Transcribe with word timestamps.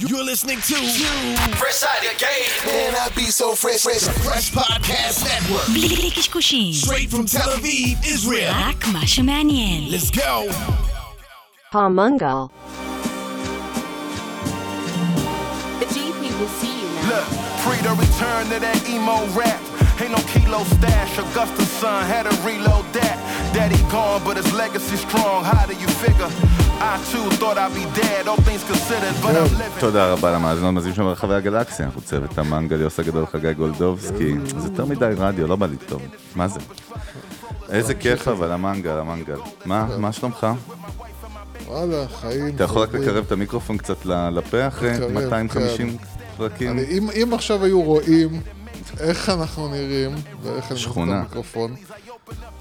You're 0.00 0.23
listening 0.23 0.55
to 0.55 0.75
Fresh 1.59 1.83
Out 1.83 1.99
of 2.05 2.17
Game. 2.17 2.65
Man, 2.65 2.95
I 2.95 3.09
be 3.13 3.23
so 3.25 3.53
fresh, 3.55 3.81
fresh. 3.81 4.07
Fresh 4.23 4.51
Podcast 4.51 5.25
Network. 5.25 5.67
בלי 5.73 5.87
בלי 5.95 6.11
קשקושים, 6.11 6.73
Straight 6.73 7.09
from 7.11 7.25
Tel 7.27 7.49
Aviv, 7.51 7.97
Israel. 8.05 8.53
רק 8.53 8.87
מה 8.87 9.07
שמעניין. 9.07 9.89
Let's 9.91 10.09
go. 10.09 10.49
Palmungal. 11.73 12.49
The 15.79 15.85
GP 15.85 16.21
will 16.39 16.53
see 16.61 16.73
you 16.81 16.87
now. 16.87 17.09
Look, 17.11 17.27
free 17.63 17.81
to 17.83 17.93
return 18.05 18.43
to 18.53 18.59
that 18.65 18.79
emo 18.89 19.17
rap. 19.39 19.59
Ain't 20.01 20.11
no 20.11 20.21
kilo 20.33 20.63
stash. 20.63 21.19
Augusta's 21.19 21.69
son 21.81 22.05
had 22.05 22.23
to 22.29 22.35
reload 22.47 22.85
that. 22.93 23.09
Daddy 23.53 23.81
gone, 23.91 24.21
but 24.27 24.35
his 24.41 24.49
legacy 24.53 24.97
strong. 25.07 25.43
How 25.51 25.65
do 25.69 25.73
you 25.83 25.89
figure? 26.03 26.29
I 26.91 26.93
too 27.11 27.25
thought 27.39 27.57
I'd 27.63 27.73
be 27.81 27.85
dead, 28.01 28.21
all 28.29 28.41
things 28.47 28.63
considered, 28.71 29.15
but 29.23 29.35
I'm 29.35 29.51
living. 29.59 29.79
תודה 29.79 30.13
רבה 30.13 30.31
למאזינות 30.31 30.73
מאזינים 30.73 30.95
שלנו 30.95 31.07
ברחבי 31.09 31.35
הגלקסיה, 31.35 31.85
אנחנו 31.85 32.01
צוות 32.01 32.37
המנגל, 32.37 32.81
יוסי 32.81 33.01
הגדול, 33.01 33.25
חגי 33.25 33.53
גולדובסקי. 33.53 34.33
זה 34.57 34.67
יותר 34.67 34.85
מדי 34.85 35.05
רדיו, 35.17 35.47
לא 35.47 35.55
בא 35.55 35.65
לי 35.65 35.75
טוב. 35.87 36.01
מה 36.35 36.47
זה? 36.47 36.59
איזה 37.69 37.93
כיף 37.93 38.27
אבל, 38.27 38.51
המנגל, 38.51 38.97
המנגל. 38.97 39.37
מה, 39.65 39.87
מה 39.97 40.11
שלומך? 40.11 40.47
וואלה, 41.67 42.05
חיים. 42.21 42.55
אתה 42.55 42.63
יכול 42.63 42.81
רק. 42.81 42.93
לקרב 42.93 43.23
את 43.27 43.31
המיקרופון 43.31 43.77
קצת 43.77 44.05
לפה 44.05 44.67
אחרי 44.67 44.93
לקרב, 44.93 45.11
250 45.11 45.97
כן. 45.97 46.03
פרקים? 46.37 46.79
אם, 47.13 47.33
עכשיו 47.33 47.63
היו 47.65 47.81
רואים 47.81 48.41
איך 48.99 49.29
אנחנו 49.29 49.67
נראים, 49.67 50.15
ואיך 50.43 50.71
אני. 50.71 50.79
מחזיק 50.79 50.91
את 50.91 50.97
המיקרופון, 50.97 51.75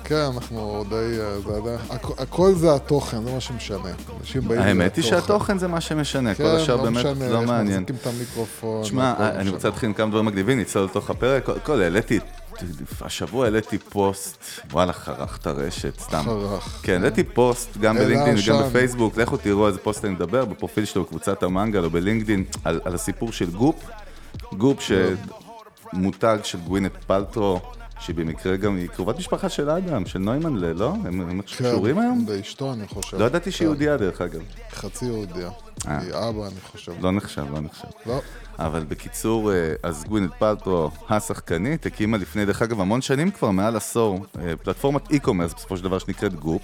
כן, 0.05 0.15
אנחנו 0.35 0.85
די... 0.89 0.95
אה, 0.95 1.41
זה 1.41 1.57
עדיין... 1.57 1.79
הכ- 1.91 2.23
הכל 2.23 2.53
זה 2.55 2.75
התוכן, 2.75 3.25
זה 3.25 3.33
מה 3.33 3.41
שמשנה. 3.41 3.79
אנשים 4.21 4.49
באים 4.49 4.61
האמת 4.61 4.97
היא. 4.97 5.05
שהתוכן 5.05 5.59
זה 5.59 5.69
מה 5.69 5.81
שמשנה, 5.81 6.35
כל 6.35 6.43
כן, 6.43 6.57
השאר 6.57 6.77
לא 6.77 6.83
באמת 6.83 6.97
משנה, 6.97 7.29
לא 7.29 7.41
איך 7.41 7.49
מעניין. 7.49 7.83
מחזיקים 7.83 7.97
את 8.03 8.17
המיקרופון. 8.17 8.83
תשמע, 8.83 9.15
לא 9.19 9.25
אני 9.29 9.39
משנה. 9.39 9.51
רוצה 9.51 9.69
להתחיל 9.69 9.89
עם 9.89 9.95
כמה 9.95 10.11
דברים 10.11 10.25
מגניבים, 10.27 10.61
נצלול 10.61 10.85
לתוך 10.85 11.11
הפרק. 11.11 11.47
כל, 11.63 11.83
העליתי, 11.83 12.19
השבוע 13.01 13.45
העליתי 13.45 13.79
פוסט, 13.79 14.39
וואלה, 14.73 14.93
חרך 14.93 15.39
את 15.41 15.47
הרשת, 15.47 16.01
סתם. 16.01 16.23
חרך. 16.25 16.81
כן, 16.83 16.93
העליתי 17.03 17.25
פוסט 17.25 17.77
גם 17.77 17.97
בלינקדאין 17.99 18.37
וגם. 18.47 18.63
בפייסבוק, 18.63 19.17
לכו 19.17 19.37
תראו 19.37 19.67
איזה 19.67 19.79
פוסט 19.79 20.05
אני 20.05 20.13
מדבר, 20.15 20.45
בפרופיל 20.45 20.85
שלו, 20.85 21.03
בקבוצת 21.05 21.43
המנגל 21.43 21.85
או 21.85 21.91
בלינקדאין, 21.91 22.45
על 22.65 22.81
על 22.85 22.95
הסיפור 22.95 23.33
של 23.33 23.51
Goop. 23.51 23.77
Goop 24.53 24.79
שמותג 25.93 26.39
של 26.45 26.59
גווינט 26.61 26.93
פלטרו, 27.07 27.61
שהיא 28.01 28.17
במקרה 28.17 28.57
גם, 28.57 28.77
היא 28.77 28.89
קרובת 28.89 29.19
משפחה 29.19 29.49
של 29.49 29.71
אדם, 29.71 30.07
של 30.07 30.19
נוימן, 30.19 30.55
לא? 30.57 30.95
הם 31.05 31.41
כן, 31.41 31.47
קשורים 31.47 31.99
היום? 31.99 32.27
באשתו, 32.27 32.73
אני 32.73 32.87
חושב. 32.89 33.19
לא 33.21 33.25
ידעתי 33.25 33.51
שהיא 33.51 33.59
כן, 33.59 33.65
יהודייה 33.65 33.97
דרך 33.97 34.21
אגב. 34.21 34.41
חצי 34.71 35.05
יהודיה. 35.05 35.51
אה. 35.89 35.99
היא 35.99 36.11
אבא, 36.13 36.47
אני 36.47 36.61
חושב. 36.73 36.93
לא 37.01 37.13
נחשב, 37.13 37.45
לא 37.53 37.61
נחשב. 37.61 37.89
לא. 38.07 38.21
אבל 38.59 38.85
בקיצור, 38.89 39.53
אה, 39.53 39.75
אז 39.83 40.05
גווינט 40.05 40.31
פלטרו, 40.39 40.91
השחקנית, 41.09 41.87
הקימה 41.87 42.17
לפני, 42.17 42.47
דרך 42.47 42.63
אגב, 42.63 42.81
המון 42.81 43.03
שנים 43.03 43.31
כבר, 43.31 43.51
מעל 43.51 43.77
עשור, 43.77 44.27
אה, 44.39 44.57
פלטפורמת 44.57 45.11
e-commerce 45.11 45.55
בסופו 45.57 45.77
של 45.77 45.85
דבר 45.85 45.99
שנקראת 45.99 46.35
גופ, 46.35 46.63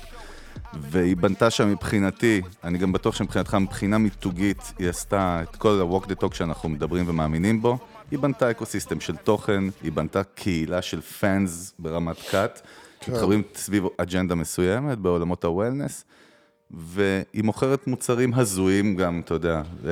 והיא 0.80 1.16
בנתה 1.16 1.50
שם 1.50 1.70
מבחינתי, 1.70 2.40
אני 2.64 2.78
גם 2.78 2.92
בטוח 2.92 3.14
שמבחינתך, 3.14 3.54
מבחינה 3.54 3.98
מיתוגית, 3.98 4.72
היא 4.78 4.88
עשתה 4.88 5.40
את 5.42 5.56
כל 5.56 5.80
ה-walk 5.80 6.04
the 6.06 6.24
talk 6.24 6.34
שאנחנו 6.34 6.68
מדברים 6.68 7.04
ומאמינים 7.08 7.62
בו. 7.62 7.78
היא 8.10 8.18
בנתה 8.18 8.50
ecosystem 8.50 9.00
של 9.00 9.16
תוכן, 9.16 9.64
היא 9.82 9.92
בנתה 9.92 10.22
קהילה 10.24 10.82
של 10.82 11.00
fans 11.00 11.74
ברמת 11.78 12.16
cult, 12.30 12.60
מתחברים 13.08 13.42
סביב 13.54 13.84
אג'נדה 13.96 14.34
מסוימת 14.34 14.98
בעולמות 14.98 15.44
ה 15.44 15.50
wellness, 15.50 16.04
והיא 16.70 17.44
מוכרת 17.44 17.86
מוצרים 17.86 18.34
הזויים 18.34 18.96
גם, 18.96 19.20
אתה 19.24 19.34
יודע. 19.34 19.62
אה, 19.86 19.90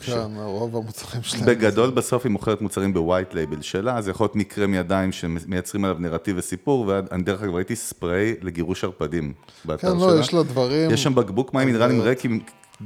ש- 0.00 0.10
כן, 0.10 0.36
רוב 0.36 0.76
המוצרים 0.76 1.22
שלהם. 1.22 1.46
בגדול 1.46 1.90
בסוף 1.90 2.24
היא 2.24 2.32
מוכרת 2.32 2.60
מוצרים 2.60 2.94
ב 2.94 3.01
white 3.01 3.34
label 3.34 3.62
שלה, 3.62 4.02
זה 4.02 4.10
יכול 4.10 4.24
להיות 4.24 4.36
מקרם 4.36 4.66
ידיים 4.66 5.12
שמייצרים 5.12 5.84
עליו 5.84 5.96
נרטיב 6.00 6.36
וסיפור, 6.38 6.84
ואני 6.88 7.22
דרך 7.22 7.42
אגב 7.42 7.54
ראיתי 7.54 7.76
ספריי 7.76 8.34
לגירוש 8.42 8.84
ערפדים 8.84 9.32
באתר 9.64 9.92
כן, 9.92 9.98
שלה. 9.98 10.06
לא, 10.14 10.20
יש 10.20 10.34
לה 10.34 10.42
דברים... 10.42 10.90
יש 10.90 11.02
שם 11.02 11.14
בקבוק 11.14 11.54
מים 11.54 11.66
מינרלים 11.66 12.00
ריק 12.00 12.24
עם 12.24 12.38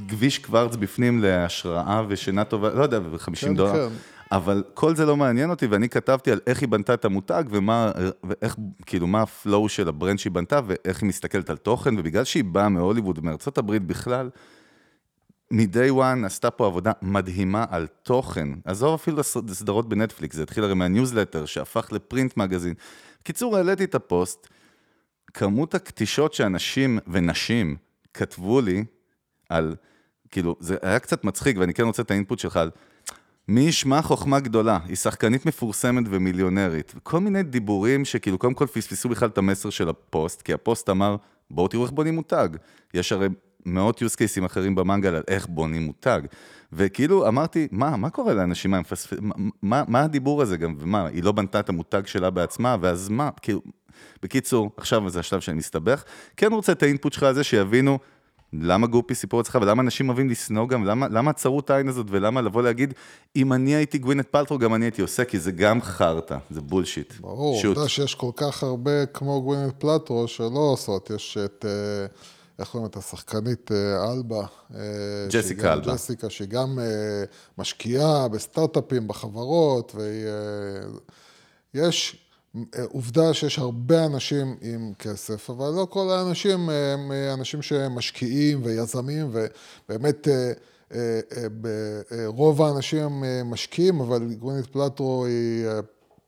גביש 0.09 0.37
קוורץ 0.39 0.75
בפנים 0.75 1.21
להשראה 1.23 2.03
ושינה 2.07 2.43
טובה, 2.43 2.69
לא 2.73 2.83
יודע, 2.83 2.99
ו-50 2.99 3.35
כן, 3.41 3.55
דולר. 3.55 3.89
כן. 3.89 3.95
אבל 4.31 4.63
כל 4.73 4.95
זה 4.95 5.05
לא 5.05 5.17
מעניין 5.17 5.49
אותי, 5.49 5.67
ואני 5.67 5.89
כתבתי 5.89 6.31
על 6.31 6.39
איך 6.47 6.61
היא 6.61 6.69
בנתה 6.69 6.93
את 6.93 7.05
המותג, 7.05 7.43
ומה, 7.49 7.91
ואיך, 8.23 8.55
כאילו, 8.85 9.07
מה 9.07 9.21
ה 9.21 9.31
flow 9.31 9.69
של 9.69 9.87
ה 9.87 9.92
brand 9.92 10.19
שהיא 10.19 10.31
בנתה, 10.31 10.59
ואיך 10.65 11.01
היא 11.01 11.07
מסתכלת 11.07 11.49
על 11.49 11.57
תוכן, 11.57 11.97
ובגלל 11.97 12.23
שהיא 12.23 12.43
באה 12.43 12.69
מהוליווד 12.69 13.17
ומארצות 13.17 13.57
הברית 13.57 13.83
בכלל, 13.83 14.29
מ-day 15.51 15.91
one 15.91 16.25
עשתה 16.25 16.51
פה 16.51 16.65
עבודה 16.65 16.91
מדהימה 17.01 17.65
על 17.69 17.87
תוכן. 18.03 18.47
עזוב 18.65 18.93
אפילו 18.93 19.19
הס- 19.19 19.37
סדרות 19.51 19.89
בנטפליקס, 19.89 20.35
זה 20.35 20.43
התחיל 20.43 20.63
הרי 20.63 20.73
מהניוזלטר 20.73 21.45
שהפך 21.45 21.91
ל 21.91 21.99
print 21.99 22.37
magazine. 22.37 22.73
בקיצור, 23.21 23.57
העליתי 23.57 23.83
את 23.83 23.95
הפוסט, 23.95 24.47
כמות 25.33 25.75
הקטילות 25.75 26.33
שאנשים 26.33 26.99
ונשים 27.07 27.75
כתבו 28.13 28.61
לי 28.61 28.83
על, 29.49 29.75
כאילו, 30.31 30.55
זה 30.59 30.77
היה 30.81 30.99
קצת 30.99 31.23
מצחיק, 31.23 31.57
ואני 31.57 31.73
כן 31.73 31.83
רוצה 31.83 32.01
את 32.01 32.11
ה 32.11 32.16
input 32.16 32.39
שלך 32.39 32.57
על 32.57 32.71
מי 33.49 33.61
ישמע 33.61 34.01
חוכמה 34.01 34.39
גדולה, 34.39 34.79
היא 34.85 34.95
שחקנית 34.95 35.45
מפורסמת 35.45 36.03
ומיליונרית. 36.09 36.95
כל 37.03 37.19
מיני 37.19 37.43
דיבורים 37.43 38.05
שכאילו 38.05 38.37
קודם 38.37 38.53
כל 38.53 38.65
פספסו 38.67 39.09
בכלל 39.09 39.29
את 39.29 39.37
המסר 39.37 39.69
של 39.69 39.89
הפוסט, 39.89 40.41
כי 40.41 40.53
הפוסט 40.53 40.89
אמר, 40.89 41.15
בואו 41.51 41.67
תראו 41.67 41.83
איך 41.83 41.91
בונים 41.91 42.15
מותג. 42.15 42.49
יש 42.93 43.11
הרי 43.11 43.27
מאות 43.65 44.01
use 44.01 44.15
cases 44.15 44.45
אחרים 44.45 44.75
במנגל 44.75 45.15
על 45.15 45.23
איך 45.27 45.47
בונים 45.47 45.81
מותג. 45.81 46.21
וכאילו 46.73 47.27
אמרתי, 47.27 47.67
מה, 47.71 47.97
מה 47.97 48.09
קורה 48.09 48.33
לאנשים, 48.33 48.71
מה. 48.71 48.81
מה, 49.61 49.83
מה, 49.87 50.01
הדיבור 50.01 50.41
הזה 50.41 50.57
גם, 50.57 50.75
ומה, 50.79 51.07
היא 51.07 51.23
לא 51.23 51.31
בנתה 51.31 51.59
את 51.59 51.69
המותג 51.69 52.01
שלה 52.05 52.29
בעצמה, 52.29 52.75
ואז 52.81 53.09
מה, 53.09 53.29
כאילו, 53.41 53.61
בקיצור, 54.23 54.71
עכשיו 54.77 55.09
זה 55.09 55.19
השלב 55.19 55.39
שאני 55.39 55.57
מסתבך. 55.57 56.03
כן 56.37 56.53
רוצה 56.53 56.71
את 56.71 56.83
ה 56.83 56.88
input 56.88 57.13
שלך 57.13 57.23
הזה, 57.23 57.43
שיבינו 57.43 57.99
למה 58.53 58.87
Goop 58.87 59.03
היא 59.03 59.15
סיפור 59.15 59.41
הצלחה, 59.41 59.57
ולמה 59.61 59.81
אנשים 59.81 60.09
אוהבים 60.09 60.29
לשנוא 60.29 60.67
גם, 60.67 60.85
למה, 60.85 61.07
למה 61.07 61.31
הצרות 61.31 61.69
העין 61.69 61.87
הזאת, 61.87 62.05
ולמה 62.09 62.41
לבוא 62.41 62.61
להגיד, 62.61 62.93
אם 63.35 63.53
אני 63.53 63.75
הייתי 63.75 63.97
גווינת' 63.97 64.27
פאלטרו, 64.27 64.57
גם 64.57 64.75
אני 64.75 64.85
הייתי 64.85 65.01
עושה, 65.01 65.25
כי 65.25 65.39
זה 65.39 65.51
גם 65.51 65.81
חרטא, 65.81 66.37
זה 66.51 66.61
bullshit. 66.61 67.13
ברור, 67.19 67.61
shoot. 67.61 67.71
אתה 67.71 67.79
יודע 67.79 67.89
שיש 67.89 68.15
כל 68.15 68.31
כך 68.35 68.63
הרבה 68.63 69.05
כמו 69.05 69.41
גווינת' 69.41 69.73
פאלטרו 69.77 70.27
שלא 70.27 70.59
עושות, 70.59 71.09
יש 71.09 71.37
את, 71.45 71.65
אה, 71.67 72.05
איך 72.59 72.69
קוראים 72.69 72.89
את 72.89 72.97
השחקנית 72.97 73.71
אה, 73.71 74.13
אלבה. 74.13 74.45
אה, 74.75 74.79
ג'סיקה 75.29 75.73
אלבה. 75.73 75.93
ג'סיקה, 75.93 76.29
שהיא 76.29 76.47
גם 76.47 76.79
משקיעה 77.57 78.27
בסטארט-אפים, 78.27 79.07
בחברות, 79.07 79.95
והיא... 79.95 80.25
יש 81.73 82.18
עובדה 82.91 83.33
שיש 83.33 83.59
הרבה 83.59 84.05
אנשים 84.05 84.55
עם 84.61 84.93
כסף, 84.99 85.49
אבל 85.49 85.69
לא 85.75 85.87
כל 85.89 86.09
האנשים 86.09 86.69
הם 86.69 87.11
אה, 87.11 87.33
אנשים 87.33 87.61
שמשקיעים 87.61 88.61
ויזמים, 88.63 89.31
ובאמת 89.31 90.27
אה, 90.27 90.51
אה, 90.91 92.25
רוב 92.25 92.61
האנשים 92.61 93.23
משקיעים, 93.45 93.99
אבל 93.99 94.33
גווינת' 94.33 94.65
פלטרו 94.65 95.25
היא... 95.25 95.65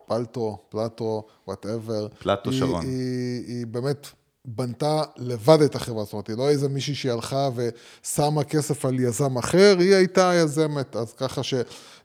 פלטרו, 0.08 0.58
פלטרו, 0.70 1.24
whatever. 1.48 2.08
פלטו 2.20 2.54
שרון. 2.54 2.86
היא, 2.86 3.44
היא 3.48 3.68
באמת 3.68 4.08
בנתה 4.46 5.04
לבד 5.18 5.62
את 5.62 5.76
החברה, 5.76 6.04
זאת 6.04 6.14
אומרת, 6.14 6.28
היא 6.28 6.38
לא 6.38 6.50
איזה 6.50 6.70
מישהי 6.70 6.96
שהיא 6.96 7.12
הלכה 7.12 7.50
ושמה 7.56 8.44
כסף 8.44 8.86
על 8.86 9.00
יזם 9.00 9.38
אחר, 9.38 9.76
היא 9.80 9.96
הייתה 9.96 10.32
יזמת, 10.36 10.96
אז 10.96 11.14
ככה 11.14 11.42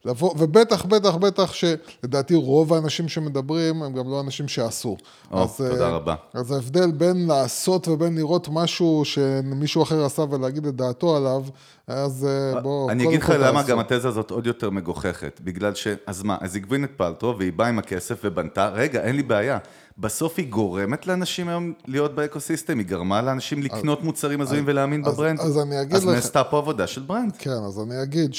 שלבוא, 0.06 0.34
ובטח, 0.38 0.84
בטח, 0.84 1.14
בטח 1.16 1.52
שלדעתי 1.52 2.34
רוב 2.34 2.74
האנשים 2.74 3.08
שמדברים 3.08 3.82
הם 3.82 3.92
גם 3.92 4.10
לא 4.10 4.20
אנשים 4.20 4.48
שעשו. 4.48 4.96
או, 5.32 5.42
אז, 5.44 5.56
תודה 5.56 5.86
אה, 5.86 5.90
רבה. 5.90 6.14
אז 6.34 6.52
ההבדל 6.52 6.90
בין 6.92 7.26
לעשות 7.26 7.88
ובין 7.88 8.16
לראות 8.16 8.48
משהו 8.52 9.02
שמישהו 9.04 9.82
אחר 9.82 10.04
עשה 10.04 10.22
ולהגיד 10.30 10.66
את 10.66 10.74
דעתו 10.76 11.16
עליו, 11.16 11.42
אז 11.86 12.26
אה, 12.54 12.60
בוא, 12.60 12.90
אני 12.90 13.04
קודם 13.04 13.14
אגיד 13.14 13.22
לך 13.22 13.32
למה. 13.38 13.62
גם 13.62 13.78
התזה 13.78 14.08
הזאת 14.08 14.30
עוד 14.30 14.46
יותר 14.46 14.70
מגוחכת. 14.70 15.40
בגלל 15.44 15.74
ש... 15.74 15.86
אז 16.06 16.22
מה, 16.22 16.36
אז 16.40 16.54
היא 16.54 16.62
גווינת' 16.62 16.90
פלטרו, 16.96 17.38
והיא 17.38 17.52
באה 17.52 17.68
עם 17.68 17.78
הכסף 17.78 18.20
ובנתה, 18.24 18.68
רגע, 18.68 19.00
אין 19.02 19.16
לי 19.16 19.22
בעיה. 19.22 19.58
בסוף 19.98 20.34
היא 20.38 20.48
גורמת 20.50 21.06
לאנשים 21.06 21.48
היום 21.48 21.72
להיות 21.86 22.14
ב 22.14 22.20
ecosystem, 22.20 22.78
היא 22.78 22.86
גרמה 22.86 23.22
לאנשים 23.22 23.62
לקנות 23.62 24.04
מוצרים 24.04 24.40
הזויים 24.40 24.64
ולהאמין 24.66 25.04
אז- 25.06 25.14
ב 25.14 25.18
brand. 25.18 25.40
אז 25.40 25.58
אני 25.58 25.82
אגיד 25.82 25.96
אז 25.96 26.04
לך- 26.06 26.14
נעשתה 26.14 26.44
פה 26.44 26.58
עבודה 26.58 26.86
של 26.86 27.00
brand. 27.02 27.36
כן, 27.38 27.50
אז 27.50 27.80
אני 27.80 28.02
אגיד 28.02 28.34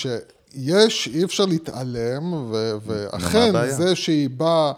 שיש, 0.57 1.09
אי 1.13 1.23
אפשר 1.23 1.45
להתעלם, 1.45 2.33
ו- 2.33 2.73
ואכן? 2.85 3.51
זה 3.69 3.95
שהיא 3.95 4.29
באה 4.29 4.71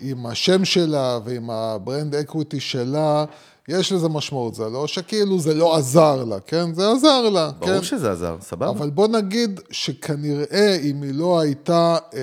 עם 0.00 0.26
השם 0.26 0.64
שלה 0.64 1.18
ועם 1.24 1.50
ה 1.50 1.61
brand 1.61 2.14
equity 2.14 2.60
שלה, 2.60 3.24
יש 3.68 3.92
לזה 3.92 4.08
משמעות, 4.08 4.54
זה 4.54 4.68
לא 4.68 4.86
שכאילו 4.86 5.40
זה 5.40 5.54
לא 5.54 5.76
עזר 5.76 6.24
לה, 6.24 6.40
כן? 6.46 6.74
זה 6.74 6.90
עזר 6.90 7.28
לה, 7.28 7.50
כן? 7.60 7.66
ברור 7.66 7.82
שזה 7.82 8.12
עזר, 8.12 8.36
סבבה. 8.40 8.70
אבל 8.70 8.90
בוא 8.90 9.08
נגיד 9.08 9.60
שכנראה 9.70 10.76
אם 10.82 11.02
היא 11.02 11.14
לא 11.14 11.40
הייתה, 11.40 11.96
אה, 12.14 12.20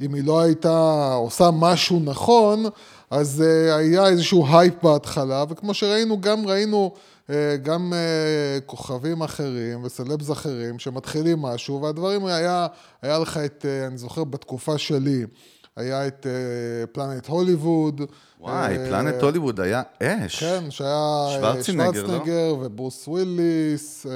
אם 0.00 0.14
היא 0.14 0.24
לא 0.24 0.40
הייתה 0.40 1.08
עושה 1.14 1.50
משהו 1.52 2.00
נכון, 2.04 2.64
אז 3.10 3.42
אה, 3.46 3.76
היה 3.76 4.06
איזשהו 4.06 4.46
הייפ 4.56 4.74
בהתחלה, 4.82 5.44
וכמו 5.48 5.74
שראינו, 5.74 6.20
גם 6.20 6.46
ראינו 6.46 6.92
גם 7.62 7.92
אה, 7.92 8.60
כוכבים 8.66 9.22
אחרים 9.22 9.84
וסלבס 9.84 10.30
אחרים 10.30 10.78
שמתחילים 10.78 11.42
משהו, 11.42 11.82
והדברים 11.82 12.26
היה, 12.26 12.66
היה 13.02 13.18
לך 13.18 13.36
את, 13.36 13.66
אה, 13.68 13.86
אני 13.86 13.98
זוכר 13.98 14.24
בתקופה 14.24 14.78
שלי, 14.78 15.24
היה 15.76 16.06
את 16.06 16.26
אה, 16.26 16.86
פלנט 16.86 17.26
הוליווד. 17.26 18.00
וואי, 18.40 18.78
אה, 18.78 18.86
פלנט 18.88 19.22
הוליווד 19.22 19.60
היה 19.60 19.82
אש. 20.02 20.40
כן, 20.44 20.70
שהיה 20.70 21.26
אה, 21.28 21.38
שוורצנגר, 21.62 22.52
לא? 22.52 22.58
וברוס 22.60 23.08
וויליס, 23.08 24.06
אה, 24.06 24.12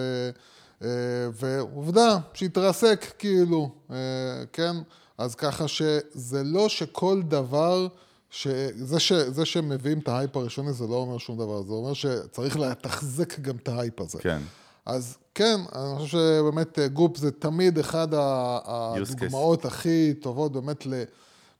אה, 0.82 0.88
ועובדה 1.32 2.19
שהתרסק 2.35 3.12
כאילו, 3.19 3.70
אה, 3.91 3.97
כן? 4.53 4.76
אז 5.19 5.35
ככה 5.35 5.69
שזה 5.69 6.43
לא 6.44 6.69
שכל 6.69 7.23
דבר, 7.23 7.88
שזה, 8.36 9.00
ש, 9.00 9.12
זה 9.12 9.44
שמביאים 9.44 9.98
את 9.98 10.08
ההייפ 10.08 10.36
הראשוני 10.36 10.72
זה 10.72 10.86
לא 10.86 10.94
אומר 10.94 11.18
שום 11.18 11.38
דבר, 11.38 11.62
זה 11.62 11.72
אומר 11.72 11.92
שצריך 11.92 12.58
לתחזק 12.58 13.40
גם 13.40 13.56
את 13.56 13.68
ההייפ 13.68 14.00
הזה. 14.00 14.18
כן. 14.18 14.38
אז 14.86 15.16
כן, 15.34 15.60
אני 15.74 15.98
חושב 15.98 16.18
שבאמת 16.18 16.78
אה, 16.78 16.88
גופ 16.88 17.16
זה 17.16 17.30
תמיד 17.30 17.78
אחד. 17.78 18.08
הדוגמאות 18.12 19.64
הכי 19.64 20.14
טובות 20.14 20.52
באמת 20.52 20.86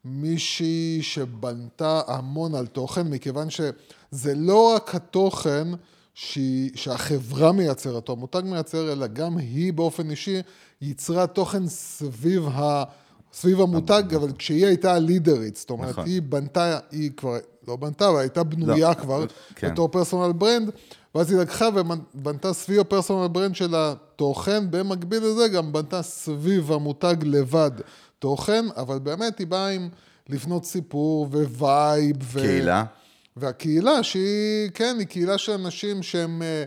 למישהי 0.05 0.99
שבנתה 1.03 2.01
המון 2.07 2.55
על 2.55 2.67
תוכן, 2.67 3.09
מכיוון 3.09 3.51
שזה 3.51 4.35
לא 4.35 4.75
רק 4.75 4.95
התוכן 4.95 5.69
שהיא, 6.15 6.71
שהחברה 6.75 7.53
מייצרת, 7.53 8.09
או 8.09 8.15
המותג 8.15 8.43
מייצר, 8.45 8.93
אלא 8.93 9.07
גם 9.07 9.39
היא 9.39 9.73
באופן 9.73 10.11
אישי 10.11 10.41
ייצרה 10.81 11.27
תוכן 11.27 11.69
סביב 11.69 12.49
ה... 12.49 12.85
סביב 13.37 13.61
המותג, 13.61 14.03
אבל 14.17 14.33
כשהיא 14.39 14.67
הייתה 14.67 14.95
הלידרית, 14.95 15.57
זאת 15.57 15.71
אומרת, 15.71 15.89
נכון. 15.89 16.05
היא 16.05 16.23
בנתה, 16.23 16.79
היא 16.91 17.11
כבר 17.17 17.37
לא 17.69 17.77
בנתה, 17.77 18.09
אבל 18.09 18.19
הייתה 18.19 18.43
בנויה 18.43 18.89
לא, 18.89 18.95
כבר, 18.95 19.25
כן. 19.55 19.73
בתור 19.73 19.89
personal 19.89 20.33
brand, 20.33 20.71
ואז 21.15 21.31
היא 21.31 21.41
לקחה 21.41 21.69
ובנתה 21.75 22.53
סביב 22.53 22.81
ה 22.81 22.86
personal 22.86 23.29
brand 23.29 23.55
של 23.55 23.75
התוכן, 23.75 24.71
במקביל 24.71 25.23
לזה 25.25 25.49
גם 25.49 25.73
בנתה 25.73 26.03
סביב 26.03 26.73
המותג 26.73 27.17
לבד 27.23 27.71
תוכן, 28.19 28.65
אבל 28.77 28.99
באמת 28.99 29.39
היא 29.39 29.47
באה 29.47 29.69
עם 29.69 29.89
לבנות 30.29 30.65
סיפור 30.65 31.29
vibe. 31.31 32.17
ו... 32.23 32.41
קהילה. 32.41 32.85
והקהילה 33.37 34.03
שהיא, 34.03 34.71
כן, 34.75 34.97
היא 34.99 35.07
קהילה 35.07 35.39
של 35.39 35.53
אנשים 35.53 36.03
שהם, 36.03 36.43
אה, 36.43 36.65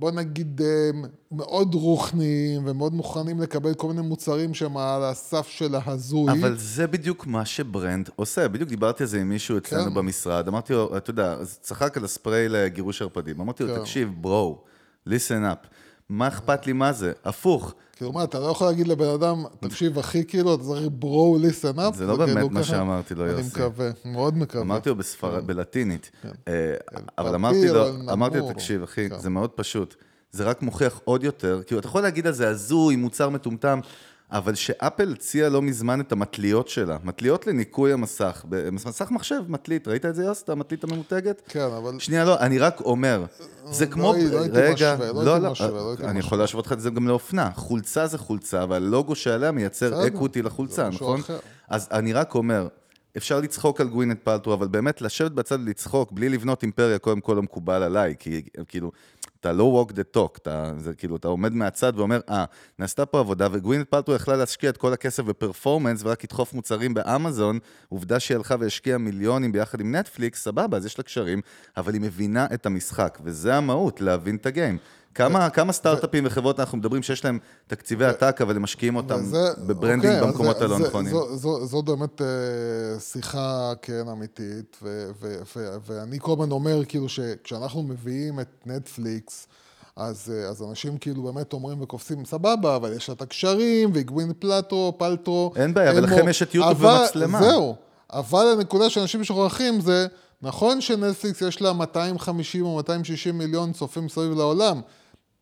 בוא 0.00 0.10
נגיד, 0.10 0.60
אה, 0.64 0.90
מאוד 1.32 1.74
רוחניים 1.74 2.62
ומאוד 2.66 2.94
מוכנים 2.94 3.40
לקבל 3.40 3.74
כל 3.74 3.88
מיני 3.88 4.00
מוצרים 4.00 4.54
שהם 4.54 4.76
על 4.76 5.02
הסף 5.04 5.46
של 5.48 5.74
ההזוי. 5.74 6.32
אבל 6.32 6.56
זה 6.58 6.86
בדיוק 6.86 7.26
מה 7.26 7.44
ש 7.44 7.63
brand 7.63 8.10
עושה. 8.16 8.48
בדיוק 8.48 8.68
דיברתי 8.68 9.02
על 9.02 9.08
זה 9.08 9.20
עם 9.20 9.28
מישהו 9.28 9.58
אצלנו 9.58 9.90
כן. 9.90 9.94
במשרד. 9.94 10.48
אמרתי 10.48 10.72
לו, 10.72 10.96
אתה 10.96 11.10
יודע, 11.10 11.36
צחק 11.60 11.96
על 11.96 12.04
הספרי 12.04 12.48
לגירוש 12.48 13.02
ערפדים. 13.02 13.40
אמרתי 13.40 13.62
לו, 13.62 13.74
כן. 13.74 13.80
תקשיב, 13.80 14.12
bro, 14.20 14.64
listen 15.08 15.42
up. 15.52 15.66
מה 16.10 16.28
אכפת 16.28 16.66
לי 16.66 16.72
מה 16.72 16.92
זה? 16.92 17.12
הפוך. 17.24 17.74
כאילו, 17.96 18.12
מה, 18.12 18.24
אתה 18.24 18.38
לא 18.40 18.46
יכול 18.46 18.66
להגיד 18.66 18.88
לבן 18.88 19.08
אדם, 19.08 19.44
תקשיב, 19.60 19.98
אחי, 19.98 20.24
כאילו, 20.24 20.54
אתה 20.54 20.62
צריך 20.62 20.86
ברו 20.92 21.38
ליסן 21.40 21.78
אפ? 21.78 21.94
זה 21.94 22.06
לא 22.06 22.16
באמת 22.16 22.50
מה 22.50 22.64
שאמרתי 22.64 23.14
לו, 23.14 23.24
אני 23.24 23.32
יוסי. 23.32 23.48
מקווה, 23.48 23.90
מאוד 24.04 24.38
מקווה. 24.38 24.62
אמרתי 24.64 24.88
לו 24.88 24.96
בספרד, 24.96 25.46
בלטינית. 25.46 26.10
אה, 26.48 26.74
אבל 27.18 27.26
פפיל 27.26 27.34
אמרתי 27.34 27.68
לו, 27.68 27.88
אמרתי 28.12 28.38
לו. 28.38 28.52
תקשיב, 28.52 28.82
אחי, 28.82 29.08
כן. 29.10 29.18
זה 29.18 29.30
מאוד 29.30 29.50
פשוט. 29.50 29.94
זה 30.32 30.44
רק 30.44 30.62
מוכיח 30.62 31.00
עוד 31.04 31.24
יותר, 31.24 31.62
כאילו, 31.66 31.78
אתה 31.80 31.88
יכול 31.88 32.02
להגיד 32.02 32.26
על 32.26 32.32
זה 32.32 32.48
הזוי, 32.48 32.96
מוצר 32.96 33.28
מטומטם, 33.28 33.80
אבל 34.32 34.54
שאפל 34.54 35.12
הציעה 35.12 35.48
לא 35.48 35.62
מזמן 35.62 36.00
את 36.00 36.12
המטליות 36.12 36.68
שלה, 36.68 36.96
מטליות 37.04 37.46
לניקוי 37.46 37.92
המסך, 37.92 38.44
מסך 38.72 39.10
מחשב, 39.10 39.42
מטלית, 39.48 39.88
ראית 39.88 40.06
את 40.06 40.14
זה, 40.14 40.24
יוס, 40.24 40.42
את 40.42 40.48
המטלית 40.48 40.84
הממותגת? 40.84 41.42
כן, 41.48 41.60
אבל... 41.60 41.98
שנייה, 41.98 42.24
לא, 42.24 42.38
אני 42.40 42.58
רק 42.58 42.80
אומר, 42.80 43.24
זה 43.70 43.86
כמו... 43.86 44.12
לא, 44.12 44.18
לא 44.18 44.40
הייתי 44.40 44.72
משווה, 44.72 45.12
לא 45.12 45.24
לא, 45.24 45.32
הייתי 45.32 45.44
לא, 45.44 45.52
משווה, 45.52 45.70
לא 45.70 45.88
הייתי 45.88 46.02
אני 46.02 46.10
משווה. 46.12 46.26
יכול 46.26 46.38
להשוות 46.38 46.66
לך 46.66 46.72
את 46.72 46.80
זה 46.80 46.90
גם 46.90 47.08
לאופנה. 47.08 47.50
חולצה 47.54 48.06
זה 48.06 48.18
חולצה, 48.18 48.64
והלוגו 48.68 49.14
שעליה 49.14 49.52
מייצר 49.52 50.06
equity 50.06 50.42
זה 50.42 50.48
לחולצה, 50.48 50.88
נכון? 50.88 51.20
אז 51.68 51.88
אני 51.92 52.12
רק 52.12 52.34
אומר, 52.34 52.68
אפשר 53.18 53.40
לצחוק 53.40 53.80
על 53.80 53.88
גווינת' 53.88 54.18
פלטרו, 54.22 54.54
אבל 54.54 54.66
באמת 54.66 55.02
לשבת 55.02 55.32
בצד 55.32 55.58
ולצחוק 55.60 56.12
בלי 56.12 56.28
לבנות 56.28 56.62
אימפריה, 56.62 56.98
קודם 56.98 57.20
כל 57.20 57.32
לא 57.32 57.42
מקובל 57.42 57.82
עליי, 57.82 58.14
כי 58.18 58.42
כאילו, 58.68 58.92
אתה 59.40 59.52
לא 59.52 59.84
walk 59.86 59.92
the 59.92 60.16
talk, 60.16 60.36
אתה, 60.36 60.72
זה 60.78 60.94
כאילו, 60.94 61.16
אתה 61.16 61.28
עומד 61.28 61.52
מהצד 61.52 61.92
ואומר, 61.96 62.20
אה, 62.30 62.44
נעשתה 62.78 63.06
פה 63.06 63.20
עבודה, 63.20 63.48
וגווינת' 63.52 63.88
פלטרו 63.88 64.14
יכלה 64.14 64.36
להשקיע 64.36 64.70
את 64.70 64.76
כל 64.76 64.92
הכסף 64.92 65.22
ב 65.22 65.29
performance 65.29 66.00
ורק 66.04 66.24
לדחוף 66.24 66.54
מוצרים 66.54 66.94
באמזון, 66.94 67.58
עובדה 67.88 68.20
שהיא 68.20 68.36
הלכה 68.36 68.56
והשקיעה 68.60 68.98
מיליונים 68.98 69.52
ביחד 69.52 69.80
עם 69.80 69.94
נטפליקס, 69.94 70.42
סבבה, 70.42 70.76
אז 70.76 70.86
יש 70.86 70.98
לה 70.98 71.04
קשרים, 71.04 71.40
אבל 71.76 71.92
היא 71.92 72.00
מבינה 72.00 72.46
את 72.54 72.66
המשחק, 72.66 73.18
וזה 73.24 73.54
המהות, 73.54 74.00
להבין 74.00 74.36
את 74.36 74.46
ה 74.46 74.51
game. 74.51 74.78
כמה, 75.18 75.50
כמה 75.50 75.72
סטארט-אפים 75.72 76.24
וחברות 76.26 76.60
אנחנו 76.60 76.78
מדברים 76.78 77.02
שיש 77.02 77.24
להם 77.24 77.38
תקציבי 77.66 78.04
עתק, 78.04 78.38
אבל 78.42 78.56
הם 78.56 78.62
משקיעים 78.62 78.96
אותם 78.96 79.14
וזה- 79.22 79.52
ב 79.66 79.71
branding 79.71 80.14
אוקיי, 80.14 80.26
במקומות 80.28 80.60
הלא 80.60 80.78
נכונים. 80.78 81.10
זו- 81.12 81.36
זו- 81.36 81.66
זו 81.66 81.82
באמת 81.82 82.22
אה, 82.22 82.26
שיחה, 83.00 83.72
כן, 83.82 84.08
אמיתית, 84.12 84.76
ו- 84.82 85.10
ו- 85.20 85.36
ו- 85.56 85.76
ואני 85.86 86.18
כל 86.20 86.32
הזמן 86.32 86.50
אומר, 86.50 86.84
כאילו, 86.84 87.08
שכשאנחנו 87.08 87.82
מביאים 87.82 88.40
את 88.40 88.48
נטפליקס, 88.66 89.46
אז, 89.96 90.32
אה, 90.36 90.48
אז 90.48 90.62
אנשים 90.62 90.98
כאילו 90.98 91.22
באמת 91.22 91.52
אומרים 91.52 91.82
וקופצים, 91.82 92.24
סבבה, 92.24 92.76
אבל 92.76 92.92
יש 92.96 93.08
לה 93.08 93.14
את 93.14 93.22
הקשרים, 93.22 93.90
והגווינת' 93.94 94.32
פלטרו, 94.38 94.94
פלטרו. 94.98 95.52
אין 95.56 95.74
בעיה, 95.74 95.90
אמו." 95.90 95.98
ולכם 95.98 96.28
יש 96.28 96.42
את 96.42 96.54
יוטיוב 96.54 96.84
אבל- 96.84 97.00
ומצלמה. 97.02 97.42
זהו, 97.42 97.74
אבל 98.12 98.46
הנקודה 98.56 98.90
שאנשים 98.90 99.24
שוכחים 99.24 99.80
זה, 99.80 100.06
נכון 100.42 100.80
שנטפליקס 100.80 101.42
יש 101.42 101.62
לה 101.62 101.72
250 101.72 102.64
או 102.64 102.76
260 102.76 103.38
מיליון 103.38 103.72
צופים 103.72 104.04
מסביב 104.04 104.32
לעולם, 104.32 104.80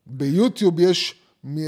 ביוטיוב 0.09 0.79
יש 0.79 1.15
אה, 1.57 1.61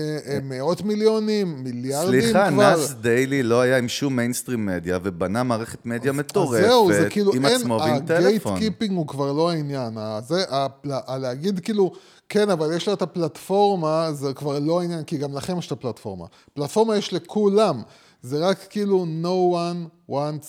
מאות 0.44 0.82
מיליונים, 0.82 1.64
מיליארדים 1.64 2.22
סליחה, 2.22 2.48
כבר. 2.52 2.58
נאס 2.72 2.92
דיילי 2.92 3.44
לא 3.44 3.62
היה 3.62 3.78
עם 3.78 3.88
שום 3.88 4.16
mainstream 4.16 4.66
media, 4.66 5.00
ובנה 5.04 5.44
מערכת 5.44 5.86
מדיה 5.86 6.12
מטורפת, 6.12 6.62
זהו, 6.62 6.94
זה 6.94 7.08
כאילו 7.10 7.34
עם 7.34 7.46
אין, 7.46 7.56
עצמו 7.56 7.78
ועם 7.82 7.94
ה 7.96 7.98
gate 7.98 8.08
טלפון. 8.08 8.60
keeping 8.60 8.98
הוא 8.98 9.08
כבר 9.08 9.32
לא 9.34 9.50
העניין. 9.52 9.98
זה, 10.28 10.44
הפל- 10.50 11.18
להגיד 11.18 11.60
כאילו, 11.60 11.92
כן, 12.30 12.50
אבל 12.50 12.76
יש 12.76 12.88
לה 12.88 12.94
את 12.94 13.02
הפלטפורמה, 13.02 14.14
זה 14.14 14.34
כבר 14.34 14.60
לא 14.60 14.82
העניין, 14.82 15.04
כי 15.04 15.18
גם 15.18 15.34
לכם 15.38 15.58
יש 15.58 15.68
את 15.68 15.72
הפלטפורמה. 15.72 16.26
פלטפורמה 16.54 16.98
יש 16.98 17.14
לכולם, 17.14 17.82
זה 18.22 18.38
רק 18.48 18.58
כאילו 18.70 19.06
no 19.24 19.56
one 19.56 20.12
wants 20.12 20.46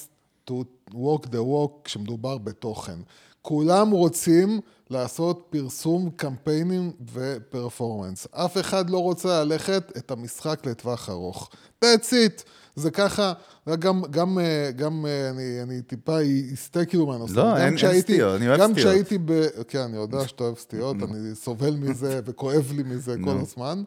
to 0.51 0.53
walk 0.93 1.27
the 1.27 1.37
walk 1.39 1.71
כשמדובר 1.85 2.39
בתוכן. 2.39 2.99
כולם 3.43 3.91
רוצים 3.91 4.61
לעשות 4.91 5.47
פרסום, 5.51 6.11
קמפיינים 6.17 6.93
ופרפורמנס. 7.13 8.27
אף 8.33 8.59
אחד 8.59 8.91
לא 8.91 8.99
רוצה 9.03 9.45
ללכת 9.45 9.93
את 9.97 10.11
המשחק 10.11 10.67
לטווח 10.67 11.09
ארוך. 11.11 11.51
That's 11.85 12.09
it. 12.11 12.43
זה 12.77 12.91
ככה, 12.91 13.33
גם, 13.79 14.03
גם, 14.11 14.39
אה, 14.39 14.71
גם 14.77 15.07
אה, 15.07 15.31
אני, 15.31 15.63
אני 15.63 15.83
טיפה 15.83 16.17
אסטה 16.55 16.85
כאילו 16.85 17.07
מהנושא. 17.07 17.33
לא, 17.35 17.43
גם 17.43 17.57
אין- 17.57 17.77
אין 17.79 18.01
סטיות, 18.01 18.37
אני 18.37 18.49
אוהב 18.49 18.61
גם 18.61 18.73
סטיות. 18.73 18.87
כשהייתי 18.89 19.19
ב... 19.25 19.33
כן, 19.69 19.79
אני 19.79 19.97
יודע 19.97 20.29
שאתה 20.29 20.45
אוהב 20.45 20.57
סטיות, 20.59 20.97
אני 21.11 21.35
סובל 21.35 21.75
מזה 21.77 22.21
וכואב 22.25 22.73
לי 22.77 22.83
מזה 22.83 23.17
כל 23.25 23.39
הזמן. 23.43 23.83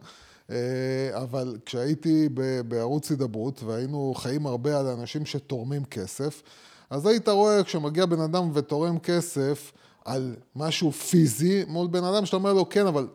אה, 0.51 0.55
אבל 1.13 1.57
כשהייתי 1.65 2.29
בערוץ 2.67 3.09
הידברות, 3.09 3.63
והיינו 3.63 4.13
חיים 4.17 4.45
הרבה 4.45 4.79
על 4.79 4.87
אנשים 4.87 5.25
שתורמים 5.25 5.85
כסף, 5.85 6.41
אז 6.93 7.05
היית 7.05 7.29
רואה 7.29 7.63
כשמגיע 7.63 8.05
בן 8.05 8.19
אדם 8.19 8.49
ותורם 8.53 8.99
כסף 8.99 9.71
על 10.05 10.35
משהו 10.55 10.91
פיזי 10.91 11.63
מול 11.67 11.87
בן 11.87 12.03
אדם, 12.03 12.25
שאתה 12.25 12.37
אומר 12.37 12.53
לו, 12.53 12.69
כן, 12.69 12.87
אבל... 12.87 13.07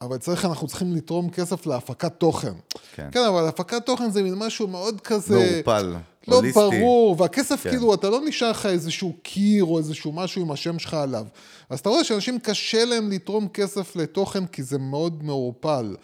אבל 0.00 0.18
צריך, 0.18 0.44
אנחנו 0.44 0.66
צריכים 0.66 0.94
לתרום 0.96 1.30
כסף 1.30 1.66
להפקת 1.66 2.12
תוכן. 2.18 2.52
כן. 2.94 3.08
כן, 3.12 3.24
אבל 3.28 3.48
הפקת 3.48 3.86
תוכן 3.86 4.10
זה 4.10 4.22
מין 4.22 4.34
משהו 4.34 4.68
מאוד 4.68 5.00
כזה... 5.00 5.34
מעורפל, 5.34 5.94
לא 6.28 6.36
הוליסטי. 6.36 6.60
ברור, 6.60 7.16
והכסף 7.18 7.62
כן. 7.62 7.70
כאילו, 7.70 7.94
אתה 7.94 8.10
לא 8.10 8.20
נשאר 8.26 8.50
לך 8.50 8.66
איזשהו 8.66 9.12
קיר 9.22 9.64
או 9.64 9.78
איזשהו 9.78 10.12
משהו 10.12 10.42
עם 10.42 10.50
השם 10.50 10.78
שלך 10.78 10.94
עליו. 10.94 11.26
אז 11.70 11.80
אתה 11.80 11.88
רואה 11.88 12.04
שאנשים 12.04 12.38
קשה 12.38 12.84
להם 12.84 13.10
לתרום 13.10 13.48
כסף 13.48 13.96
לתוכן 13.96 14.46
כי 14.46 14.62
זה 14.62 14.78
מאוד 14.78 15.24
מעורפל. 15.24 15.96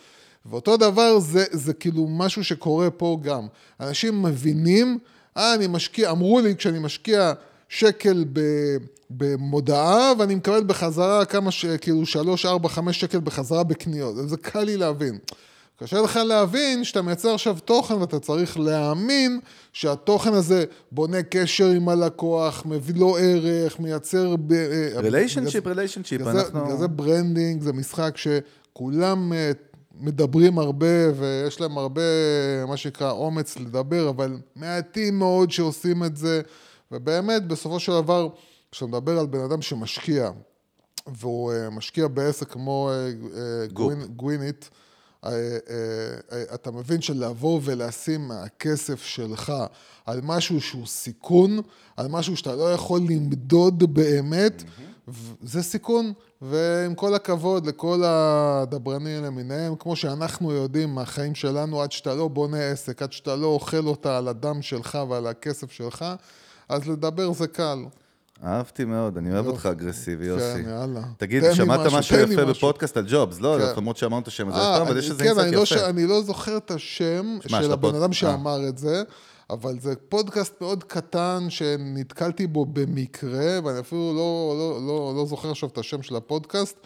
ואותו 0.47 0.77
דבר 0.77 1.19
זה, 1.19 1.45
זה 1.51 1.75
כאילו 1.75 2.07
משהו 2.09 2.45
שקורה 2.45 2.91
פה 2.91 3.19
גם. 3.23 3.47
אנשים 3.81 4.23
מבינים, 4.23 4.99
אה, 5.37 5.55
אני 5.55 5.67
משקיע, 5.67 6.11
אמרו 6.11 6.41
לי 6.41 6.57
כשאני 6.57 6.79
משקיע 6.79 7.33
שקל 7.69 8.25
ב, 8.33 8.41
במודעה 9.11 10.13
ואני 10.19 10.35
מקבל 10.35 10.65
בחזרה 10.65 11.25
כמה, 11.25 11.51
ש, 11.51 11.67
כאילו 11.67 12.07
שלוש, 12.07 12.47
ארבע, 12.47 12.69
חמש 12.69 13.01
שקל 13.01 13.21
בחזרה 13.21 13.65
בקניות. 13.65 14.29
זה 14.29 14.37
קל 14.37 14.63
לי 14.63 14.77
להבין. 14.77 15.19
קשה 15.83 16.01
לך 16.01 16.17
להבין 16.17 16.85
שאתה 16.85 17.03
מייצר 17.03 17.35
עכשיו 17.35 17.57
תוכן 17.65 17.95
ואתה 17.95 18.21
צריך 18.21 18.59
להאמין 18.59 19.41
שהתוכן 19.73 20.33
הזה 20.33 20.65
בונה 20.93 21.23
קשר 21.23 21.67
עם 21.67 21.89
הלקוח, 21.89 22.67
מביא 22.67 22.95
לו 22.95 23.17
ערך, 23.17 23.81
מייצר... 23.81 24.37
ב- 24.37 24.53
אה, 24.53 25.01
relationship, 25.01 25.67
relationship, 25.67 26.21
אנחנו... 26.27 26.65
בגלל 26.65 26.77
זה 26.77 26.89
branding 26.89 27.63
זה 27.63 27.73
משחק 27.73 28.17
שכולם 28.17 29.33
אה, 29.33 29.51
מדברים 30.01 30.59
הרבה 30.59 31.13
ויש 31.19 31.61
להם 31.61 31.79
הרבה, 31.79 32.03
מה 32.69 32.77
שנקרא, 32.77 33.11
אומץ 33.11 33.57
לדבר, 33.59 34.09
אבל 34.09 34.37
מעטים 34.57 35.19
מאוד 35.19 35.51
שעושים 35.51 36.05
את 36.05 36.17
זה, 36.17 36.41
ובאמת, 36.93 37.47
בסופו 37.47 37.81
של 37.81 37.93
דבר, 37.93 38.29
כשאתה 38.73 38.87
מדבר 38.87 39.19
על 39.19 39.27
בן 39.27 39.41
אדם 39.41 39.63
שמשקיע, 39.63 40.31
והוא 41.07 41.53
אה, 41.53 41.71
משקיע 41.71 42.09
בעסק 42.09 42.49
כמו 42.49 42.91
אה, 42.91 43.11
אה, 43.41 44.07
גווינית, 44.17 44.71
אה, 45.25 45.31
אה, 46.33 46.55
אתה 46.55 46.71
מבין 46.71 47.01
שלבוא 47.01 47.61
ולשים 47.65 48.29
מהכסף 48.29 49.05
שלך 49.05 49.53
על 50.07 50.21
משהו 50.23 50.61
שהוא 50.61 50.87
סיכון, 50.87 51.61
על 51.97 52.09
משהו 52.09 52.37
שאתה 52.37 52.57
לא 52.57 52.73
יכול 52.73 53.01
למדוד 53.01 53.95
באמת, 53.95 54.63
ו- 55.09 55.33
זה 55.43 55.63
סיכון. 55.63 56.13
ועם 56.43 56.95
כל 56.95 57.15
הכבוד 57.15 57.67
לכל 57.67 58.03
הדברנים 58.05 59.25
למיניהם, 59.25 59.75
כמו 59.79 59.97
שאנחנו 59.97 60.53
יודעים 60.53 60.95
מהחיים 60.95 61.35
שלנו, 61.35 61.83
עד 61.83 61.93
שאתה 61.93 62.15
לא 62.15 62.29
בונה 62.29 62.61
עסק, 62.61 63.03
עד 63.03 63.13
שאתה 63.13 63.37
לא 63.37 63.47
אוכל 63.47 63.87
אותה 63.87 64.19
על 64.19 64.29
הדם 64.29 64.63
שלך 64.63 64.99
ועל 65.09 65.27
הכסף 65.27 65.73
שלך, 65.73 66.05
אז 66.69 66.89
לדבר 66.89 67.33
זה 67.33 67.47
קל. 67.47 67.79
אהבתי 68.45 68.85
מאוד, 68.85 69.17
אני 69.17 69.33
אוהב 69.33 69.45
יופי. 69.45 69.57
אותך 69.57 69.67
אגרסיבי, 69.67 70.27
יוסי. 70.27 70.63
כן, 70.63 70.71
יאללה. 70.71 71.01
תגיד, 71.17 71.43
שמעת 71.53 71.81
משהו, 71.93 72.17
יפה 72.17 72.33
משהו. 72.33 72.47
בפודקאסט 72.47 72.97
על 72.97 73.05
ג'ובס? 73.09 73.41
לא, 73.41 73.57
כן. 73.59 73.73
למרות 73.77 73.97
שאמרנו 73.97 74.23
את 74.23 74.29
השם 74.29 74.49
הזה 74.49 74.59
אה, 74.59 74.83
אבל 74.83 74.99
יש 74.99 75.11
איזה 75.11 75.25
כן, 75.25 75.29
insight 75.29 75.47
אני 75.47 75.57
לא 75.57 75.63
יפה. 75.63 75.89
אני 75.89 76.07
לא 76.07 76.23
זוכר 76.23 76.57
את 76.57 76.71
השם 76.71 77.39
של 77.47 77.73
הבן 77.73 77.95
אדם 77.95 78.09
אה. 78.09 78.15
שאמר 78.15 78.69
את 78.69 78.79
זה, 78.79 79.03
אבל 79.51 79.79
זה 79.81 79.95
פודקאסט 80.09 80.55
מאוד 80.61 80.85
קטן 80.85 81.47
שנתקלתי 81.49 82.47
בו 82.47 82.67
במקרה, 82.67 83.59
ואני 83.65 83.81
אפילו 83.81 84.13
לא, 84.15 84.55
לא, 84.59 84.87
לא, 84.87 85.13
לא 85.17 85.27
זוכר 85.27 85.51
עכשיו 85.51 85.69
את 85.69 85.79
השם 85.79 86.03
של 86.03 86.17
הפודקאסט, 86.17 86.77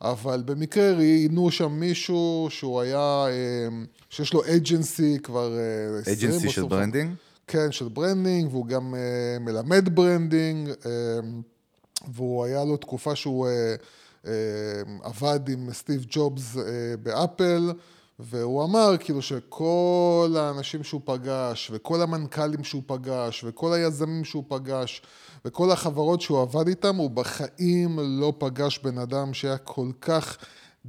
אבל 0.00 0.42
במקרה 0.46 0.92
ראיינו 0.92 1.50
שם 1.50 1.72
מישהו 1.72 2.46
שהוא 2.50 2.80
היה, 2.80 3.26
אה, 3.28 3.68
שיש 4.10 4.34
לו 4.34 4.42
agency 4.56 5.18
כבר 5.22 5.58
אה, 5.58 5.98
20 6.00 6.16
agency 6.16 6.46
או 6.46 6.52
של 6.52 6.60
25 6.60 6.70
branding? 6.70 7.14
כן, 7.46 7.72
של 7.72 7.88
branding, 7.88 8.50
והוא 8.50 8.66
גם 8.66 8.94
אה, 8.94 9.42
מלמד 9.42 9.94
branding, 9.94 10.68
אה, 10.68 10.86
והוא 12.14 12.44
היה 12.44 12.64
לו 12.64 12.76
תקופה 12.76 13.16
שהוא 13.16 13.46
אה, 13.46 14.24
אה, 14.24 14.28
עבד 15.02 15.48
עם 15.48 15.72
סטיב 15.72 16.06
ג'ובס 16.08 16.56
באפל, 17.02 17.72
והוא 18.18 18.64
אמר 18.64 18.96
כאילו 19.00 19.22
שכל 19.22 20.34
האנשים 20.38 20.84
שהוא 20.84 21.00
פגש, 21.04 21.70
וכל 21.74 22.02
המנכ"לים 22.02 22.64
שהוא 22.64 22.82
פגש, 22.86 23.44
וכל 23.46 23.72
היזמים 23.72 24.24
שהוא 24.24 24.44
פגש, 24.48 25.02
וכל 25.44 25.70
החברות 25.70 26.20
שהוא 26.20 26.40
עבד 26.40 26.68
איתם, 26.68 26.96
הוא 26.96 27.10
בחיים 27.10 27.98
לא 28.02 28.32
פגש 28.38 28.78
בן 28.78 28.98
אדם 28.98 29.34
שהיה 29.34 29.58
כל 29.58 29.90
כך 30.00 30.36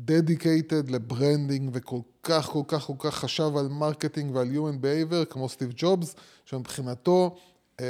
dedicated 0.07 0.91
ל 0.91 1.00
branding 1.00 1.69
וכל 1.73 1.99
כך, 2.23 2.45
כל 2.45 2.63
כך, 2.67 2.83
כל 2.85 2.93
כך 2.99 3.15
חשב 3.15 3.57
על 3.57 3.67
marketing 3.67 4.35
ועל 4.35 4.47
Human 4.47 4.83
Behavior 4.83 5.25
כמו 5.25 5.49
סטיב 5.49 5.73
ג'ובס, 5.75 6.15
שמבחינתו 6.45 7.35
אה, 7.79 7.85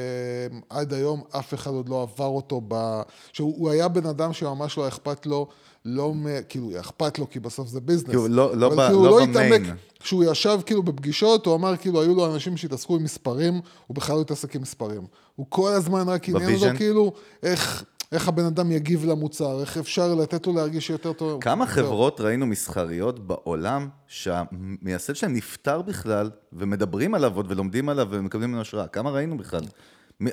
עד 0.70 0.94
היום 0.94 1.24
אף 1.32 1.54
אחד 1.54 1.72
עוד 1.72 1.90
לא 1.90 2.02
עבר 2.02 2.26
אותו 2.26 2.62
ב... 2.68 3.02
שהוא 3.34 3.56
הוא 3.58 3.70
היה 3.70 3.88
בן 3.88 4.06
אדם 4.06 4.34
שממש 4.34 4.78
לא 4.78 4.88
אכפת 4.88 5.26
לו, 5.26 5.48
לא. 5.88 6.14
כאילו, 6.50 6.80
אכפת 6.80 7.20
לו 7.20 7.30
כי 7.30 7.40
בסוף 7.40 7.68
זה 7.68 7.80
business. 7.82 8.08
כאילו, 8.10 8.28
לא- 8.28 8.58
לא 8.58 8.68
אבל 8.68 8.76
ב- 8.76 8.88
כאילו, 8.88 9.04
לא 9.06 9.26
ב 9.26 9.31
main. 9.31 9.54
התעמק. 9.54 9.78
כשהוא 10.00 10.24
ישב 10.32 10.60
כאילו 10.66 10.84
בפגישות, 10.84 11.46
הוא 11.46 11.56
אמר 11.56 11.78
כאילו, 11.78 12.02
היו 12.02 12.16
לו 12.16 12.34
אנשים 12.34 12.58
שהתעסקו 12.58 12.96
עם 12.96 13.04
מספרים, 13.04 13.54
הוא 13.88 13.96
בכלל 13.96 14.16
לא 14.16 14.22
התעסק 14.22 14.56
עם 14.56 14.62
מספרים. 14.62 15.02
הוא 15.36 15.46
כל 15.50 15.72
הזמן 15.72 16.10
רק 16.10 16.30
עניין 16.30 16.44
אותו 16.44 16.58
ב 16.58 16.60
vision? 16.60 16.78
כאילו, 16.78 17.14
איך... 17.44 17.84
איך 18.12 18.28
הבן 18.28 18.46
אדם 18.46 18.72
יגיב 18.72 19.06
למוצר, 19.06 19.62
איך 19.62 19.78
אפשר 19.78 20.16
לתת 20.16 20.48
לו 20.48 20.54
להרגיש 20.54 20.90
יותר 20.90 21.14
טוב. 21.14 21.42
כמה 21.42 21.66
זהו. 21.66 21.74
חברות 21.74 22.22
ראינו 22.22 22.46
מסחריות 22.46 23.28
בעולם 23.28 23.88
שהמייסד 24.08 25.16
שלהם 25.16 25.34
נפטר 25.34 25.82
בכלל, 25.82 26.30
ומדברים 26.54 27.16
עליו 27.16 27.32
עוד 27.36 27.52
ולומדים 27.52 27.90
עליו 27.90 28.08
ומקבלים 28.12 28.50
ממנו 28.50 28.62
השראה? 28.62 28.88
כמה 28.88 29.10
ראינו 29.12 29.38
בכלל? 29.38 29.62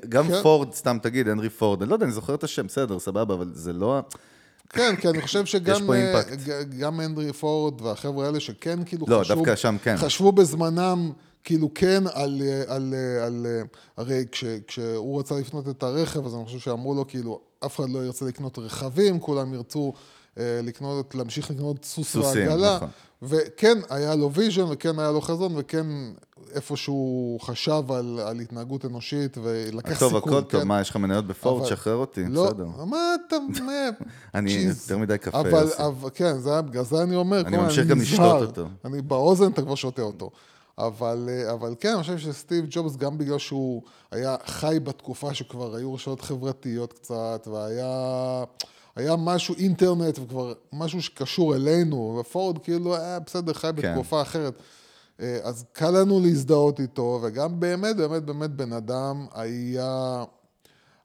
גם 0.08 0.28
כן. 0.28 0.42
פורד, 0.42 0.72
סתם 0.74 0.96
תגיד, 1.02 1.28
הנרי 1.28 1.50
פורד, 1.50 1.82
אני 1.82 1.90
לא 1.90 1.94
יודע, 1.94 2.06
אני 2.06 2.12
זוכר 2.12 2.34
את 2.34 2.44
השם, 2.44 2.66
בסדר, 2.66 2.98
סבבה, 2.98 3.34
אבל 3.34 3.50
זה 3.54 3.72
לא... 3.72 4.00
כן, 4.68 4.96
כי 4.96 5.08
אני 5.08 5.22
חושב 5.22 5.44
שגם 5.44 5.92
אה, 5.92 6.20
גם 6.78 7.00
הנרי 7.00 7.32
פורד 7.32 7.80
והחבר'ה 7.80 8.26
האלה 8.26 8.40
שכן 8.40 8.84
כאילו 8.84 9.06
לא, 9.08 9.20
חשבו... 9.20 9.34
דווקא 9.34 9.56
שם 9.56 9.76
כן. 9.82 9.96
חשבו 9.96 10.32
בזמנם, 10.32 11.12
כאילו 11.44 11.70
כן, 11.74 12.04
על... 12.12 12.42
אה, 12.42 12.74
על, 12.74 12.94
אה, 12.94 13.26
על 13.26 13.46
אה, 13.46 13.62
הרי 13.96 14.24
כש, 14.32 14.44
כשהוא 14.66 15.20
רצה 15.20 15.34
לקנות 15.38 15.68
את 15.68 15.82
הרכב, 15.82 16.26
אז 16.26 16.34
אני 16.34 16.44
חושב 16.44 16.58
שאמרו 16.58 16.94
לו, 16.94 17.06
כאילו, 17.06 17.40
אף 17.66 17.76
אחד 17.76 17.90
לא 17.90 17.98
ירצה 17.98 18.24
לקנות 18.24 18.58
רכבים, 18.58 19.20
כולם 19.20 19.54
ירצו 19.54 19.92
לקנות, 20.36 21.14
להמשיך 21.14 21.50
לקנות 21.50 21.84
סוס 21.84 22.12
סוסים, 22.12 22.48
ועגלה. 22.48 22.76
נכון. 22.76 22.88
וכן, 23.22 23.78
היה 23.90 24.14
לו 24.14 24.32
vision, 24.32 24.64
וכן 24.70 24.98
היה 24.98 25.10
לו 25.10 25.20
חזון, 25.20 25.52
וכן 25.56 25.86
איפשהו 26.54 27.38
חשב 27.42 27.82
על, 27.92 28.20
על 28.26 28.40
התנהגות 28.40 28.84
אנושית 28.84 29.38
ולקח 29.42 29.98
טוב, 29.98 30.12
סיכון. 30.14 30.32
הכל 30.32 30.42
טוב, 30.42 30.60
כן. 30.62 30.68
מה, 30.68 30.80
יש 30.80 30.90
לך 30.90 30.96
מניות 30.96 31.26
בפורד? 31.26 31.60
אבל- 31.60 31.70
שחרר 31.70 31.94
אותי, 31.96 32.24
לא, 32.28 32.46
בסדר. 32.46 32.66
מה 32.86 33.14
אתה... 33.28 33.36
אני. 34.34 34.50
יותר 34.52 34.98
מדי 34.98 35.18
קפה, 35.18 35.40
אבל. 35.40 35.68
אבל, 35.78 36.10
כן, 36.14 36.38
זה, 36.38 36.52
היה- 36.52 36.62
בגלל 36.62 36.84
זה 36.84 37.02
אני 37.02 37.16
אומר, 37.16 37.40
אני 37.40 37.56
ממשיך 37.56 37.86
גם 37.86 38.00
לשתות. 38.00 38.42
אותו. 38.48 38.66
אני 38.84 39.02
באוזן, 39.02 39.52
אתה 39.52 39.62
כבר 39.62 39.74
שותה 39.74 40.02
אותו. 40.02 40.30
אבל, 40.78 41.28
אה, 41.28 41.52
אבל 41.52 41.74
כן, 41.80 41.92
אני 41.94 42.00
חושב 42.02 42.18
שסטיב 42.18 42.64
ג'ובס, 42.70 42.96
גם 42.96 43.18
בגלל 43.18 43.38
שהוא 43.38 43.82
היה 44.10 44.36
חי 44.46 44.78
בתקופה 44.82 45.34
שכבר 45.34 45.74
היו 45.76 45.94
רשתות 45.94 46.20
חברתיות 46.20 46.92
קצת, 46.92 47.48
והיה 47.52 48.44
היה 48.96 49.16
משהו 49.16 49.54
אינטרנט, 49.54 50.18
וכבר 50.18 50.52
משהו 50.72 51.02
שקשור 51.02 51.54
אלינו, 51.54 52.16
ופורד 52.20 52.58
כאילו, 52.58 52.96
היה 52.96 53.20
בסדר, 53.20 53.52
חי 53.52 53.70
כן. 53.76 53.92
בתקופה 53.92 54.22
אחרת. 54.22 54.54
אה, 55.20 55.38
אז 55.42 55.64
קל 55.72 55.90
לנו 55.90 56.20
להזדהות 56.20 56.80
איתו, 56.80 57.20
וגם 57.22 57.60
באמת, 57.60 57.96
באמת, 57.96 58.22
באמת 58.22 58.50
בן 58.50 58.72
אדם 58.72 59.26
היה, 59.32 60.24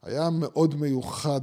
היה 0.04 0.30
מאוד 0.30 0.76
מיוחד 0.76 1.42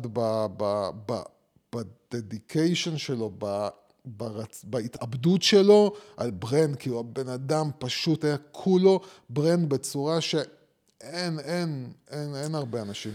בדדיקיישן 2.12 2.98
שלו, 2.98 3.30
ב, 3.38 3.68
ברצ... 4.04 4.64
בהתאבדות 4.64 5.42
שלו 5.42 5.92
על 6.16 6.30
brand, 6.30 6.76
כאילו 6.76 7.00
הבן 7.00 7.28
אדם 7.28 7.70
פשוט 7.78 8.24
היה 8.24 8.36
כולו 8.52 9.00
brand 9.30 9.68
בצורה 9.68 10.20
שאין, 10.20 11.38
אין, 11.38 11.92
אין, 12.10 12.36
אין 12.36 12.54
הרבה 12.54 12.82
אנשים 12.82 13.12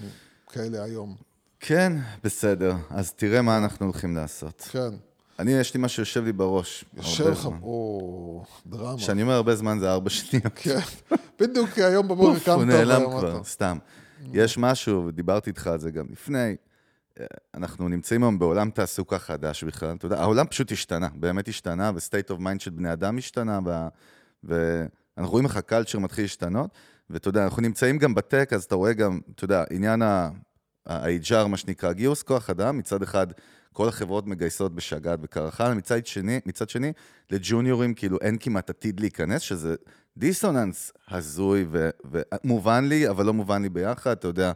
כאלה 0.48 0.84
היום. 0.84 1.31
כן, 1.62 1.94
בסדר. 2.24 2.76
אז 2.90 3.14
תראה 3.14 3.42
מה 3.42 3.58
אנחנו 3.58 3.86
הולכים 3.86 4.16
לעשות. 4.16 4.68
כן, 4.72 4.90
אני, 5.40 5.52
יש 5.52 5.74
לי 5.74 5.80
מה 5.80 5.88
שיושב 5.88 6.24
לי 6.24 6.32
בראש. 6.34 6.86
יושב 6.98 7.28
לך. 7.28 7.48
או, 7.62 8.44
דרמה. 8.66 8.98
כשאני 8.98 9.22
אומר 9.22 9.34
הרבה 9.34 9.56
זמן 9.56 9.80
זה 9.80 9.92
ארבע 9.92 10.10
שניות. 10.20 10.46
כן, 10.56 10.80
בדיוק 11.40 11.70
היום 11.78 12.08
בבוקר 12.08 12.40
קמת 12.40 12.48
הוא 12.56 12.64
נעלם. 12.64 13.02
כבר, 13.10 13.44
סתם. 13.44 13.78
יש 14.34 14.58
משהו, 14.58 15.06
ודיברתי 15.08 15.50
איתך 15.50 15.68
על 15.68 15.80
זה 15.80 15.92
גם 15.92 16.06
לפני, 16.12 16.56
אה, 17.20 17.26
אנחנו 17.56 17.88
נמצאים 17.90 18.24
היום 18.24 18.40
בעולם 18.40 18.70
תעסוקה 18.70 19.20
חדש 19.20 19.64
בכלל, 19.64 19.96
אתה 19.96 20.06
יודע, 20.06 20.20
העולם 20.22 20.48
פשוט 20.48 20.72
השתנה, 20.72 21.08
באמת 21.16 21.48
השתנה, 21.48 21.92
ו-state 21.96 22.32
of 22.32 22.40
mind 22.40 22.60
של 22.60 22.72
בני 22.72 22.94
אדם 22.94 23.18
השתנה, 23.18 23.60
וה- 23.66 23.88
ואנחנו 24.44 25.32
רואים 25.32 25.46
איך 25.46 25.58
הקלצ'ר 25.58 26.00
מתחיל 26.00 26.24
להשתנות, 26.24 26.70
ואתה 27.10 27.30
יודע, 27.30 27.44
אנחנו 27.44 27.62
נמצאים 27.62 27.98
גם 27.98 28.16
בטק, 28.16 28.50
אז 28.56 28.64
אתה 28.64 28.76
רואה 28.76 28.94
גם, 28.94 29.20
אתה 29.36 29.46
יודע, 29.46 29.64
עניין 29.72 30.02
ה- 30.02 30.30
ה-HR, 30.86 31.48
מה 31.48 31.58
שנקרא, 31.58 31.92
גיוס 31.92 32.24
כוח 32.24 32.50
אדם, 32.50 32.78
מצד 32.78 33.04
אחד, 33.04 33.28
כל 33.74 33.88
החברות 33.88 34.28
מגייסות 34.28 34.76
בשגעת 34.76 35.20
וקרחנה, 35.22 35.74
מצד 35.74 36.06
שני, 36.06 36.40
מצד 36.46 36.70
שני, 36.70 36.92
לג'וניורים 37.32 37.94
כאילו 37.94 38.18
אין 38.22 38.38
כמעט 38.40 38.70
עתיד 38.70 39.00
להיכנס, 39.00 39.42
שזה 39.42 39.76
דיסוננס 40.18 40.92
הזוי 41.10 41.66
ומובן 42.12 42.86
לי, 42.86 43.10
אבל 43.10 43.26
לא 43.26 43.34
מובן 43.34 43.62
לי 43.62 43.70
ביחד, 43.70 44.12
אתה 44.12 44.28
יודע, 44.28 44.52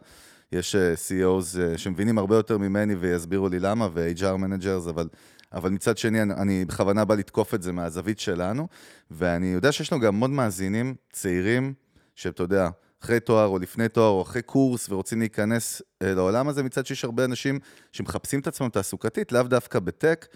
יש 0.52 0.76
אה, 0.76 0.94
CEOs 0.94 1.60
אה, 1.60 1.78
שמבינים 1.78 2.18
הרבה 2.18 2.36
יותר 2.36 2.58
ממני 2.58 2.96
ויסבירו 2.96 3.50
לי 3.50 3.60
למה, 3.60 3.88
ו-HR 3.94 4.38
managers, 4.40 4.90
אבל, 4.90 5.08
אבל 5.54 5.70
מצד 5.70 5.98
שני, 5.98 6.22
אני, 6.22 6.34
אני 6.34 6.66
בכוונה 6.66 7.06
בא 7.06 7.16
לתקוף 7.16 7.54
את 7.54 7.62
זה 7.62 7.72
מהזווית 7.72 8.20
שלנו, 8.20 8.68
ואני 9.12 9.48
יודע 9.48 9.72
שיש 9.72 9.92
לנו 9.92 10.02
גם 10.02 10.16
המון 10.16 10.34
מאזינים 10.34 10.96
צעירים, 11.12 11.74
שאתה 12.16 12.44
יודע, 12.44 12.70
אחרי 13.06 13.20
תואר 13.20 13.46
או 13.48 13.60
לפני 13.60 13.90
תואר 13.90 14.10
או 14.10 14.22
אחרי 14.22 14.42
קורס 14.42 14.90
ורוצים 14.90 15.20
להיכנס 15.20 15.82
אה, 16.02 16.14
לעולם 16.14 16.48
הזה, 16.48 16.64
מצד 16.64 16.86
שיש 16.86 17.04
הרבה 17.04 17.26
אנשים 17.26 17.60
שמחפשים 17.92 18.40
את 18.40 18.48
עצמם 18.48 18.70
תעסוקתית, 18.70 19.32
לאו 19.32 19.44
דווקא 19.44 19.80
בטק, 19.80 20.28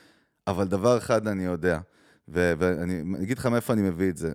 אבל 0.48 0.68
דבר 0.68 0.98
אחד 0.98 1.28
אני 1.28 1.46
יודע, 1.46 1.80
ו- 2.34 2.54
ואני 2.58 3.04
אגיד 3.24 3.38
לך 3.38 3.46
מאיפה 3.46 3.74
אני 3.74 3.82
מביא 3.82 4.10
את 4.10 4.18
זה. 4.18 4.32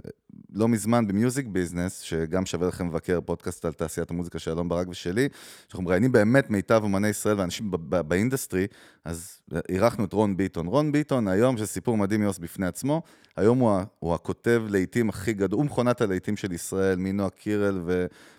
לא 0.52 0.68
מזמן 0.68 1.06
במיוזיק 1.06 1.46
ביזנס, 1.46 2.00
שגם 2.00 2.46
שווה 2.46 2.68
לכם 2.68 2.88
לבקר 2.88 3.20
פודקאסט 3.20 3.64
על 3.64 3.72
תעשיית 3.72 4.10
המוזיקה 4.10 4.38
של 4.38 4.50
אלון 4.50 4.68
ברק 4.68 4.88
ושלי, 4.88 5.28
שאנחנו 5.68 5.84
מראיינים 5.84 6.12
באמת 6.12 6.50
מיטב 6.50 6.80
אומני 6.82 7.08
ישראל 7.08 7.40
ואנשים 7.40 7.70
ב- 7.70 7.76
ב- 7.76 8.00
ב 8.00 8.07
industry, 8.07 8.66
אז 9.04 9.40
אירחנו 9.68 10.04
את 10.04 10.12
רון 10.12 10.36
ביטון. 10.36 10.66
רון 10.66 10.92
ביטון 10.92 11.28
היום, 11.28 11.56
שזה 11.56 11.66
סיפור 11.66 11.96
מדהים 11.96 12.22
use 12.23 12.38
בפני 12.38 12.66
עצמו, 12.66 13.02
היום 13.36 13.58
הוא, 13.58 13.70
ה- 13.70 13.84
הוא 13.98 14.14
הכותב 14.14 14.62
להיטים 14.68 15.08
הכי 15.08 15.32
גדול, 15.32 15.58
הוא 15.58 15.66
מכונת 15.66 16.00
הלהיטים 16.00 16.36
של 16.36 16.52
ישראל, 16.52 16.98
מנועה 16.98 17.30
קירל 17.30 17.82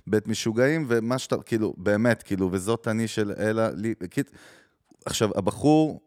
ובית 0.08 0.28
משוגעים, 0.28 0.86
ומה 0.88 1.18
שאתה, 1.18 1.36
כאילו, 1.46 1.74
באמת, 1.78 2.24
כאילו, 2.24 2.50
וזאת 2.52 2.88
אני 2.88 3.08
של 3.08 3.32
אלה, 3.38 3.72
לי, 3.72 3.94
כאילו, 4.10 4.30
עכשיו, 5.06 5.30
הבחור 5.36 6.02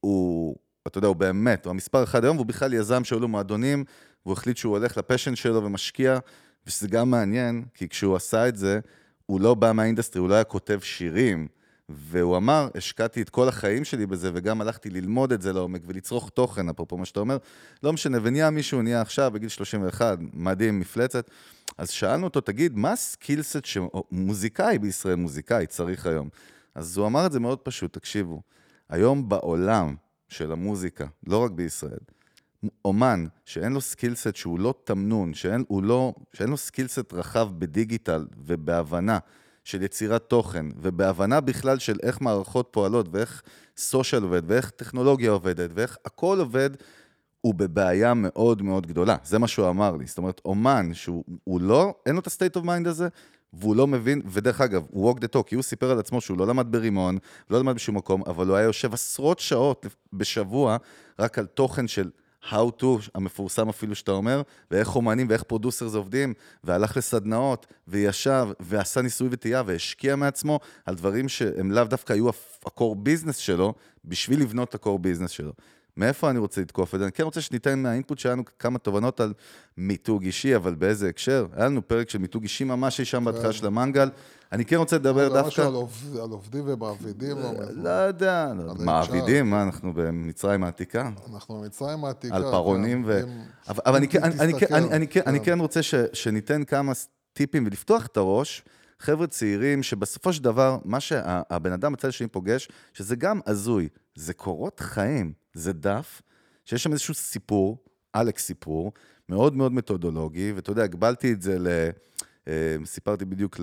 הוא, 0.00 0.56
אתה 0.88 0.98
יודע, 0.98 1.08
הוא 1.08 1.16
באמת, 1.16 1.64
הוא 1.64 1.70
המספר 1.70 2.04
אחד 2.04 2.24
היום, 2.24 2.36
והוא 2.36 2.46
בכלל 2.46 2.74
יזם 2.74 3.04
שהיו 3.04 3.20
לו 3.20 3.28
מועדונים, 3.28 3.84
והוא 4.26 4.32
החליט 4.32 4.56
שהוא 4.56 4.76
הולך 4.76 4.96
ל 4.96 5.01
passion 5.01 5.36
שלו 5.36 5.64
ומשקיע, 5.64 6.18
ושזה 6.66 6.88
גם 6.88 7.10
מעניין, 7.10 7.64
כי 7.74 7.88
כשהוא 7.88 8.16
עשה 8.16 8.48
את 8.48 8.56
זה, 8.56 8.80
הוא 9.26 9.40
לא 9.40 9.54
בא 9.54 9.72
מה 9.72 9.81
industry, 9.81 10.20
הוא 10.20 10.28
לא 10.28 10.34
היה 10.34 10.44
כותב 10.44 10.78
שירים, 10.82 11.48
והוא 11.88 12.36
אמר, 12.36 12.68
השקעתי 12.74 13.22
את 13.22 13.30
כל 13.30 13.48
החיים 13.48 13.84
שלי 13.84 14.06
בזה, 14.06 14.30
וגם 14.34 14.60
הלכתי 14.60 14.90
ללמוד 14.90 15.32
את 15.32 15.42
זה 15.42 15.52
לעומק 15.52 15.82
ולצרוך 15.86 16.30
תוכן, 16.30 16.68
אפרופו 16.68 16.96
מה 16.96 17.04
שאתה 17.04 17.20
אומר. 17.20 17.36
לא 17.82 17.92
משנה, 17.92 18.18
ונהיה 18.22 18.50
מישהו, 18.50 18.82
נהיה 18.82 19.00
עכשיו 19.00 19.30
בגיל 19.34 19.48
31, 19.48 20.18
מדהים, 20.32 20.80
מפלצת. 20.80 21.30
אז 21.78 21.90
שאלנו 21.90 22.24
אותו, 22.24 22.40
תגיד, 22.40 22.76
מה 22.76 22.92
ה 22.92 23.00
skillset 23.00 23.64
שמוזיקאי 23.64 24.78
בישראל, 24.78 25.14
מוזיקאי, 25.14 25.66
צריך 25.66 26.06
היום? 26.06 26.28
אז 26.74 26.96
הוא 26.96 27.06
אמר 27.06 27.26
את 27.26 27.32
זה 27.32 27.40
מאוד 27.40 27.58
פשוט, 27.58 27.92
תקשיבו, 27.92 28.42
היום 28.88 29.28
בעולם 29.28 29.94
של 30.28 30.52
המוזיקה, 30.52 31.06
לא 31.26 31.44
רק 31.44 31.50
בישראל, 31.50 31.98
אומן 32.84 33.26
שאין 33.44 33.72
לו 33.72 33.80
skillset 33.80 34.36
שהוא 34.36 34.60
לא 34.60 34.74
תמנון, 34.84 35.34
שאין, 35.34 35.64
לא, 35.82 36.14
שאין 36.32 36.50
לו 36.50 36.56
skillset 36.56 37.12
רחב 37.12 37.48
בדיגיטל 37.58 38.26
ובהבנה 38.36 39.18
של 39.64 39.82
יצירת 39.82 40.22
תוכן, 40.22 40.66
ובהבנה 40.76 41.40
בכלל 41.40 41.78
של 41.78 41.98
איך 42.02 42.20
מערכות 42.20 42.68
פועלות, 42.70 43.08
ואיך 43.12 43.42
social 43.76 44.22
עובד, 44.22 44.42
ואיך 44.46 44.70
טכנולוגיה 44.70 45.30
עובדת, 45.30 45.70
ואיך 45.74 45.96
הכל 46.04 46.38
עובד, 46.40 46.70
הוא 47.40 47.54
בבעיה 47.54 48.14
מאוד 48.14 48.62
מאוד 48.62 48.86
גדולה. 48.86 49.16
זה 49.24 49.38
מה 49.38 49.48
שהוא 49.48 49.68
אמר 49.68 49.96
לי. 49.96 50.06
זאת 50.06 50.18
אומרת, 50.18 50.40
אומן 50.44 50.94
שהוא 50.94 51.60
לא, 51.60 51.94
אין 52.06 52.14
לו 52.14 52.20
את 52.20 52.26
ה-state 52.26 52.60
of 52.60 52.64
mind 52.64 52.88
הזה, 52.88 53.08
והוא 53.52 53.76
לא 53.76 53.86
מבין, 53.86 54.22
ודרך 54.26 54.60
אגב, 54.60 54.82
הוא 54.90 55.12
walk 55.12 55.16
the 55.16 55.36
talk, 55.36 55.42
כי 55.46 55.54
הוא 55.54 55.62
סיפר 55.62 55.90
על 55.90 55.98
עצמו 55.98 56.20
שהוא 56.20 56.38
לא 56.38 56.46
למד 56.46 56.72
ברימון, 56.72 57.18
לא 57.50 57.58
למד 57.58 57.74
בשום 57.74 57.96
מקום, 57.96 58.22
אבל 58.26 58.46
הוא 58.46 58.56
היה 58.56 58.64
יושב 58.64 58.94
עשרות 58.94 59.38
שעות 59.38 59.86
בשבוע 60.12 60.76
רק 61.18 61.38
על 61.38 61.46
תוכן 61.46 61.88
של 61.88 62.10
How 62.44 62.82
to, 62.82 62.86
המפורסם 63.14 63.68
אפילו 63.68 63.94
שאתה 63.94 64.12
אומר, 64.12 64.42
ואיך 64.70 64.96
אומנים 64.96 65.26
ואיך 65.30 65.42
producers 65.42 65.94
עובדים, 65.94 66.34
והלך 66.64 66.96
לסדנאות, 66.96 67.66
וישב, 67.88 68.48
ועשה 68.60 69.02
ניסוי 69.02 69.28
וטעייה, 69.30 69.62
והשקיע 69.66 70.16
מעצמו 70.16 70.60
על 70.86 70.94
דברים 70.94 71.28
שהם 71.28 71.72
לאו 71.72 71.84
דווקא 71.84 72.12
היו 72.12 72.28
ה 72.66 72.72
core 72.72 72.96
business 72.96 73.36
שלו, 73.36 73.74
בשביל 74.04 74.40
לבנות 74.40 74.68
את 74.68 74.74
ה 74.74 74.79
core 74.79 74.98
business 74.98 75.30
שלו. 75.30 75.52
מאיפה 75.98 76.30
אני 76.30 76.38
רוצה 76.38 76.60
לתקוף 76.60 76.94
את 76.94 76.98
זה? 76.98 77.04
אני 77.04 77.12
כן 77.12 77.22
רוצה 77.22 77.40
שניתן 77.40 77.78
מה 77.78 77.89
input 77.89 78.18
שלנו 78.18 78.42
כמה 78.58 78.78
תובנות 78.78 79.20
על 79.20 79.32
מיתוג 79.76 80.22
אישי, 80.22 80.56
אבל 80.56 80.74
באיזה 80.74 81.08
הקשר? 81.08 81.46
היה 81.52 81.66
לנו 81.66 81.88
פרק 81.88 82.10
של 82.10 82.18
מיתוג 82.18 82.42
אישי 82.42 82.64
ממש 82.64 83.00
אי 83.00 83.04
שם 83.04 83.24
בהתחלה 83.24 83.52
של 83.52 83.66
המנגל. 83.66 84.10
אני 84.52 84.64
כן 84.64 84.76
רוצה 84.76 84.96
לדבר 84.96 85.28
דווקא... 85.28 85.46
משהו 85.48 86.22
על 86.22 86.30
עובדים 86.30 86.64
ומעבידים? 86.66 87.36
לא 87.70 87.88
יודע, 87.88 88.52
מעבידים, 88.78 89.50
מה, 89.50 89.62
אנחנו 89.62 89.92
במצרים 89.94 90.64
העתיקה? 90.64 91.10
אנחנו 91.32 91.60
במצרים 91.60 92.04
העתיקה. 92.04 92.36
על 92.36 92.42
פרעונים 92.42 93.02
ו... 93.06 93.20
אבל 93.68 94.00
אני 95.26 95.40
כן 95.40 95.58
רוצה 95.60 95.80
שניתן 96.12 96.64
כמה 96.64 96.92
טיפים 97.32 97.66
ולפתוח 97.66 98.06
את 98.06 98.16
הראש. 98.16 98.62
חבר'ה 99.00 99.26
צעירים 99.26 99.82
שבסופו 99.82 100.32
של 100.32 100.42
דבר, 100.42 100.78
מה 100.84 101.00
שהבן 101.00 101.72
אדם 101.72 101.92
בצד 101.92 102.08
השני 102.08 102.28
פוגש, 102.28 102.68
שזה 102.92 103.16
גם 103.16 103.40
הזוי, 103.46 103.88
זה 104.14 104.34
קורות 104.34 104.80
חיים, 104.80 105.32
זה 105.54 105.72
דף, 105.72 106.22
שיש 106.64 106.82
שם 106.82 106.92
איזשהו 106.92 107.14
סיפור, 107.14 107.78
אלכס 108.16 108.44
סיפור, 108.44 108.92
מאוד 109.28 109.56
מאוד 109.56 109.72
מתודולוגי, 109.72 110.52
ואתה 110.52 110.70
יודע, 110.70 110.82
הגבלתי 110.82 111.32
את 111.32 111.42
זה 111.42 111.58
ל... 111.58 111.68
אה, 112.48 112.76
סיפרתי 112.84 113.24
בדיוק 113.24 113.60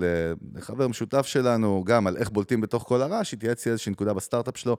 לחבר 0.54 0.88
משותף 0.88 1.26
שלנו, 1.26 1.84
גם 1.84 2.06
על 2.06 2.16
איך 2.16 2.30
בולטים 2.30 2.60
בתוך 2.60 2.82
כל 2.82 3.02
הרעש, 3.02 3.34
התייעץ 3.34 3.66
לי 3.66 3.72
איזושהי 3.72 3.92
נקודה 3.92 4.14
בסטארט-אפ 4.14 4.56
שלו. 4.56 4.76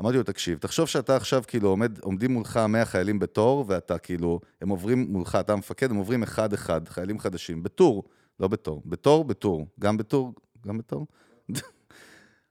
אמרתי 0.00 0.16
לו, 0.16 0.22
תקשיב, 0.22 0.58
תחשוב 0.58 0.88
שאתה 0.88 1.16
עכשיו 1.16 1.42
כאילו 1.46 1.68
עומד, 1.68 1.98
עומדים 1.98 2.32
מולך 2.32 2.56
100 2.56 2.84
חיילים 2.84 3.18
בתור, 3.18 3.64
ואתה 3.68 3.98
כאילו, 3.98 4.40
הם 4.60 4.68
עוברים 4.68 5.06
מולך, 5.08 5.38
אתה 5.40 5.52
המפקד, 5.52 5.90
הם 5.90 5.96
עוברים 5.96 6.22
אחד-אחד, 6.22 6.88
חיילים 6.88 7.18
חדשים, 7.18 7.62
בטור, 7.62 8.04
לא 8.40 8.48
בתור, 8.48 8.82
בתור, 8.86 9.24
בטור, 9.24 9.66
גם 9.80 9.96
בטור, 9.96 10.34
גם 10.66 10.78
בתור. 10.78 11.06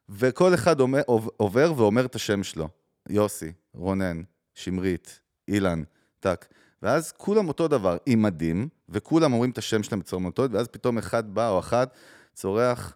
וכל 0.09 0.53
אחד 0.53 0.79
אומר, 0.79 1.01
עובר 1.37 1.73
ואומר 1.77 2.05
את 2.05 2.15
השם 2.15 2.43
שלו. 2.43 2.69
יוסי, 3.09 3.51
רונן, 3.73 4.21
שמרית, 4.53 5.19
אילן, 5.47 5.83
טק. 6.19 6.45
ואז 6.81 7.11
כולם 7.11 7.47
אותו 7.47 7.67
דבר, 7.67 7.97
עם 8.05 8.21
מדים, 8.21 8.67
וכולם 8.89 9.33
אומרים 9.33 9.51
את 9.51 9.57
השם 9.57 9.83
שלהם 9.83 9.99
בצורה 9.99 10.21
מוטורית, 10.21 10.51
ואז 10.51 10.67
פתאום 10.67 10.97
אחד 10.97 11.33
בא 11.33 11.49
או 11.49 11.59
אחת 11.59 11.93
צורח, 12.33 12.95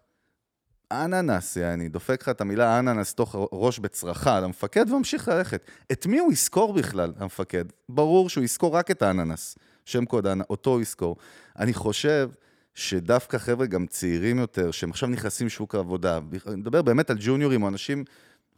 אננס, 0.91 1.55
יעני, 1.55 1.89
דופק 1.89 2.21
לך 2.21 2.29
את 2.29 2.41
המילה 2.41 2.79
אננס 2.79 3.13
תוך 3.13 3.35
ראש 3.51 3.79
בצרחה 3.79 4.39
למפקד 4.39 4.91
וממשיך 4.91 5.27
ללכת. 5.27 5.61
את 5.91 6.05
מי 6.05 6.19
הוא 6.19 6.31
יזכור 6.31 6.73
בכלל, 6.73 7.13
המפקד? 7.17 7.65
ברור 7.89 8.29
שהוא 8.29 8.43
יזכור 8.43 8.75
רק 8.75 8.91
את 8.91 9.01
האננס, 9.01 9.57
שם 9.85 10.05
קוד, 10.05 10.27
אותו 10.49 10.69
הוא 10.69 10.81
יזכור. 10.81 11.15
אני 11.59 11.73
חושב 11.73 12.29
שדווקא 12.79 13.37
חבר'ה 13.37 13.65
גם 13.65 13.87
צעירים 13.87 14.39
יותר, 14.39 14.71
שהם 14.71 14.89
עכשיו 14.89 15.09
נכנסים 15.09 15.47
לשוק 15.47 15.75
העבודה, 15.75 16.19
אני 16.47 16.55
מדבר 16.55 16.81
באמת 16.81 17.09
על 17.09 17.17
ג'וניורים 17.19 17.63
או 17.63 17.67
אנשים 17.67 18.03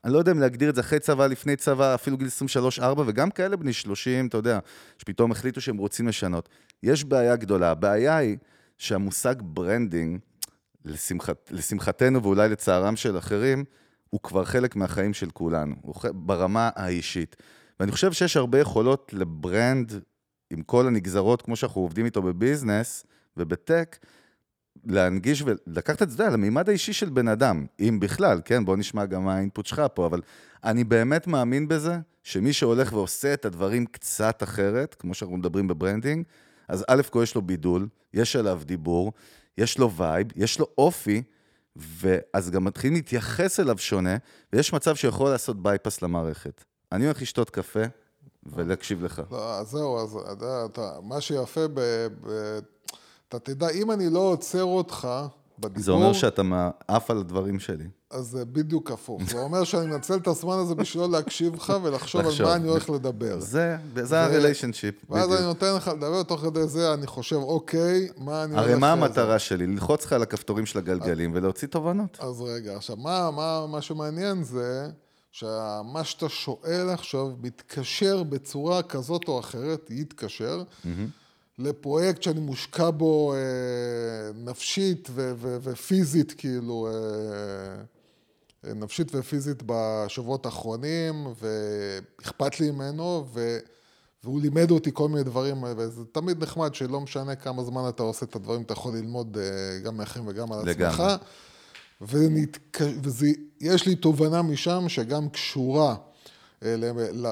אני 0.04 0.14
לא 0.14 0.18
יודע 0.18 0.32
אם 0.32 0.40
להגדיר 0.40 0.70
את 0.70 0.76
זה 0.76 0.82
אחרי 0.82 1.00
צבא, 1.00 1.28
לפני 1.28 1.56
צבא, 1.56 1.96
אפילו 1.96 2.18
גיל 2.18 2.28
23-4, 2.80 2.84
וגם 3.06 3.32
כאלה 3.32 3.58
בני 3.58 3.74
30, 3.74 4.28
אתה 4.28 4.38
יודע, 4.38 4.60
שפתאום 4.98 5.32
החליטו 5.32 5.62
שהם 5.62 5.78
רוצים 5.78 6.08
לשנות. 6.08 6.50
יש 6.84 7.04
בעיה 7.04 7.36
גדולה. 7.36 7.72
הבעיה 7.72 8.18
היא 8.18 8.38
שהמושג 8.78 9.36
branding, 9.42 10.20
לשמחת, 10.86 11.52
לשמחתנו 11.52 12.24
ואולי 12.24 12.50
לצערם 12.50 12.96
של 12.96 13.18
אחרים, 13.18 13.64
הוא 14.10 14.20
כבר 14.24 14.46
חלק 14.46 14.76
מהחיים 14.76 15.14
של 15.14 15.30
כולנו, 15.30 15.76
ברמה 16.14 16.70
האישית. 16.76 17.36
ואני 17.80 17.92
חושב 17.92 18.14
שיש 18.14 18.38
הרבה 18.38 18.60
יכולות 18.60 19.12
ל 19.14 19.27
brand 19.27 19.94
עם 20.50 20.62
כל 20.62 20.88
הנגזרות, 20.88 21.42
כמו 21.42 21.56
שאנחנו 21.56 21.82
עובדים 21.82 22.06
איתו 22.06 22.22
ב 22.22 22.31
business 22.31 23.06
וב 23.38 23.55
tech, 23.55 23.98
להנגיש 24.86 25.44
ולקחת 25.46 26.02
את 26.02 26.12
זה 26.12 26.24
למימד 26.24 26.70
האישי 26.70 26.94
של 26.94 27.10
בן 27.10 27.28
אדם, 27.28 27.66
אם 27.80 28.00
בכלל, 28.02 28.42
כן? 28.46 28.66
בוא 28.66 28.78
נשמע 28.78 29.06
גם 29.06 29.26
מה 29.26 29.36
ה 29.36 29.41
input 29.41 29.66
שלך 29.66 29.82
פה, 29.94 30.06
אבל 30.06 30.22
אני 30.64 30.84
באמת 30.84 31.28
מאמין 31.28 31.68
בזה, 31.68 31.98
שמי 32.24 32.54
שהולך 32.54 32.94
ועושה 32.94 33.34
את 33.34 33.46
הדברים 33.46 33.86
קצת 33.86 34.44
אחרת, 34.44 34.96
כמו 35.00 35.14
שאנחנו 35.14 35.38
מדברים 35.38 35.68
ב 35.68 35.73
branding, 35.73 36.26
אז 36.68 36.86
א' 36.88 37.02
כל 37.10 37.20
יש 37.24 37.36
לו 37.36 37.42
בידול, 37.42 37.88
יש 38.14 38.36
עליו 38.36 38.62
דיבור, 38.66 39.14
יש 39.58 39.78
לו 39.78 39.92
vibe, 39.92 40.28
יש 40.36 40.60
לו 40.60 40.68
אופי, 40.78 41.24
ואז 41.76 42.50
גם 42.50 42.64
מתחילים 42.64 42.96
להתייחס 42.96 43.60
אליו 43.60 43.78
שונה, 43.78 44.18
ויש 44.54 44.74
מצב 44.74 44.96
שיכול 44.96 45.30
לעשות 45.30 45.64
bypass 45.64 46.02
למערכת. 46.02 46.64
אני 46.92 47.06
הולך 47.06 47.22
לשתות 47.22 47.50
קפה 47.50 47.84
ולהקשיב 48.44 49.04
לך. 49.04 49.22
לא, 49.32 49.64
זהו, 49.64 50.00
אז 50.00 50.18
אתה, 50.66 50.92
מה 51.04 51.22
שיפה 51.22 51.68
ב... 51.68 51.80
ב... 52.22 52.60
אתה 53.36 53.40
תדע, 53.40 53.70
אם 53.70 53.92
אני 53.92 54.10
לא 54.10 54.20
עוצר 54.20 54.64
אותך 54.64 55.08
בדיבור... 55.60 55.84
זה 55.84 55.92
אומר 55.92 56.14
שאתה 56.14 56.42
עף 56.88 57.12
על 57.12 57.18
הדברים 57.18 57.60
שלי. 57.60 57.86
אז 58.10 58.26
זה 58.26 58.46
בדיוק 58.46 58.92
הפוך. 58.92 59.22
זה 59.30 59.38
אומר 59.38 59.64
שאני 59.64 59.86
מנצל 59.86 60.16
את 60.16 60.28
הזמן 60.28 60.60
הזה 60.60 60.76
בשביל 60.76 61.04
לא 61.04 61.10
להקשיב 61.10 61.56
לך 61.56 61.74
ולחשוב 61.84 62.22
על 62.22 62.34
מה 62.44 62.56
אני 62.56 62.68
הולך 62.68 62.90
לדבר. 62.90 63.40
זה, 63.40 63.76
זה 64.02 64.24
הריליישנשיפ. 64.24 64.96
ואז 65.10 65.34
אני 65.34 65.46
נותן 65.46 65.76
לך 65.76 65.88
לדבר, 65.88 66.24
תוך 66.24 66.42
כדי 66.42 66.68
זה 66.68 66.94
אני 66.94 67.08
חושב, 67.08 67.36
אוקיי, 67.36 68.08
מה 68.18 68.44
אני 68.44 68.54
הולך... 68.54 68.66
הרי 68.66 68.76
מה 68.76 68.92
המטרה 68.92 69.40
שלי? 69.40 69.68
ללחוץ 69.68 70.06
לך 70.06 70.14
על 70.14 70.22
הכפתורים 70.22 70.66
של 70.66 70.80
הגלגלים 70.80 71.32
ולהוציא 71.34 71.68
תובנות. 71.68 72.18
אז 72.20 72.42
רגע, 72.42 72.76
עכשיו, 72.76 72.98
מה 73.68 73.82
שמעניין 73.82 74.44
זה... 74.44 74.90
שמה 75.34 76.04
שאתה 76.04 76.30
שואל 76.30 76.90
עכשיו 76.90 77.30
מתקשר 77.42 78.24
בצורה 78.24 78.84
כזאת 78.84 79.28
או 79.28 79.40
אחרת, 79.40 79.90
יתקשר, 79.92 80.64
mm-hmm. 80.64 80.88
לפרויקט 81.60 82.24
שאני 82.24 82.40
מושקע 82.40 82.90
בו 82.90 83.34
אה, 83.34 83.40
נפשית 84.36 85.08
ו- 85.12 85.34
ו- 85.38 85.58
ופיזית, 85.62 86.32
כאילו, 86.38 86.88
אה, 86.88 86.94
אה, 88.68 88.74
נפשית 88.74 89.16
ופיזית 89.16 89.64
בשבועות 89.66 90.46
האחרונים, 90.46 91.28
ואכפת 91.42 92.60
לי 92.60 92.72
ממנו, 92.72 93.26
ו... 93.34 93.58
והוא 94.24 94.42
לימד 94.42 94.72
אותי 94.72 94.90
כל 94.94 95.10
מיני 95.10 95.24
דברים, 95.24 95.64
וזה 95.78 96.06
תמיד 96.12 96.44
נחמד 96.44 96.76
שלא 96.76 97.02
משנה 97.02 97.36
כמה 97.36 97.64
זמן 97.64 97.90
אתה 97.90 98.04
עושה 98.04 98.26
את 98.26 98.36
הדברים, 98.36 98.62
אתה 98.62 98.74
יכול 98.74 98.94
ללמוד 98.94 99.38
גם 99.84 99.98
מאחרים 99.98 100.28
וגם 100.28 100.54
על 100.54 100.70
עצמך. 100.70 101.04
ויש 102.02 103.88
לי 103.88 103.96
תובנה 103.96 104.42
משם 104.42 104.90
שגם 104.90 105.30
קשורה 105.30 105.96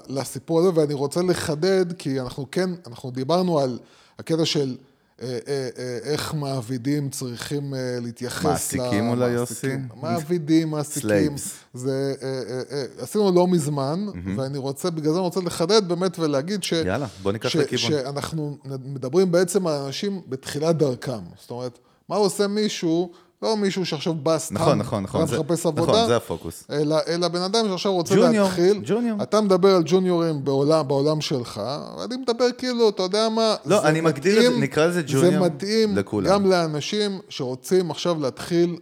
לסיפור 0.09 0.59
הזה, 0.59 0.69
ואני 0.73 0.93
רוצה 0.93 1.21
לחדד, 1.21 1.93
כי 1.93 2.19
אנחנו 2.19 2.51
כן, 2.51 2.69
אנחנו 2.87 3.11
דיברנו 3.11 3.59
על 3.59 3.79
הקטע 4.19 4.45
של 4.45 4.75
אה, 5.21 5.39
אה, 5.47 5.69
אה, 5.77 5.97
איך 6.03 6.33
מעבידים 6.33 7.09
צריכים 7.09 7.73
להתייחס 8.01 8.45
מעסיקים 8.45 9.09
אולי, 9.09 9.29
יוסי? 9.29 9.67
מעבידים, 10.01 10.69
מעסיקים. 10.69 11.35
זה, 11.73 12.15
עשינו 12.99 13.31
לא 13.31 13.47
מזמן, 13.47 14.05
ואני 14.37 14.57
רוצה, 14.57 14.89
בגלל 14.89 15.11
זה 15.11 15.17
אני 15.17 15.25
רוצה 15.25 15.39
לחדד 15.41 15.87
באמת 15.87 16.19
ולהגיד 16.19 16.63
ש... 16.63 16.71
יאללה, 16.71 17.07
בוא 17.21 17.31
ניקח 17.31 17.55
לכיוון. 17.55 17.91
שאנחנו 17.91 18.57
מדברים 18.65 19.31
בעצם 19.31 19.67
על 19.67 19.75
אנשים 19.75 20.21
בתחילת 20.27 20.77
דרכם. 20.77 21.21
זאת 21.41 21.51
אומרת, 21.51 21.79
מה 22.09 22.15
עושה 22.15 22.47
מישהו... 22.47 23.11
לא 23.41 23.57
מישהו 23.57 23.85
שעכשיו 23.85 24.13
בא 24.13 24.37
סתם, 24.37 24.55
נכון, 24.55 24.77
נכון, 24.77 25.03
נכון, 25.03 25.27
זה, 25.27 25.39
מחפש 25.39 25.65
עבודה, 25.65 25.91
נכון, 25.91 26.07
זה 26.07 26.15
הפוקוס. 26.15 26.63
אלא, 26.71 26.97
אלא 27.07 27.27
בן 27.27 27.41
אדם 27.41 27.67
שעכשיו 27.69 27.93
רוצה 27.93 28.15
ג'וניור, 28.15 28.45
להתחיל, 28.45 28.81
ג'וניור. 28.85 29.23
אתה 29.23 29.41
מדבר 29.41 29.75
על 29.75 29.83
ג'וניורים 29.85 30.43
בעולם, 30.43 30.87
בעולם 30.87 31.21
שלך, 31.21 31.61
אני 32.05 32.17
מדבר 32.17 32.51
כאילו, 32.57 32.89
אתה 32.89 33.03
יודע 33.03 33.29
מה, 33.29 33.55
לא, 33.65 33.83
אני 33.83 34.01
מגדיר 34.01 34.47
את 34.47 34.53
זה, 34.53 34.59
נקרא 34.59 34.85
לזה 34.85 35.01
ג'וניור 35.07 35.31
זה 35.31 35.39
מתאים 35.39 35.97
לכולם. 35.97 36.29
גם 36.29 36.45
לאנשים 36.45 37.19
שרוצים 37.29 37.91
עכשיו 37.91 38.19
להתחיל 38.19 38.77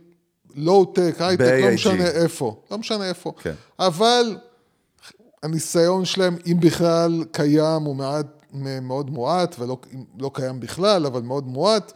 לואו-טק, 0.56 1.16
הייטק, 1.20 1.60
לא. 1.64 1.74
משנה 1.74 2.08
איפה, 2.08 2.62
לא 2.72 2.78
משנה 2.78 3.10
איפה. 3.10 3.34
כן. 3.42 3.54
אבל 3.80 4.38
הניסיון 5.44 6.06
שלהם, 6.06 6.38
אם 6.52 6.60
בכלל 6.60 7.24
קיים, 7.32 7.82
הוא 7.82 7.96
מעט, 7.96 8.26
מאוד 8.82 9.10
מועט, 9.10 9.56
ולא 9.60 9.78
לא 10.20 10.32
קיים 10.34 10.60
בכלל, 10.60 11.06
אבל 11.06 11.22
מאוד 11.22 11.48
מועט, 11.48 11.94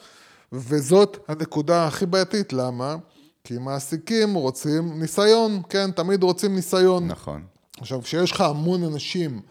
וזאת 0.52 1.18
הנקודה 1.28 1.88
הכי 1.88 2.06
בעייתית, 2.06 2.54
למה? 2.54 2.96
כי 3.44 3.58
מעסיקים 3.58 4.34
רוצים 4.34 5.00
ניסיון, 5.00 5.62
כן, 5.70 5.92
תמיד 5.92 6.24
רוצים 6.24 6.56
ניסיון. 6.56 7.08
נכון. 7.08 7.44
עכשיו, 7.80 8.02
כשיש 8.02 8.32
לך 8.32 8.42
המון 8.42 8.84
אנשים 8.84 9.42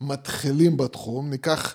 מתחילים 0.00 0.76
בתחום, 0.76 1.30
ניקח, 1.30 1.74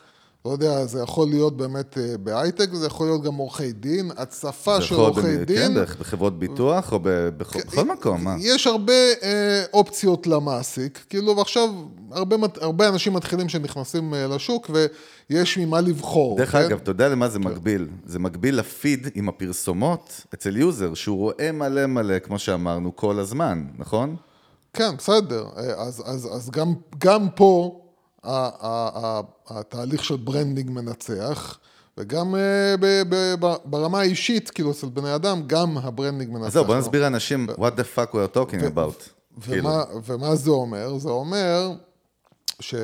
לא 0.50 0.54
יודע, 0.54 0.86
זה 0.86 1.00
יכול 1.02 1.28
להיות 1.28 1.58
באמת 1.58 1.98
אה, 1.98 2.18
בהייטק, 2.18 2.70
זה 2.74 2.86
יכול 2.86 3.08
להיות 3.08 3.24
גם 3.24 3.36
עורכי 3.36 3.72
דין, 3.72 4.12
הצפה 4.18 4.82
של 4.82 4.96
עורכי 4.96 5.22
במ- 5.38 5.44
דין. 5.44 5.58
כן, 5.74 5.84
בחברות 6.00 6.40
ביטוח 6.40 6.92
או 6.94 7.00
ב- 7.04 7.10
בכל 7.38 7.60
בכל 7.60 7.86
מקום, 7.86 8.24
מה? 8.24 8.36
יש 8.40 8.68
הרבה 8.68 8.94
אה, 9.24 9.64
אופציות 9.74 10.28
למעסיק, 10.28 11.06
כאילו, 11.10 11.38
ועכשיו 11.38 11.70
הרבה, 12.12 12.36
הרבה 12.62 12.88
אנשים 12.88 13.14
מתחילים 13.14 13.50
שנכנסים 13.50 14.14
אה, 14.14 14.28
לשוק, 14.28 14.70
ויש 15.30 15.58
ממה 15.58 15.82
לבחור. 15.82 16.38
דרך 16.38 16.52
כן? 16.52 16.58
אגב, 16.58 16.80
אתה 16.84 16.92
יודע 16.92 17.10
למה 17.10 17.30
זה 17.30 17.40
מקביל? 17.40 17.88
זה 18.06 18.20
מקביל 18.20 18.60
לפיד 18.60 19.08
עם 19.16 19.30
הפרסומות 19.30 20.26
אצל 20.34 20.58
user, 20.58 20.94
שהוא 20.94 21.18
רואה 21.18 21.52
מלא 21.52 21.86
מלא, 21.86 22.20
כמו 22.20 22.40
שאמרנו, 22.40 22.96
כל 22.96 23.20
הזמן, 23.20 23.64
נכון? 23.78 24.16
כן, 24.74 24.90
בסדר. 24.98 25.46
אה, 25.58 25.64
אז, 25.84 26.04
אז, 26.06 26.30
אז 26.36 26.50
גם, 26.50 26.74
גם 26.98 27.28
פה 27.36 27.80
התהליך 28.24 30.04
של 30.04 30.16
branding 30.16 30.72
מנצח, 30.72 31.60
וגם 31.98 32.36
אה, 32.36 32.76
ברמה 33.66 34.00
האישית, 34.00 34.50
כאילו, 34.50 34.72
אצל 34.72 34.88
בני 34.88 35.16
אדם, 35.16 35.44
גם 35.48 35.78
ה 35.78 35.84
branding 35.84 36.32
מנצח. 36.32 36.48
אז 36.48 36.54
זהו, 36.54 36.66
בוא 36.66 36.76
נסביר 36.76 37.02
לאנשים, 37.02 37.48
what 37.50 37.80
the 37.80 37.98
fuck 37.98 38.12
we 38.12 38.16
are 38.16 38.36
talking 38.36 38.62
about. 38.76 39.04
כאילו, 39.42 39.70
ומה, 39.70 39.84
ומה 40.06 40.36
זה 40.36 40.50
אומר? 40.52 40.98
זה 40.98 41.10
אומר 41.10 41.72
ש, 42.60 42.76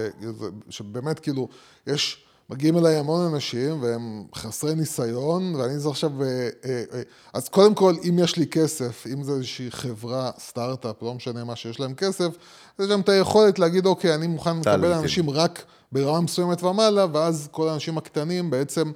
שבאמת, 0.70 1.20
כאילו, 1.20 1.48
יש, 1.88 2.25
מגיעים 2.50 2.78
אליי 2.78 2.96
המון 2.96 3.34
אנשים 3.34 3.84
והם 3.84 4.24
חסרי 4.36 4.76
ניסיון, 4.76 5.56
ואני 5.56 5.80
זה 5.80 5.90
עכשיו... 5.90 6.24
אה, 6.24 6.28
אה, 6.66 6.84
אה, 6.94 7.02
אז 7.34 7.50
קודם 7.50 7.76
כל, 7.76 7.96
אם 8.10 8.20
יש 8.20 8.38
לי 8.38 8.48
כסף, 8.48 9.06
אם 9.14 9.24
זה 9.24 9.32
איזושהי 9.32 9.72
חברה, 9.72 10.32
סטארט-אפ, 10.40 11.04
לא 11.04 11.14
משנה 11.14 11.44
מה 11.44 11.56
שיש 11.56 11.80
להם 11.80 11.94
כסף, 11.94 12.38
יש 12.80 12.90
להם 12.90 13.02
את 13.02 13.10
היכולת 13.10 13.60
להגיד, 13.60 13.86
אוקיי, 13.86 14.16
אני 14.16 14.28
מוכן 14.28 14.60
לקבל. 14.60 14.94
אנשים 14.94 15.30
רק 15.30 15.64
ברמה 15.92 16.22
מסוימת 16.22 16.64
ומעלה, 16.64 17.06
ואז 17.14 17.48
כל 17.52 17.70
האנשים 17.70 17.98
הקטנים 17.98 18.50
בעצם 18.50 18.92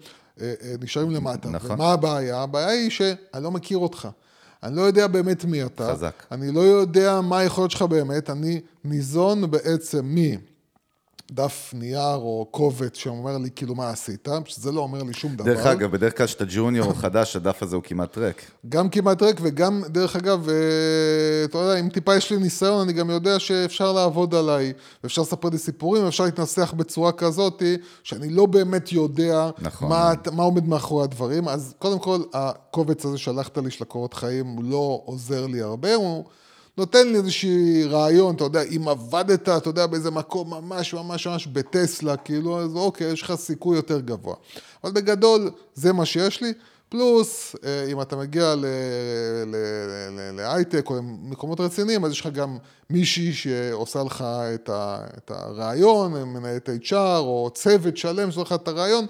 נשארים 0.82 1.12
למטה. 1.12 1.50
נכון. 1.50 1.72
ומה 1.72 1.92
הבעיה? 1.92 2.42
הבעיה 2.42 2.68
היא 2.68 2.90
שאני 2.90 3.44
לא 3.44 3.52
מכיר 3.52 3.78
אותך. 3.78 4.08
אני 4.64 4.76
לא 4.76 4.82
יודע 4.82 5.08
באמת 5.08 5.46
מי 5.46 5.64
אתה. 5.66 5.92
חזק. 5.92 6.24
אני 6.32 6.52
לא 6.52 6.60
יודע 6.60 7.22
מה 7.22 7.38
היכולת 7.38 7.72
שלך 7.72 7.82
באמת, 7.82 8.30
אני 8.30 8.62
ניזון 8.84 9.52
בעצם 9.52 10.06
מדף 11.32 11.74
נייר 11.74 12.16
או 12.16 12.48
קובץ 12.52 12.98
שאומר 12.98 13.38
לי 13.38 13.50
כאילו 13.56 13.76
מה 13.76 13.90
עשית, 13.90 14.28
שזה 14.46 14.72
לא 14.72 14.82
אומר 14.82 15.04
לי 15.04 15.14
שום 15.14 15.36
דבר. 15.36 15.46
דרך 15.46 15.66
אגב, 15.66 15.92
בדרך 15.92 16.18
כלל 16.18 16.28
כשאתה 16.28 16.44
ג'וניור 16.48 16.88
או 16.88 16.94
חדש, 16.94 17.36
הדף 17.36 17.64
הזה 17.64 17.76
הוא 17.76 17.84
כמעט 17.84 18.18
ריק. 18.18 18.52
גם 18.70 18.90
כמעט 18.90 19.22
ריק 19.22 19.40
וגם, 19.42 19.84
דרך 19.88 20.16
אגב, 20.16 20.50
אה, 20.50 20.56
אתה 21.46 21.58
יודע, 21.58 21.80
אם 21.80 21.90
טיפה 21.90 22.16
יש 22.16 22.32
לי 22.32 22.38
ניסיון, 22.38 22.82
אני 22.82 22.94
גם 22.94 23.10
יודע 23.10 23.40
שאפשר 23.40 23.94
לעבוד 23.94 24.36
עליי, 24.36 24.74
ואפשר 25.04 25.22
לספר 25.22 25.50
לי 25.50 25.58
סיפורים, 25.58 26.04
ואפשר 26.06 26.24
להתנסח 26.24 26.74
בצורה 26.78 27.12
כזאת, 27.12 27.64
שאני 28.04 28.30
לא 28.30 28.46
באמת 28.46 28.92
יודע 28.92 29.50
נכון. 29.62 29.90
מה, 29.90 30.14
מה 30.32 30.44
עומד 30.44 30.68
מאחורי 30.68 31.04
הדברים. 31.04 31.48
אז 31.48 31.74
קודם 31.80 32.00
כל, 32.00 32.20
הקובץ 32.34 33.06
הזה 33.06 33.18
שהלכת 33.18 33.58
לי 33.58 33.72
של 33.72 33.84
הקורות 33.84 34.14
חיים, 34.14 34.46
הוא 34.46 34.64
לא 34.64 35.02
עוזר 35.06 35.48
לי 35.48 35.62
הרבה, 35.62 35.96
הוא 35.96 36.26
נותן 36.80 37.08
לי 37.08 37.18
איזשהי 37.18 37.84
רעיון, 37.84 38.36
אתה 38.36 38.44
יודע, 38.44 38.62
אם 38.62 38.88
עבדת, 38.88 39.50
אתה 39.50 39.70
יודע, 39.70 39.88
באיזה 39.88 40.12
מקום 40.12 40.50
ממש 40.50 40.94
ממש 40.94 41.28
ממש 41.28 41.48
בטסלה, 41.48 42.18
כאילו, 42.18 42.60
אז 42.60 42.76
אוקיי, 42.76 43.12
יש 43.12 43.22
לך 43.22 43.36
סיכוי 43.36 43.76
יותר 43.76 44.00
גבוה. 44.00 44.36
אבל 44.84 44.92
בגדול, 44.92 45.52
זה 45.76 45.94
מה 45.94 46.06
שיש 46.06 46.42
לי. 46.42 46.54
פלוס, 46.90 47.56
אה, 47.64 47.92
אם 47.92 48.02
אתה 48.02 48.16
מגיע 48.16 48.56
להייטק 50.34 50.90
או 50.90 50.96
למקומות 50.96 51.60
רציניים, 51.60 52.06
אז 52.06 52.12
יש 52.12 52.20
לך 52.20 52.28
גם 52.28 52.58
מישהי 52.90 53.34
שעושה 53.34 54.04
לך 54.04 54.26
את, 54.56 54.70
ה, 54.70 55.00
את 55.18 55.32
הרעיון, 55.32 56.14
מנהלת 56.14 56.70
HR, 56.70 56.94
או 57.18 57.50
צוות 57.54 57.98
שלם 57.98 58.32
שעושה 58.32 58.56
לך 58.56 58.62
את 58.62 58.68
הרעיון, 58.68 59.06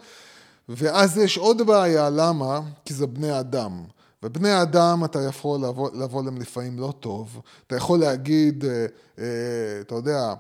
ואז 0.69 1.17
יש 1.17 1.38
עוד 1.38 1.62
בעיה, 1.62 2.10
למה? 2.10 2.62
כי 2.86 2.93
זה 2.93 3.08
בני 3.08 3.39
אדם. 3.39 3.84
ובני 4.23 4.62
אדם, 4.62 5.05
אתה 5.05 5.21
יכול 5.21 5.60
לבוא, 5.60 5.89
לבוא 5.93 6.23
להם 6.23 6.38
לפעמים 6.38 6.79
לא 6.79 6.93
טוב. 6.99 7.41
אתה 7.67 7.75
יכול 7.75 7.99
להגיד, 7.99 8.65
אה, 8.65 8.86
אה, 9.19 9.25
אתה 9.82 9.95
יודע, 9.95 10.34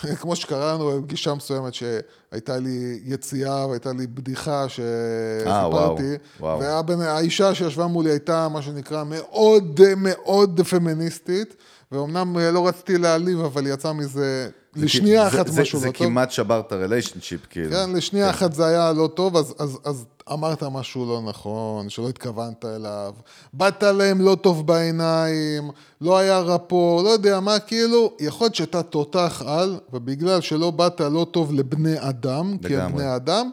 כמו 0.20 0.36
שקרה 0.36 0.74
לנו 0.74 1.00
בפגישה 1.00 1.34
מסוימת 1.34 1.74
שהייתה 1.74 2.56
לי 2.56 3.00
יציאה 3.04 3.66
והייתה 3.66 3.92
לי 3.92 4.06
בדיחה 4.06 4.66
שסיפרתי, 4.68 6.14
וואו. 6.40 6.60
והאישה 6.98 7.54
שישבה 7.54 7.86
מולי 7.86 8.10
הייתה 8.10 8.48
מה 8.48 8.62
שנקרא 8.62 9.04
מאוד 9.04 9.80
מאוד 9.96 10.60
פמיניסטית, 10.60 11.56
ואומנם 11.92 12.38
לא 12.38 12.68
רציתי 12.68 12.98
להעליב, 12.98 13.40
אבל 13.40 13.66
יצא 13.66 13.92
מזה 13.92 14.50
לשנייה 14.76 15.22
זה- 15.30 15.36
אחת 15.36 15.46
זה- 15.46 15.62
משהו 15.62 15.78
זה 15.80 15.86
לא 15.86 15.92
טוב. 15.92 16.06
כמעט 16.06 16.30
שבר 16.30 16.60
את 16.60 16.72
הריליישנשיפ, 16.72 17.40
כאילו. 17.50 17.70
כן, 17.70 17.90
לשנייה 17.92 18.30
אחת 18.30 18.52
זה 18.52 18.66
היה 18.66 18.92
לא 18.92 19.06
טוב, 19.14 19.36
אז, 19.36 19.54
אז, 19.58 19.78
אז 19.84 20.04
אמרת 20.32 20.62
משהו 20.62 21.06
לא 21.06 21.22
נכון, 21.28 21.88
שלא 21.88 22.08
התכוונת 22.08 22.64
אליו, 22.64 23.14
באת 23.52 23.82
להם 23.82 24.20
לא 24.20 24.34
טוב 24.42 24.66
בעיניים, 24.66 25.70
לא 26.00 26.18
היה 26.18 26.38
רפו, 26.38 27.00
לא 27.04 27.08
יודע 27.08 27.40
מה, 27.40 27.58
כאילו, 27.58 28.12
יכול 28.20 28.44
להיות 28.44 28.54
שאתה 28.54 28.82
תותח 28.82 29.42
על, 29.46 29.78
ובגלל 29.92 30.40
שלא 30.40 30.70
באת 30.70 31.00
לא 31.00 31.26
טוב 31.30 31.52
לבני 31.52 31.94
אדם, 31.98 32.56
כי 32.58 32.76
הם 32.76 32.80
לגמרי. 32.80 33.02
בני 33.04 33.16
אדם, 33.16 33.50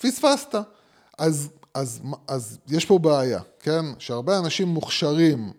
פספסת. 0.00 0.54
אז, 1.18 1.48
אז, 1.74 2.00
אז 2.28 2.58
יש 2.68 2.84
פה 2.84 2.98
בעיה, 2.98 3.40
כן? 3.62 3.84
שהרבה 3.98 4.38
אנשים 4.38 4.68
מוכשרים 4.68 5.50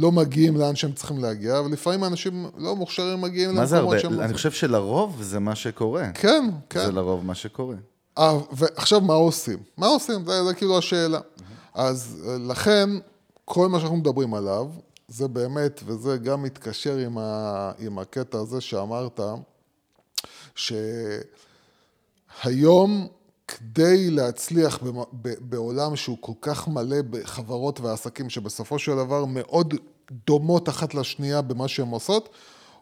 לא 0.00 0.12
מגיעים 0.12 0.56
לאן 0.56 0.76
שהם 0.76 0.92
צריכים 0.92 1.18
להגיע, 1.18 1.60
ולפעמים 1.60 2.04
אנשים 2.04 2.50
לא 2.56 2.76
מוכשרים 2.76 3.20
מגיעים 3.20 3.54
מה 3.54 3.66
זה 3.66 3.76
למקומות 3.76 3.94
הרבה? 3.94 4.02
שהם... 4.02 4.20
לא 4.20 4.24
אני 4.24 4.34
חושב 4.34 4.50
שלרוב 4.50 5.22
זה 5.22 5.38
מה 5.38 5.54
שקורה. 5.54 6.10
כן, 6.14 6.44
כן. 6.70 6.86
זה 6.86 6.92
לרוב 6.92 7.26
מה 7.26 7.34
שקורה. 7.34 7.76
אה, 8.18 8.38
ועכשיו 8.52 9.00
מה 9.00 9.14
עושים? 9.14 9.58
מה 9.76 9.86
עושים? 9.86 10.24
זה, 10.26 10.44
זה 10.44 10.54
כאילו 10.54 10.78
השאלה. 10.78 11.20
אז 11.74 12.24
אה, 12.28 12.36
לכן, 12.38 12.90
כל 13.44 13.68
מה 13.68 13.78
שאנחנו 13.78 13.96
מדברים 13.96 14.34
עליו, 14.34 14.66
זה 15.08 15.28
באמת, 15.28 15.80
וזה 15.86 16.16
גם 16.16 16.42
מתקשר 16.42 16.96
עם, 16.96 17.18
ה, 17.18 17.72
עם 17.78 17.98
הקטע 17.98 18.38
הזה 18.38 18.60
שאמרת, 18.60 19.20
שהיום, 22.44 23.08
כדי 23.48 24.10
להצליח 24.10 24.78
בעולם 25.22 25.96
שהוא 25.96 26.16
כל 26.20 26.32
כך 26.40 26.68
מלא 26.68 27.02
בחברות 27.10 27.80
ועסקים, 27.80 28.30
שבסופו 28.30 28.78
של 28.78 28.96
דבר 28.96 29.24
מאוד 29.24 29.74
דומות 30.26 30.68
אחת 30.68 30.94
לשנייה 30.94 31.42
במה 31.42 31.68
שהן 31.68 31.88
עושות, 31.88 32.28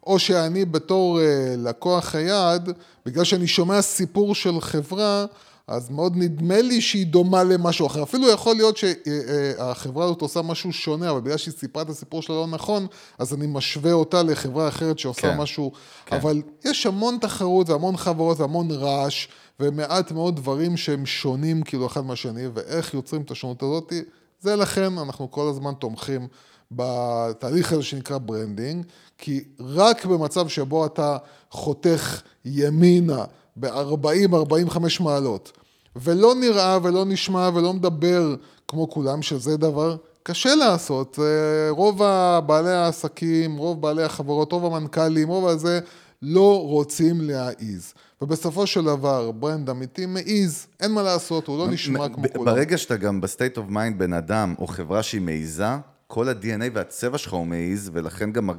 או 0.06 0.18
שאני 0.18 0.64
בתור 0.64 1.20
אה, 1.20 1.54
לקוח 1.58 2.14
היעד, 2.14 2.72
בגלל 3.06 3.24
שאני 3.24 3.46
שומע 3.46 3.82
סיפור 3.82 4.34
של 4.34 4.60
חברה, 4.60 5.26
אז 5.68 5.90
מאוד 5.90 6.16
נדמה 6.16 6.62
לי 6.62 6.80
שהיא 6.80 7.06
דומה 7.06 7.44
למשהו 7.44 7.86
אחר. 7.86 8.02
אפילו 8.02 8.28
יכול 8.28 8.56
להיות 8.56 8.76
שהחברה 8.76 10.04
הזאת 10.04 10.20
עושה 10.20 10.42
משהו 10.42 10.72
שונה, 10.72 11.10
אבל 11.10 11.20
בגלל 11.20 11.36
שהיא 11.36 11.54
סיפרה 11.54 11.82
את 11.82 11.88
הסיפור 11.88 12.22
שלה 12.22 12.36
לא 12.36 12.46
נכון, 12.46 12.86
אז 13.18 13.34
אני 13.34 13.46
משווה 13.46 13.92
אותה 13.92 14.22
לחברה 14.22 14.68
אחרת 14.68 14.98
שעושה 14.98 15.22
כן, 15.22 15.36
משהו... 15.36 15.72
אבל 16.12 16.42
יש 16.64 16.86
המון 16.86 17.18
תחרות 17.20 17.68
והמון 17.68 17.96
חברות 17.96 18.40
והמון 18.40 18.70
רעש, 18.70 19.28
ומעט 19.60 20.12
מאוד 20.12 20.36
דברים 20.36 20.76
שהם 20.76 21.06
שונים 21.06 21.62
כאילו 21.62 21.86
אחד 21.86 22.04
מהשני, 22.04 22.46
ואיך 22.54 22.94
יוצרים 22.94 23.22
את 23.22 23.30
השונות 23.30 23.62
הזאת, 23.62 23.92
זה 24.40 24.56
לכן 24.56 24.98
אנחנו 24.98 25.30
כל 25.30 25.48
הזמן 25.48 25.72
תומכים 25.78 26.28
בתהליך 26.70 27.72
הזה 27.72 27.82
שנקרא 27.82 28.18
branding, 28.18 28.84
כי 29.18 29.44
רק 29.60 30.04
במצב 30.04 30.48
שבו 30.48 30.86
אתה 30.86 31.16
חותך 31.50 32.22
ימינה 32.44 33.24
ב-40-45 33.56 34.78
מעלות, 35.00 35.52
ולא 35.96 36.34
נראה 36.34 36.78
ולא 36.82 37.04
נשמע 37.04 37.50
ולא 37.54 37.72
מדבר 37.72 38.34
כמו 38.68 38.90
כולם, 38.90 39.22
שזה 39.22 39.56
דבר 39.56 39.96
קשה 40.22 40.54
לעשות. 40.54 41.18
אה, 41.22 41.70
רוב 41.70 42.02
בעלי 42.46 42.72
העסקים, 42.72 43.56
רוב 43.56 43.82
בעלי 43.82 44.02
החברות, 44.02 44.52
רוב 44.52 44.74
המנכ"לים, 44.74 45.28
רוב 45.28 45.46
הזה, 45.46 45.80
לא 46.22 46.62
רוצים 46.62 47.20
להעיז. 47.20 47.94
ובסופו 48.22 48.66
של 48.66 48.84
דבר, 48.84 49.30
brand 49.30 49.70
אמיתי 49.70 50.06
מעיז, 50.06 50.66
אין 50.80 50.92
מה 50.92 51.02
לעשות, 51.02 51.46
הוא 51.46 51.58
לא 51.58 51.68
נשמע 51.68 52.08
כמו 52.08 52.24
כולם. 52.32 52.54
ברגע 52.54 52.78
שאתה 52.78 52.96
גם 52.96 53.20
ב 53.20 53.26
state 53.26 53.58
of 53.58 53.66
mind 53.68 53.98
בן 53.98 54.12
אדם, 54.12 54.54
או 54.58 54.66
חברה 54.66 55.02
שהיא 55.02 55.20
מעיזה, 55.20 55.66
כל 56.06 56.28
ה-DNA 56.28 56.70
והצבע 56.74 57.18
שלך 57.18 57.32
הוא 57.32 57.46
מעיז, 57.46 57.90
ולכן 57.92 58.32
גם 58.32 58.50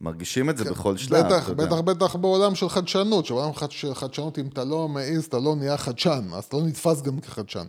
מרגישים 0.00 0.50
את 0.50 0.56
זה 0.56 0.64
בכל 0.64 0.96
שלב. 0.96 1.22
כן, 1.22 1.28
בטח, 1.28 1.44
אתה 1.44 1.52
יודע. 1.52 1.64
בטח, 1.64 1.80
בטח 1.80 2.16
בעולם 2.16 2.54
של 2.54 2.68
חדשנות, 2.68 3.26
שבעולם 3.26 3.52
של 3.70 3.94
חדשנות, 3.94 4.38
אם 4.38 4.46
אתה 4.46 4.64
לא 4.64 4.88
מעז, 4.88 5.24
אתה 5.24 5.38
לא 5.38 5.56
נהיה 5.56 5.76
חדשן, 5.76 6.28
אז 6.32 6.44
אתה 6.44 6.56
לא 6.56 6.62
נתפס 6.62 7.02
גם 7.02 7.20
כחדשן. 7.20 7.66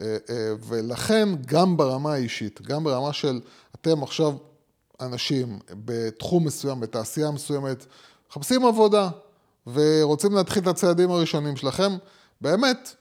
אה, 0.00 0.16
אה, 0.30 0.52
ולכן, 0.66 1.28
גם 1.46 1.76
ברמה 1.76 2.12
האישית, 2.12 2.62
גם 2.62 2.84
ברמה 2.84 3.12
של 3.12 3.40
אתם 3.74 4.02
עכשיו 4.02 4.34
אנשים 5.00 5.58
בתחום 5.70 6.44
מסוים, 6.44 6.80
בתעשייה 6.80 7.30
מסוימת, 7.30 7.86
מחפשים 8.30 8.66
עבודה 8.66 9.08
ורוצים 9.66 10.32
להתחיל 10.32 10.62
את 10.62 10.68
הצעדים 10.68 11.10
הראשונים 11.10 11.56
שלכם, 11.56 11.92
באמת, 12.40 12.94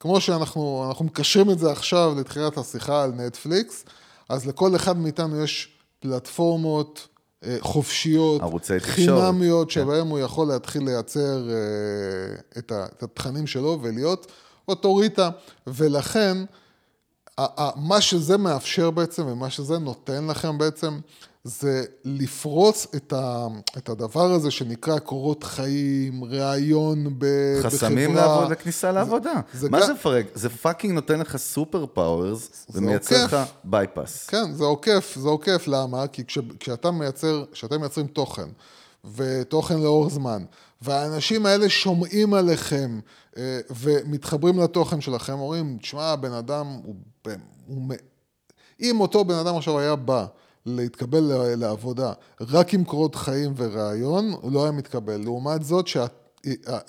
כמו 0.00 0.20
שאנחנו 0.20 0.84
אנחנו 0.88 1.04
מקשרים 1.04 1.50
את 1.50 1.58
זה 1.58 1.72
עכשיו 1.72 2.14
לתחילת 2.20 2.58
השיחה 2.58 3.02
על 3.02 3.12
נטפליקס, 3.12 3.84
אז 4.28 4.46
לכל 4.46 4.76
אחד 4.76 4.98
מאיתנו 4.98 5.44
יש 5.44 5.68
פלטפורמות 6.00 7.08
חופשיות, 7.60 8.42
ערוצי 8.42 8.78
תקשורת. 8.78 8.94
חינמיות, 8.94 9.68
כן. 9.68 9.74
שבהם 9.74 10.08
הוא 10.08 10.18
יכול 10.18 10.48
להתחיל 10.48 10.84
לייצר 10.84 11.48
אה, 11.50 11.54
את 12.58 13.02
התכנים 13.02 13.46
שלו 13.46 13.78
ולהיות 13.82 14.26
אוטוריטה, 14.68 15.30
ולכן 15.66 16.38
מה 17.76 18.00
שזה 18.00 18.36
מאפשר 18.36 18.90
בעצם 18.90 19.26
ומה 19.26 19.50
שזה 19.50 19.78
נותן 19.78 20.26
לכם 20.26 20.58
בעצם, 20.58 20.98
זה 21.44 21.84
לפרוץ 22.04 22.86
את, 22.96 23.12
ה, 23.12 23.46
את 23.78 23.88
הדבר 23.88 24.32
הזה 24.32 24.50
שנקרא 24.50 24.98
קורות 24.98 25.44
חיים, 25.44 26.24
ראיון 26.24 27.14
ב, 27.18 27.26
חסמים 27.62 28.10
בחברה. 28.10 28.26
לעבוד, 28.26 28.50
לכניסה 28.52 28.92
לעבודה. 28.92 29.32
זה 29.54 29.70
מה 29.70 29.80
גם- 29.80 29.86
זה 29.86 29.92
מפרק? 29.92 30.26
זה 30.34 30.48
fucking 30.48 30.94
נותן 30.94 31.20
לך 31.20 31.36
super 31.36 31.86
powers, 31.86 32.66
ומייצר. 32.70 33.24
לך 33.24 33.36
bypass. 33.64 34.26
כן, 34.26 34.52
זה 34.52 34.64
עוקף, 34.64 35.14
זה 35.20 35.28
עוקף, 35.28 35.64
למה? 35.66 36.06
כי 36.06 36.24
כש, 36.24 36.38
כשאתה 36.60 36.90
מייצר, 36.90 37.44
כשאתם 37.52 37.80
מייצרים 37.80 38.06
תוכן, 38.06 38.48
ותוכן 39.16 39.80
לאורך 39.80 40.12
זמן, 40.12 40.44
והאנשים 40.82 41.46
האלה 41.46 41.68
שומעים 41.68 42.34
עליכם 42.34 43.00
אה, 43.36 43.60
ומתחברים 43.80 44.58
לתוכן 44.60 45.00
שלכם, 45.00 45.32
אומרים, 45.32 45.78
תשמע, 45.80 46.04
הבן 46.04 46.32
אדם 46.32 46.66
הוא... 46.84 46.94
הוא 47.66 47.82
מ- 47.82 47.96
אם 48.80 49.00
אותו 49.00 49.24
בן 49.24 49.34
אדם 49.34 49.56
עכשיו 49.56 49.78
היה 49.78 49.96
בא 49.96 50.26
להתקבל 50.66 51.32
לעבודה 51.56 52.12
רק 52.40 52.74
עם 52.74 52.84
קורות 52.84 53.14
חיים 53.14 53.52
וראיון, 53.56 54.32
הוא 54.40 54.52
לא 54.52 54.62
היה 54.62 54.72
מתקבל. 54.72 55.16
לעומת 55.16 55.62
זאת, 55.62 55.86
שה... 55.86 56.06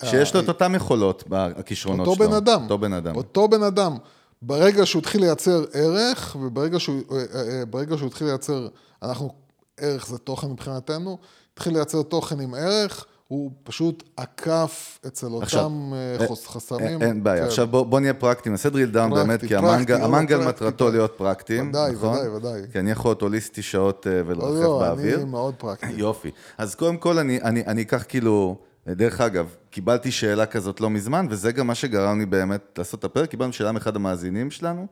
שיש 0.05 0.33
לו 0.35 0.39
את 0.39 0.47
אותן 0.47 0.75
יכולות 0.75 1.23
בכישרונות 1.27 2.07
אותו 2.07 2.15
שלו. 2.15 2.29
בן 2.29 2.35
אדם. 2.35 2.63
אותו 2.63 2.77
בן 2.77 2.93
אדם. 2.93 3.15
אותו 3.15 3.47
בן 3.47 3.63
אדם. 3.63 3.97
ברגע 4.41 4.85
שהוא 4.85 4.99
התחיל 4.99 5.21
לייצר 5.21 5.65
ערך, 5.73 6.37
וברגע 6.41 6.79
שהוא, 6.79 7.01
אה, 7.11 7.17
אה, 7.35 7.65
ברגע 7.65 7.97
שהוא 7.97 8.07
התחיל 8.07 8.27
לייצר, 8.27 8.67
אנחנו, 9.03 9.29
ערך 9.77 10.07
זה 10.07 10.17
תוכן 10.17 10.47
מבחינתנו, 10.47 11.17
התחיל 11.53 11.73
לייצר 11.73 12.01
תוכן 12.03 12.39
עם 12.39 12.53
ערך, 12.53 13.05
הוא 13.33 13.51
פשוט 13.63 14.03
עקף 14.17 14.99
אצל 15.07 15.27
עכשיו, 15.41 15.63
אותם 15.63 15.93
אה, 15.93 16.15
אה, 16.21 16.27
חוס- 16.27 16.47
חסמים. 16.47 16.87
אין, 16.87 17.01
אין 17.01 17.23
בעיה. 17.23 17.41
כן. 17.41 17.47
עכשיו 17.47 17.67
בוא, 17.67 17.85
בוא 17.85 17.99
נהיה 17.99 18.13
פרקטיים, 18.13 18.53
נעשה 18.53 18.69
drill 18.69 18.71
down 18.71 19.09
פרקטי, 19.09 19.15
באמת, 19.15 19.45
כי 19.45 19.55
המנגל, 19.55 19.97
לא 19.97 20.03
המנגל 20.05 20.35
פרקטי, 20.37 20.49
מטרתו 20.49 20.77
פרקטי. 20.77 20.97
להיות 20.97 21.13
פרקטיים, 21.17 21.69
ודאי, 21.69 21.91
נכון? 21.93 22.17
ודאי, 22.17 22.27
ודאי. 22.29 22.61
כי 22.71 22.79
אני 22.79 22.91
יכול 22.91 23.09
להיות 23.09 23.21
הוליסטי 23.21 23.61
שעות 23.61 24.07
אה, 24.07 24.21
ולרחף 24.25 24.43
לא, 24.53 24.61
לא, 24.63 24.79
באוויר. 24.79 25.15
אני 25.15 25.25
מאוד 25.25 25.53
פרקטי. 25.57 25.91
יופי. 25.91 26.31
אז 26.57 26.75
קודם 26.75 26.97
כל 26.97 27.19
אני, 27.19 27.41
אני, 27.41 27.63
אני 27.67 27.81
אקח 27.81 28.03
כאילו, 28.07 28.55
דרך 28.87 29.21
אגב, 29.21 29.55
קיבלתי 29.69 30.11
שאלה 30.11 30.45
כזאת 30.45 30.81
לא 30.81 30.89
מזמן, 30.89 31.27
וזה 31.29 31.51
גם 31.51 31.67
מה 31.67 31.75
שגרם 31.75 32.19
לי 32.19 32.25
באמת 32.25 32.61
לעשות 32.77 32.99
את 32.99 33.05
הפרק, 33.05 33.29
קיבלנו 33.29 33.53
שאלה 33.53 33.71
מאחד 33.71 33.95
המאזינים 33.95 34.51
שלנו, 34.51 34.81
אה, 34.81 34.85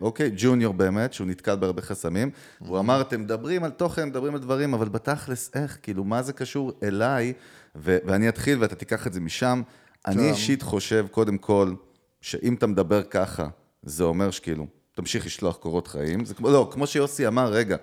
אוקיי, 0.00 0.30
ג'וניור 0.36 0.74
באמת, 0.74 1.12
שהוא 1.12 1.26
נתקל 1.26 1.56
בהרבה 1.56 1.82
חסמים, 1.82 2.30
הוא 2.58 2.78
אמר, 2.78 3.00
אתם 3.00 3.20
מדברים 3.20 3.64
על 3.64 3.70
תוכן, 3.70 4.08
מדברים 4.08 4.34
על 4.34 4.40
דברים, 4.40 4.74
אבל 4.74 4.88
בתכלס 4.88 5.50
איך, 5.54 5.78
כאילו, 5.82 6.04
מה 6.04 6.22
זה 6.22 6.32
קשור 6.32 6.72
אליי, 6.82 7.32
ו- 7.76 7.98
ואני 8.04 8.28
אתחיל 8.28 8.58
ואתה 8.60 8.74
תיקח 8.74 9.06
את 9.06 9.12
זה 9.12 9.20
משם. 9.20 9.62
אני 10.06 10.30
אישית 10.30 10.62
חושב, 10.62 11.06
קודם 11.10 11.38
כל, 11.38 11.74
שאם 12.20 12.54
אתה 12.54 12.66
מדבר 12.66 13.02
ככה, 13.02 13.48
זה 13.82 14.04
אומר 14.04 14.30
שכאילו, 14.30 14.66
תמשיך 14.94 15.26
לשלוח 15.26 15.56
קורות 15.56 15.88
חיים. 15.88 16.24
זה 16.24 16.34
כמו, 16.34 16.50
לא, 16.50 16.68
כמו 16.72 16.86
שיוסי 16.86 17.26
אמר, 17.26 17.52
רגע, 17.52 17.76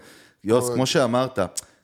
יוס, 0.43 0.69
כמו 0.75 0.85
שאמרת, 0.85 1.39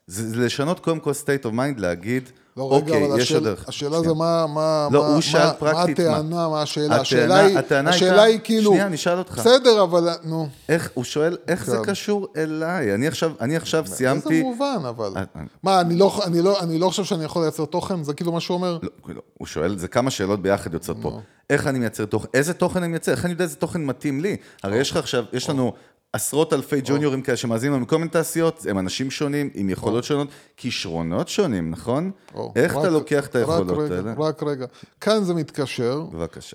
זה, 0.07 0.29
זה 0.29 0.45
לשנות 0.45 0.79
קודם 0.79 0.99
כל 0.99 1.11
state 1.11 1.45
of 1.45 1.53
mind, 1.53 1.79
להגיד, 1.81 2.29
לא, 2.57 2.73
רגע, 2.75 2.75
אוקיי, 2.93 3.05
אבל 3.05 3.19
יש 3.19 3.23
השאל, 3.23 3.37
עוד 3.37 3.43
דרך. 3.47 3.69
השאלה 3.69 3.99
זה 4.01 4.13
מה, 4.13 4.45
מה, 4.47 4.87
לא, 4.91 5.01
מה, 5.03 5.19
מה, 5.33 5.53
פרקטית, 5.53 5.99
מה 5.99 6.05
מה? 6.09 6.17
הטענה, 6.17 6.49
מה 6.49 6.61
השאלה. 6.61 6.85
הטענה- 6.85 7.01
השאלה 7.01 7.39
היא, 7.39 7.57
הטענה 7.57 7.89
השאלה 7.89 8.11
הייתה- 8.11 8.23
היא 8.23 8.39
כאילו... 8.43 8.71
שנייה, 8.71 8.85
אני 8.85 8.95
אשאל 8.95 9.17
אותך. 9.17 9.37
בסדר, 9.39 9.83
אבל 9.83 10.09
נו. 10.23 10.47
איך, 10.69 10.89
הוא 10.93 11.03
שואל, 11.03 11.37
איך 11.47 11.65
זה 11.65 11.77
כן. 11.77 11.83
קשור 11.83 12.27
אליי? 12.37 12.93
אני 12.95 13.07
עכשיו, 13.07 13.31
אני 13.41 13.55
עכשיו 13.57 13.83
סיימתי... 13.87 14.29
באיזה 14.29 14.43
מובן, 14.43 14.77
אבל. 14.89 15.11
אה, 15.15 15.23
אה. 15.35 15.41
מה, 15.63 15.81
אני 15.81 15.95
לא, 15.97 16.19
אני, 16.25 16.41
לא, 16.41 16.59
אני 16.59 16.79
לא 16.79 16.89
חושב 16.89 17.03
שאני 17.03 17.23
יכול 17.23 17.41
לייצר 17.41 17.65
תוכן? 17.65 18.03
זה 18.03 18.13
כאילו 18.13 18.31
מה 18.31 18.39
שהוא 18.39 18.55
אומר? 18.57 18.77
לא, 18.83 18.89
לא, 19.15 19.21
הוא 19.37 19.47
שואל, 19.47 19.77
זה 19.77 19.87
כמה 19.87 20.11
שאלות 20.11 20.41
ביחד 20.41 20.73
יוצאות 20.73 20.97
פה. 21.01 21.19
איך 21.49 21.67
אני 21.67 21.79
מייצר 21.79 22.05
תוכן? 22.05 22.27
איזה 22.33 22.53
תוכן 22.53 22.79
אני 22.79 22.87
מייצר? 22.87 23.11
איך 23.11 23.25
אני 23.25 23.33
יודע 23.33 23.43
איזה 23.43 23.55
תוכן 23.55 23.85
מתאים 23.85 24.21
לי? 24.21 24.37
הרי 24.63 24.77
יש 24.77 24.91
לך 24.91 24.97
עכשיו, 24.97 25.23
יש 25.33 25.49
לנו 25.49 25.73
עשרות 26.15 26.53
אלפי 26.53 26.81
ג'וניורים 26.83 27.21
כאלה 27.21 27.37
שמאזינים 27.37 27.73
לנו 27.73 27.83
מכל 27.83 27.97
מיני 27.97 28.09
תעשיות, 28.09 28.65
הם 28.69 28.79
אנשים 28.79 29.11
שונים, 29.11 29.49
עם 29.53 29.69
יכולות 29.69 30.03
שונות, 30.03 30.27
כישרונות 30.57 31.27
שונים, 31.29 31.71
נכון? 31.71 32.11
איך 32.55 32.77
אתה 32.77 32.89
לוקח 32.89 33.27
את 33.27 33.35
היכולות 33.35 33.91
האלה? 33.91 34.13
רק 34.17 34.43
רגע. 34.43 34.65
כאן 35.01 35.23
זה 35.23 35.33
מתקשר. 35.33 36.05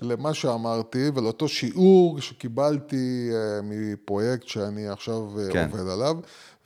למה 0.01 0.33
שאמרתי 0.33 1.09
ולאותו 1.15 1.47
שיעור 1.47 2.21
שקיבלתי 2.21 3.29
uh, 3.31 3.35
מפרויקט 3.63 4.47
שאני 4.47 4.87
עכשיו 4.87 5.29
uh, 5.35 5.53
כן. 5.53 5.69
עובד 5.71 5.87
עליו, 5.91 6.17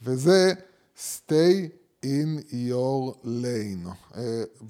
וזה 0.02 0.52
stay 0.96 1.68
in 2.04 2.52
your 2.52 3.14
lane. 3.24 3.88
Uh, 4.12 4.16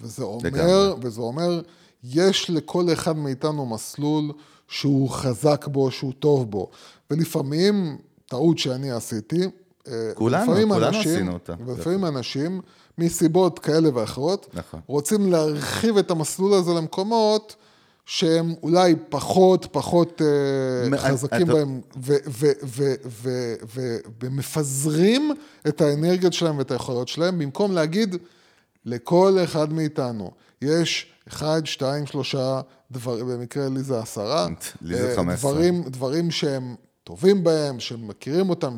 וזה 0.00 0.24
אומר. 0.24 0.94
וזה 1.02 1.20
אומר, 1.20 1.60
יש 2.04 2.50
לכל 2.50 2.92
אחד 2.92 3.16
מאיתנו 3.16 3.66
מסלול 3.66 4.32
שהוא 4.68 5.10
חזק 5.10 5.66
בו, 5.66 5.90
שהוא 5.90 6.12
טוב 6.18 6.50
בו. 6.50 6.70
ולפעמים, 7.10 7.96
טעות 8.26 8.58
שאני 8.58 8.90
עשיתי, 8.90 9.40
אה, 9.88 10.10
כולנו, 10.14 10.42
לפעמים 10.52 10.68
כולנו 10.68 10.96
אנשים- 10.96 11.12
עשינו 11.14 11.32
אותה. 11.32 11.54
ולפעמים 11.66 12.04
אנשים, 12.04 12.60
מסיבות 12.98 13.58
כאלה 13.58 13.88
ואחרות, 13.94 14.46
נכון. 14.54 14.80
רוצים 14.86 15.32
להרחיב 15.32 15.96
את 15.98 16.10
המסלול 16.10 16.54
הזה 16.54 16.70
למקומות 16.72 17.56
שהם 18.06 18.54
אולי 18.62 18.94
פחות, 19.08 19.66
פחות 19.72 20.22
אה, 20.22 20.88
מה- 20.88 20.98
חזקים 20.98 21.42
אתה- 21.42 21.52
בהם, 21.52 21.80
ומפזרים 24.22 25.30
את 25.68 25.80
האנרגיות 25.80 26.32
שלהם 26.32 26.58
ואת 26.58 26.70
היכולות 26.70 27.08
שלהם, 27.08 27.38
במקום 27.38 27.72
להגיד, 27.72 28.16
לכל 28.84 29.38
אחד 29.44 29.72
מאיתנו 29.72 30.30
יש 30.62 31.12
אחד, 31.28 31.62
שתיים, 31.64 32.06
שלושה 32.06 32.60
דברים, 32.90 33.26
במקרה 33.28 33.68
לי 33.68 33.82
זה 33.82 33.98
עשרה. 33.98 34.46
לי 34.82 34.96
זה 34.96 35.10
אה, 35.10 35.16
15. 35.16 35.50
דברים, 35.52 35.82
דברים 35.82 36.30
שהם 36.30 36.74
טובים 37.06 37.44
בהם, 37.44 37.80
שהם 37.80 38.08
מכירים 38.08 38.50
אותם, 38.50 38.76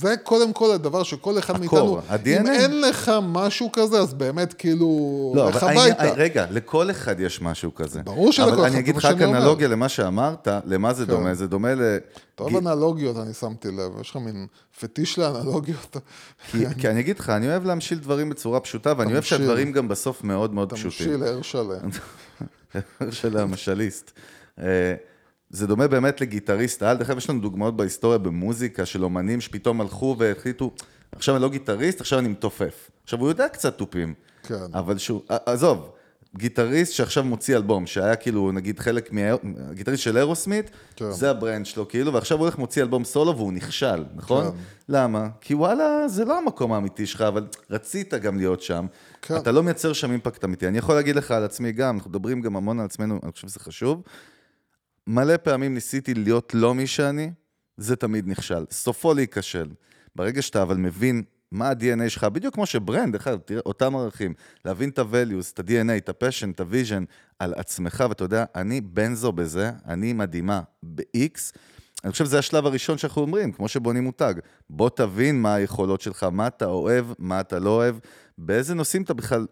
זה- 0.00 0.14
קודם 0.22 0.52
כל 0.52 0.72
הדבר 0.74 1.02
שכל 1.02 1.38
אחד 1.38 1.64
הקור, 1.64 1.94
מאיתנו, 1.96 2.14
ה-DNA. 2.14 2.40
אם 2.40 2.46
אין 2.46 2.80
לך 2.80 3.12
משהו 3.22 3.70
כזה, 3.72 3.98
אז 3.98 4.14
באמת 4.14 4.52
כאילו, 4.52 4.86
לא, 5.36 5.48
לך 5.50 5.62
הביתה. 5.62 6.12
רגע, 6.12 6.46
לכל 6.50 6.90
אחד 6.90 7.20
יש 7.20 7.40
משהו 7.42 7.74
כזה. 7.74 8.02
ברור 8.02 8.32
שלכל 8.32 8.48
אחד, 8.50 8.58
אבל 8.58 8.66
אני 8.66 8.78
אגיד 8.78 8.96
לך 8.96 9.04
רק. 9.04 9.22
אנלוגיה 9.22 9.68
למה 9.68 9.88
שאמרת, 9.88 10.48
למה 10.64 10.92
זה 10.94 11.06
דומה? 11.06 11.34
זה 11.34 11.46
דומה 11.46 11.74
ל... 11.74 11.98
טוב 12.34 12.50
ג- 12.52 12.56
אנלוגיות, 12.56 13.16
אני 13.16 13.34
שמתי 13.34 13.68
לב, 13.70 14.00
יש 14.00 14.10
לך 14.10 14.16
מין 14.16 14.46
פטיש 14.80 15.18
לאנלוגיה. 15.18 15.76
כי, 16.50 16.58
כי 16.80 16.88
אני 16.88 17.00
אגיד 17.00 17.18
לך, 17.18 17.30
אני 17.30 17.48
אוהב 17.48 17.64
להמשיל 17.64 17.98
דברים 17.98 18.28
בצורה 18.30 18.60
פשוטה, 18.60 18.92
ואני 18.98 19.12
אוהב. 19.12 19.24
שהדברים 19.24 19.72
גם 19.72 19.88
בסוף 19.88 20.24
מאוד 20.24 20.54
מאוד 20.54 20.72
פשוטים. 20.72 20.90
תמשיל 21.06 21.24
ער 21.24 21.42
שלם. 21.42 21.88
של 23.10 23.38
המשליסט. 23.38 24.12
זה 25.54 25.66
דומה 25.66 25.88
באמת 25.88 26.20
לגיטריסט 26.20 26.82
על, 26.82 26.96
דרך 26.96 27.10
אגב 27.10 27.18
יש 27.18 27.30
לנו 27.30 27.40
דוגמאות 27.40 27.76
בהיסטוריה 27.76 28.18
במוזיקה 28.18 28.86
של 28.86 29.04
אומנים 29.04 29.40
שפתאום 29.40 29.80
הלכו 29.80 30.16
והחליטו, 30.18 30.70
עכשיו 31.12 31.34
אני 31.34 31.42
לא 31.42 31.48
גיטריסט, 31.48 32.00
עכשיו 32.00 32.18
אני 32.18 32.28
מתופף. 32.28 32.90
עכשיו 33.04 33.20
הוא 33.20 33.28
יודע 33.28 33.48
קצת 33.48 33.78
תופים, 33.78 34.14
כן. 34.42 34.64
אבל 34.74 34.98
שהוא, 34.98 35.20
עזוב, 35.28 35.90
גיטריסט 36.36 36.92
שעכשיו 36.92 37.24
מוציא 37.24 37.56
אלבום, 37.56 37.86
שהיה 37.86 38.16
כאילו 38.16 38.52
נגיד 38.52 38.80
חלק 38.80 39.12
מהגיטריסט 39.12 40.02
של 40.02 40.16
אירוסמית, 40.16 40.70
כן. 40.96 41.10
זה 41.10 41.30
ה 41.30 41.36
brand 41.36 41.66
שלו 41.66 41.88
כאילו, 41.88 42.12
ועכשיו 42.12 42.38
הוא 42.38 42.44
הולך 42.44 42.58
מוציא 42.58 42.82
אלבום 42.82 43.04
סולו 43.04 43.36
והוא 43.36 43.52
נכשל, 43.52 44.04
נכון? 44.14 44.44
כן. 44.44 44.56
למה? 44.88 45.28
כי 45.40 45.54
וואלה, 45.54 46.08
זה 46.08 46.24
לא 46.24 46.38
המקום 46.38 46.72
האמיתי 46.72 47.06
שלך, 47.06 47.20
אבל 47.20 47.46
רצית 47.70 48.14
גם 48.14 48.36
להיות 48.36 48.62
שם. 48.62 48.86
כן. 49.22 49.36
אתה 49.36 49.52
לא 49.52 49.62
מייצר 49.62 49.92
שם 49.92 50.10
impact 50.10 50.44
אמיתי. 50.44 50.68
אני 50.68 50.78
יכול 50.78 50.94
להגיד 50.94 51.16
לך 51.16 51.30
על 51.30 51.44
עצמי 51.44 51.72
גם, 51.72 51.94
אנחנו 51.94 52.10
מדברים 52.10 52.40
גם 52.40 52.56
המון 52.56 52.80
על 52.80 52.84
עצמנו, 52.84 53.20
אני 53.22 53.32
חושב 53.32 53.48
שזה 53.48 53.60
חשוב. 53.60 54.02
מלא 55.06 55.36
פעמים 55.36 55.74
ניסיתי 55.74 56.14
להיות 56.14 56.54
לא 56.54 56.74
מי 56.74 56.86
שאני, 56.86 57.30
זה 57.76 57.96
תמיד 57.96 58.28
נכשל. 58.28 58.64
סופו 58.70 59.14
להיכשל. 59.14 59.68
ברגע 60.16 60.42
שאתה 60.42 60.62
אבל 60.62 60.76
מבין 60.76 61.22
מה 61.52 61.68
ה-DNA 61.68 62.08
שלך, 62.08 62.24
בדיוק 62.24 62.54
כמו 62.54 62.66
ש 62.66 62.78
brand, 62.78 63.14
אגב, 63.14 63.38
תראה, 63.44 63.60
אותם 63.66 63.96
ערכים, 63.96 64.34
להבין 64.64 64.88
את 64.88 64.98
ה-values, 64.98 65.52
את 65.54 65.58
ה-DNA, 65.58 65.96
את 65.96 66.08
ה-passion, 66.08 66.50
את 66.54 66.60
ה-vision 66.60 67.04
על 67.38 67.54
עצמך, 67.56 68.04
ואתה 68.08 68.24
יודע, 68.24 68.44
אני 68.54 68.80
בנזו 68.80 69.32
בזה, 69.32 69.70
אני 69.86 70.12
מדהימה 70.12 70.60
ב-X. 70.82 71.52
אני 72.04 72.12
חושב 72.12 72.24
שזה 72.24 72.38
השלב 72.38 72.66
הראשון 72.66 72.98
שאנחנו 72.98 73.22
אומרים, 73.22 73.52
כמו 73.52 73.68
שבונים 73.68 74.04
מותג. 74.04 74.34
בוא 74.70 74.90
תבין 74.90 75.42
מה 75.42 75.54
היכולות 75.54 76.00
שלך, 76.00 76.26
מה 76.32 76.46
אתה 76.46 76.66
אוהב, 76.66 77.06
מה 77.18 77.40
אתה 77.40 77.58
לא 77.58 77.70
אוהב, 77.70 77.96
באיזה 78.38 78.74
נושאים 78.74 79.02
אתה 79.02 79.14
בכלל 79.14 79.46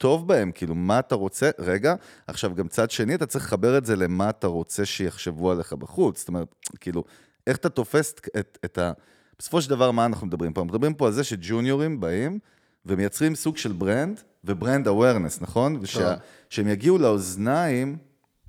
טוב 0.00 0.28
בהם, 0.28 0.52
כאילו, 0.52 0.74
מה 0.74 0.98
אתה 0.98 1.14
רוצה, 1.14 1.50
רגע, 1.58 1.94
עכשיו 2.26 2.54
גם 2.54 2.68
צד 2.68 2.90
שני, 2.90 3.14
אתה 3.14 3.26
צריך 3.26 3.44
לחבר 3.44 3.78
את 3.78 3.86
זה 3.86 3.96
למה 3.96 4.30
אתה 4.30 4.46
רוצה 4.46 4.84
שיחשבו 4.84 5.50
עליך 5.50 5.72
בחוץ, 5.72 6.18
זאת 6.18 6.28
אומרת, 6.28 6.54
כאילו, 6.80 7.04
איך 7.46 7.56
אתה 7.56 7.68
תופס 7.68 8.14
את, 8.38 8.58
את 8.64 8.78
ה... 8.78 8.92
בסופו 9.38 9.62
של 9.62 9.70
דבר, 9.70 9.90
מה 9.90 10.06
אנחנו 10.06 10.26
מדברים 10.26 10.52
פה? 10.52 10.64
מדברים 10.64 10.94
פה 10.94 11.06
על 11.06 11.12
זה 11.12 11.24
שג'וניורים 11.24 12.00
באים 12.00 12.38
ומייצרים 12.86 13.34
סוג 13.34 13.56
של 13.56 13.72
brand, 13.72 14.20
ו 14.44 14.51
brand 14.51 14.88
awareness, 14.88 15.40
נכון? 15.40 15.78
ושה, 15.80 16.14
שהם 16.50 16.68
יגיעו 16.68 16.98
לאוזניים 16.98 17.96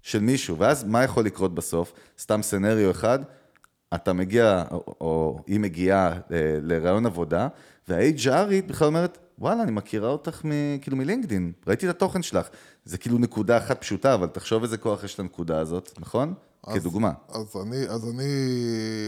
של 0.02 0.20
מישהו, 0.20 0.58
ואז 0.58 0.84
מה 0.84 1.04
יכול 1.04 1.26
לקרות 1.26 1.56
בסוף? 1.56 1.94
סתם 2.20 2.42
סצנריו 2.42 2.92
אחד, 2.92 3.20
אתה 3.96 4.14
מגיע, 4.14 4.64
או, 4.72 4.96
או 5.02 5.44
היא 5.48 5.60
מגיעה 5.60 6.08
אה, 6.08 6.20
לראיון 6.62 7.06
עבודה, 7.06 7.48
וה-HRית 7.88 8.68
בכלל 8.68 8.88
אומרת, 8.88 9.18
וואלה, 9.42 9.64
אני 9.64 9.72
מכירה 9.72 10.10
אותך 10.10 10.46
מ, 10.46 10.50
כאילו 10.82 10.98
מלינקדין, 10.98 11.52
ראיתי 11.68 11.90
את 11.90 11.96
התוכן 11.96 12.22
שלך. 12.22 12.48
זה 12.86 12.98
כאילו 12.98 13.18
נקודה 13.18 13.58
אחת 13.58 13.82
פשוטה, 13.82 14.14
אבל 14.14 14.28
תחשוב 14.28 14.64
איזה 14.64 14.78
כוח 14.78 15.04
יש 15.04 15.20
לנקודה 15.20 15.60
הזאת, 15.60 15.92
נכון? 16.00 16.34
אז- 16.68 16.74
כדוגמה. 16.76 17.12
אז 17.30 17.56
אני, 17.64 17.78
אז 17.90 18.10
אני 18.10 18.28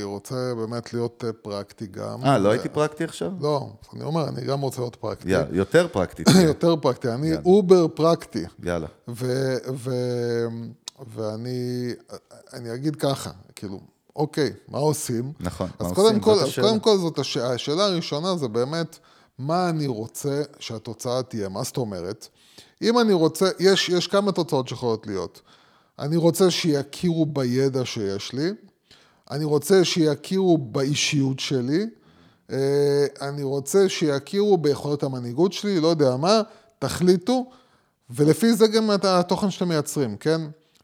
רוצה 0.03 0.35
באמת 0.57 0.93
להיות 0.93 1.23
אה, 1.27 1.33
פרקטי 1.33 1.87
גם. 1.87 2.23
אה, 2.25 2.37
לא 2.37 2.49
הייתי 2.49 2.69
פרקטי 2.69 3.03
עכשיו? 3.03 3.31
לא, 3.41 3.69
אז 3.81 3.87
אני 3.95 4.03
אומר, 4.03 4.27
אני 4.29 4.41
גם 4.45 4.61
רוצה 4.61 4.81
להיות 4.81 4.95
פרקטי. 4.95 5.29
יאללה, 5.31 5.47
יותר 5.51 5.87
פרקטית. 5.91 6.27
יותר 6.47 6.75
פרקטי, 6.75 7.09
אני 7.09 7.31
over 7.45 7.87
פרקטי. 7.87 8.43
יאללה. 8.63 8.87
ו, 9.07 9.53
ו, 9.75 9.91
ואני 11.15 11.93
אני 12.53 12.73
אגיד 12.73 12.95
ככה, 12.95 13.29
כאילו, 13.55 13.79
אוקיי, 14.15 14.53
מה 14.67 14.77
עושים? 14.77 15.31
נכון, 15.39 15.69
אז 15.79 15.87
מה 15.87 15.95
קודם 15.95 16.05
עושים? 16.15 16.19
כל, 16.21 16.33
זאת 16.33 16.43
אז 16.43 16.47
השאלה. 16.49 16.67
קודם 16.67 16.79
כל 16.79 16.97
זאת 16.97 17.19
הש... 17.19 17.37
השאלה 17.37 17.85
הראשונה 17.85 18.35
זה 18.35 18.47
באמת, 18.47 18.99
מה 19.39 19.69
אני 19.69 19.87
רוצה 19.87 20.41
שהתוצאה 20.59 21.23
תהיה? 21.23 21.49
מה 21.49 21.63
זאת 21.63 21.77
אומרת? 21.77 22.27
אם 22.81 22.99
אני 22.99 23.13
רוצה, 23.13 23.49
יש, 23.59 23.89
יש 23.89 24.07
כמה 24.07 24.31
תוצאות 24.31 24.67
שיכולות 24.67 25.07
להיות. 25.07 25.41
אני 25.99 26.15
רוצה 26.15 26.51
שיכירו 26.51 27.25
בידע 27.25 27.85
שיש 27.85 28.33
לי, 28.33 28.49
אני 29.31 29.45
רוצה 29.45 29.85
שיכירו 29.85 30.57
באישיות 30.57 31.39
שלי, 31.39 31.85
אה, 32.51 33.05
אני 33.21 33.43
רוצה 33.43 33.89
שיכירו 33.89 34.57
ביכולות 34.57 35.03
המנהיגות 35.03 35.53
שלי, 35.53 35.79
לא 35.79 35.87
יודע 35.87 36.15
מה, 36.15 36.41
תחליטו, 36.79 37.45
ולפי 38.09 38.53
זה 38.53 38.67
גם 38.67 38.89
התוכן 38.89 39.51
שאתם 39.51 39.67
מייצרים, 39.67 40.17
כן? 40.17 40.41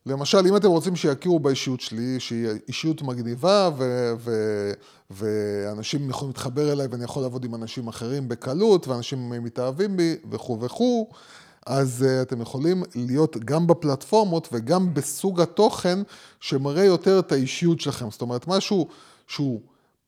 למשל, 0.10 0.48
אם 0.48 0.56
אתם 0.56 0.68
רוצים 0.68 0.96
שיכירו 0.96 1.40
באישיות 1.40 1.82
שלי, 1.82 2.20
שהיא 2.20 2.48
אישיות 2.68 3.02
מגניבה, 3.02 3.70
ו- 3.78 4.14
ו- 4.20 4.72
ואנשים 5.10 6.10
יכולים 6.10 6.30
להתחבר 6.30 6.72
אליי, 6.72 6.88
ואני 6.92 7.04
יכול 7.04 7.22
לעבוד 7.22 7.46
עם 7.46 7.56
אנשים 7.56 7.88
אחרים 7.88 8.28
בקלות, 8.28 8.88
ואנשים 8.88 9.30
מתאהבים 9.30 9.98
בי, 9.98 10.16
וכו' 10.32 10.60
וכו', 10.60 11.10
אז 11.66 12.06
uh, 12.08 12.22
אתם 12.22 12.42
יכולים 12.42 12.84
להיות 12.96 13.38
גם 13.38 13.68
בפלטפורמות 13.68 14.50
וגם 14.52 14.94
בסוג 14.94 15.42
התוכן 15.42 16.00
שמראה 16.40 16.84
יותר 16.84 17.20
את 17.20 17.32
האישיות 17.32 17.80
שלכם. 17.80 18.12
זאת 18.12 18.22
אומרת, 18.22 18.48
משהו 18.48 18.88
שהוא 19.28 19.62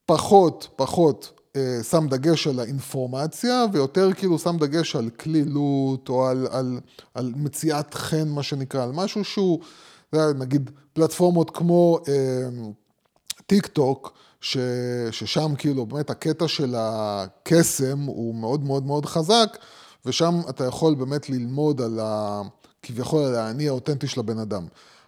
פחות, 0.05 0.67
פחות 0.75 1.39
uh, 1.53 1.83
שם 1.83 2.07
דגש 2.07 2.47
על 2.47 2.59
האינפורמציה, 2.59 3.65
ויותר 3.73 4.13
כאילו 4.13 4.39
שם 4.39 4.57
דגש 4.57 4.95
על 4.95 5.09
קלילות, 5.09 6.09
או 6.09 6.27
על, 6.27 6.47
על, 6.51 6.79
על 7.13 7.33
מציאת 7.35 7.93
חן, 7.93 8.27
מה 8.27 8.43
שנקרא, 8.43 8.83
על 8.83 8.91
משהו 8.91 9.23
שהוא, 9.23 9.59
נגיד, 10.13 10.69
פלטפורמות 10.93 11.50
כמו... 11.50 12.00
Uh, 12.06 12.10
טיק 13.52 13.67
טוק, 13.67 14.13
ש, 14.41 14.58
ששם 15.12 15.56
כאילו 15.58 15.86
באמת 15.86 16.10
הקטע 16.10 16.47
של 16.47 16.76
הקסם 16.78 18.00
הוא 18.00 18.36
מאוד 18.36 18.63
מאוד 18.63 18.86
מאוד 18.86 19.06
חזק, 19.06 19.58
ושם 20.06 20.39
אתה 20.50 20.65
יכול 20.65 20.95
באמת 20.95 21.30
ללמוד 21.30 21.82
על 21.82 22.00
ה... 22.00 22.41
כביכול 22.84 23.24
על 23.24 23.36
האני 23.36 23.67
האותנטי 23.67 24.08
של 24.08 24.19
הבן 24.19 24.39
אדם. 24.39 24.65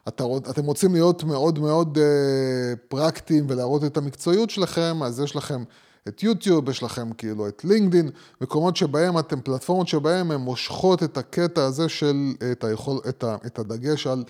אתה, 0.08 0.24
אתם 0.50 0.66
רוצים 0.66 0.94
להיות 0.94 1.24
מאוד 1.24 1.60
מאוד 1.60 1.98
אה, 1.98 2.76
פרקטיים 2.88 3.46
ולהראות 3.50 3.84
את 3.84 3.98
המקצועיות 3.98 4.50
שלכם, 4.50 5.04
אז 5.04 5.20
יש 5.20 5.36
לכם 5.36 5.63
את 6.08 6.24
יוטיוב, 6.24 6.70
יש 6.70 6.84
לכם 6.84 7.13
כאילו 7.13 7.48
את 7.48 7.66
לינקדין, 7.66 8.10
מקומות 8.42 8.76
שבהם 8.76 9.20
אתם, 9.20 9.42
פלטפורמות 9.42 9.88
שבהם 9.88 10.32
הן 10.32 10.42
מושכות 10.42 11.04
את 11.04 11.18
הקטע 11.18 11.66
הזה 11.66 11.89
של, 11.89 12.34
את, 12.52 12.63
היכול, 12.63 13.00
את, 13.10 13.24
ה, 13.24 13.36
את 13.46 13.60
הדגש 13.60 14.08
על 14.08 14.24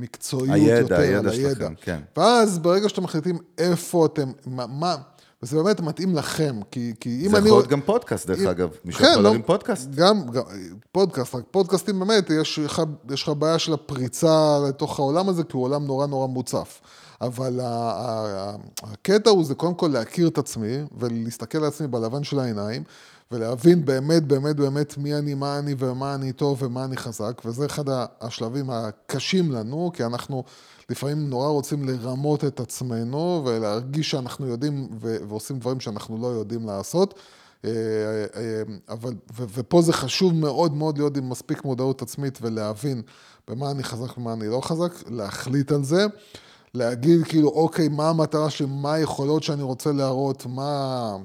מקצועיות 0.00 0.54
הידע, 0.54 0.78
יותר, 0.78 0.94
הידע 1.00 1.18
על 1.18 1.28
הידע. 1.28 1.50
שלכם, 1.54 1.74
כן. 1.80 2.00
ואז 2.16 2.58
ברגע 2.58 2.88
שאתם 2.88 3.02
מחליטים 3.02 3.38
איפה 3.58 4.06
אתם, 4.06 4.32
מה, 4.46 4.66
מה 4.66 4.96
וזה 5.42 5.56
באמת 5.56 5.80
מתאים 5.80 6.14
לכם, 6.14 6.60
כי, 6.70 6.92
כי 7.00 7.22
אם 7.26 7.30
זה 7.30 7.36
אני... 7.38 7.46
יכול 7.46 7.58
להיות 7.58 7.70
גם 7.70 7.80
פודקאסט, 7.80 8.26
דרך 8.26 8.38
אם- 8.40 8.46
אגב. 8.48 8.68
מישהו 8.84 9.00
כן, 9.00 9.06
יכול 9.10 9.22
לא, 9.22 9.28
להרים 9.28 9.42
פודקאסט. 9.42 9.90
גם, 9.90 10.30
גם 10.30 10.42
פודקאסט, 10.92 11.34
רק 11.34 11.42
פודקאסטים 11.50 11.98
באמת, 11.98 12.30
יש 12.30 12.58
לך, 12.58 12.82
בעיה 13.38 13.58
של 13.58 13.72
הפריצה 13.72 14.58
לתוך 14.68 14.98
העולם 14.98 15.28
הזה, 15.28 15.44
כי 15.44 15.56
הוא 15.56 15.64
עולם 15.64 15.84
נורא 15.86 16.06
נורא 16.06 16.26
מוצף. 16.26 16.80
אבל 17.20 17.60
הקטע 18.82 19.30
הוא 19.30 19.44
זה 19.44 19.54
קודם 19.54 19.74
כל 19.74 19.88
להכיר 19.88 20.28
את 20.28 20.38
עצמי, 20.38 20.76
ולהסתכל 20.98 21.58
על 21.58 21.64
עצמי 21.64 21.86
בלבן 21.86 22.24
של 22.24 22.38
העיניים, 22.38 22.82
ולהבין 23.30 23.84
באמת, 23.84 24.22
באמת, 24.22 24.56
באמת 24.56 24.98
מי 24.98 25.14
אני, 25.14 25.34
מה 25.34 25.58
אני 25.58 25.74
ומה 25.78 26.14
אני 26.14 26.32
טוב 26.32 26.62
ומה 26.62 26.84
אני 26.84 26.96
חזק, 26.96 27.42
וזה 27.44 27.66
אחד 27.66 27.84
השלבים 28.20 28.70
הקשים 28.70 29.52
לנו, 29.52 29.90
כי 29.94 30.04
אנחנו 30.04 30.44
לפעמים 30.90 31.30
נורא 31.30 31.48
רוצים 31.48 31.88
לרמות 31.88 32.44
את 32.44 32.60
עצמנו, 32.60 33.42
ולהרגיש 33.46 34.10
שאנחנו 34.10 34.46
יודעים 34.46 34.88
ו- 35.00 35.16
ועושים 35.28 35.58
דברים 35.58 35.80
שאנחנו 35.80 36.18
לא 36.22 36.26
יודעים 36.26 36.66
לעשות. 36.66 37.14
אה, 37.64 37.70
אה, 38.36 38.62
אבל, 38.88 39.10
ו- 39.36 39.44
ופה 39.54 39.82
זה 39.82 39.92
חשוב 39.92 40.34
מאוד 40.34 40.74
מאוד 40.74 40.98
להיות 40.98 41.16
עם 41.16 41.28
מספיק 41.28 41.64
מודעות 41.64 42.02
עצמית 42.02 42.38
ולהבין 42.42 43.02
במה 43.48 43.70
אני 43.70 43.82
חזק 43.82 44.18
ומה 44.18 44.32
אני 44.32 44.48
לא 44.48 44.60
חזק, 44.60 45.10
להחליט 45.10 45.72
על 45.72 45.84
זה, 45.84 46.06
להגיד 46.74 47.24
כאילו, 47.24 47.48
אוקיי, 47.48 47.88
מה 47.88 48.08
המטרה 48.08 48.50
שלי, 48.50 48.66
מה 48.70 48.92
היכולות 48.92 49.42
שאני 49.42 49.62
רוצה 49.62 49.92
להראות, 49.92 50.46
מה, 50.46 51.16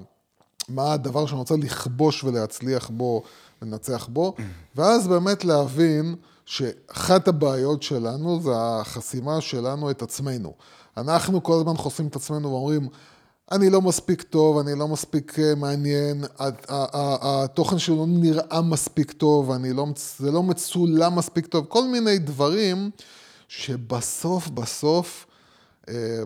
מה 0.70 0.94
הדבר 0.94 1.26
שאני 1.26 1.40
רוצה 1.40 1.56
לכבוש 1.56 2.24
ולהצליח 2.24 2.90
בו, 2.90 3.24
לנצח 3.62 4.08
בו, 4.12 4.36
ואז 4.76 5.08
באמת 5.08 5.46
להבין 5.46 6.16
שאחת 6.46 7.28
הבעיות 7.28 7.84
שלנו 7.84 8.40
זה 8.42 8.52
החסימה 8.56 9.42
שלנו 9.42 9.92
את 9.92 10.02
עצמנו. 10.02 10.54
אנחנו 10.98 11.44
כל 11.44 11.54
הזמן 11.54 11.78
חושפים 11.78 12.08
את 12.08 12.16
עצמנו 12.16 12.52
ואומרים, 12.52 12.88
אני 13.52 13.70
לא 13.70 13.82
מספיק 13.82 14.22
טוב, 14.22 14.58
אני 14.58 14.80
לא 14.80 14.88
מספיק 14.88 15.40
אה, 15.40 15.56
מעניין, 15.56 16.24
התוכן 17.22 17.80
שלי 17.80 17.96
לא 17.96 18.06
נראה 18.08 18.62
מספיק 18.62 19.12
טוב, 19.12 19.52
לא, 19.52 19.88
זה 20.18 20.32
לא 20.32 20.44
מצולם 20.44 21.16
מספיק 21.16 21.46
טוב, 21.46 21.66
כל 21.70 21.88
מיני 21.88 22.18
דברים 22.18 22.90
שבסוף, 23.48 24.50
בסוף, 24.50 25.26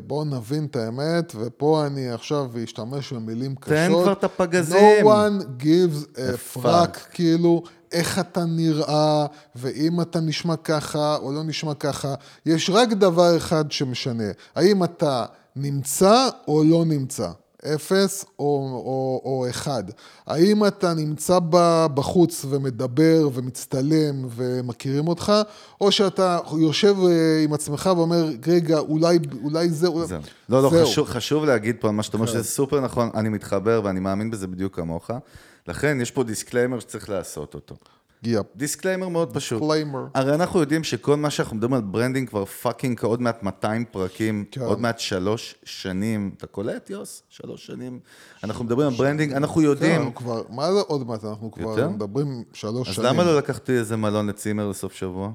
בואו 0.08 0.26
נבין 0.26 0.66
את 0.66 0.76
האמת, 0.76 1.34
ופה 1.36 1.86
אני 1.86 2.10
עכשיו 2.10 2.50
אשתמש 2.64 3.14
במילים 3.14 3.56
קשות. 3.56 3.74
תן 3.74 3.90
כבר 3.90 4.12
את 4.12 4.24
הפגזים. 4.24 5.06
No 5.06 5.08
one 5.08 5.64
gives 5.64 6.18
a 6.18 6.58
fuck. 6.58 6.64
fuck, 6.64 7.00
כאילו, 7.12 7.64
איך 7.92 8.20
אתה 8.20 8.46
נראה, 8.46 9.26
ואם 9.56 10.02
אתה 10.02 10.20
נשמע 10.20 10.56
ככה 10.56 11.16
או 11.16 11.32
לא 11.32 11.44
נשמע 11.44 11.74
ככה. 11.74 12.14
יש 12.46 12.70
רק 12.70 12.90
דבר 12.90 13.38
אחד 13.38 13.72
שמשנה, 13.72 14.32
האם 14.56 14.84
אתה 14.84 15.26
נמצא 15.56 16.30
או 16.48 16.64
לא 16.64 16.86
נמצא. 16.86 17.30
אפס 17.66 18.26
או, 18.40 18.46
או, 18.86 19.22
או 19.26 19.50
אחד. 19.50 19.84
האם 20.28 20.66
אתה 20.66 20.94
נמצא 20.94 21.40
בחוץ 21.94 22.46
ומדבר 22.50 23.30
ומצטלם 23.34 24.28
ומכירים 24.36 25.08
אותך, 25.08 25.34
או 25.82 25.92
שאתה 25.92 26.40
יושב 26.60 26.96
אה, 27.08 27.44
עם 27.44 27.54
עצמך 27.54 27.90
ואומר, 27.96 28.30
רגע, 28.48 28.80
אולי, 28.80 29.20
אולי 29.44 29.70
זה... 29.70 29.88
אולי... 29.88 30.08
זהו. 30.08 30.22
לא, 30.50 30.64
לא, 30.64 30.70
זהו. 30.70 30.86
חשוב, 30.86 31.08
חשוב 31.08 31.46
להגיד 31.46 31.76
פה 31.80 31.92
מה 31.92 32.04
שאתה 32.04 32.18
אומר, 32.18 32.28
כן. 32.28 32.34
שזה 32.34 32.44
סופר 32.44 32.80
נכון, 32.80 33.10
אני 33.16 33.30
מתחבר 33.30 33.82
ואני 33.84 34.00
מאמין 34.00 34.32
בזה 34.32 34.48
בדיוק 34.48 34.76
כמוך. 34.76 35.12
לכן 35.68 36.02
יש 36.02 36.12
פה 36.12 36.24
disclaimer 36.24 36.80
שצריך 36.80 37.10
לעשות 37.10 37.54
אותו. 37.54 37.76
Yep. 38.24 38.46
disclaimer 38.56 39.08
מאוד 39.08 39.34
פשוט. 39.34 39.62
disclaimer. 39.62 40.06
הרי 40.14 40.36
אנחנו 40.36 40.60
יודעים 40.60 40.84
שכל 40.84 41.16
מה 41.16 41.30
שאנחנו 41.30 41.56
מדברים 41.56 41.74
על 41.74 41.82
branding 41.82 42.30
כבר 42.30 42.46
fucking 42.46 43.04
עוד 43.04 43.22
מעט 43.22 43.44
200 43.44 43.86
פרקים, 43.92 44.46
כן. 44.52 44.62
עוד 44.62 44.80
מעט 44.80 45.00
שלוש 45.00 45.56
שנים. 45.64 46.32
אתה 46.38 46.48
קולט, 46.48 46.90
יוס? 46.90 47.24
שלוש 47.30 47.66
שנים. 47.66 48.00
אנחנו 48.44 48.66
מדברים 48.66 48.88
על 48.88 48.94
branding, 48.94 49.34
אנחנו 49.34 49.62
יודעים. 49.62 50.04
כן, 50.06 50.12
כבר, 50.12 50.44
מה 50.50 50.74
זה 50.74 50.80
עוד 50.80 51.08
מעט? 51.08 51.26
אנחנו 51.26 51.52
כבר 51.52 51.70
יותר? 51.70 51.90
מדברים 51.90 52.44
שלוש 52.54 52.90
אז 52.90 52.96
שנים. 52.96 53.08
למה 53.08 53.24
לא 53.24 53.38
לקחתי 53.38 53.72
איזה 53.72 53.98
מלון 53.98 54.28
לצימר 54.30 54.70
לסוף 54.70 54.94
שבוע? 54.94 55.32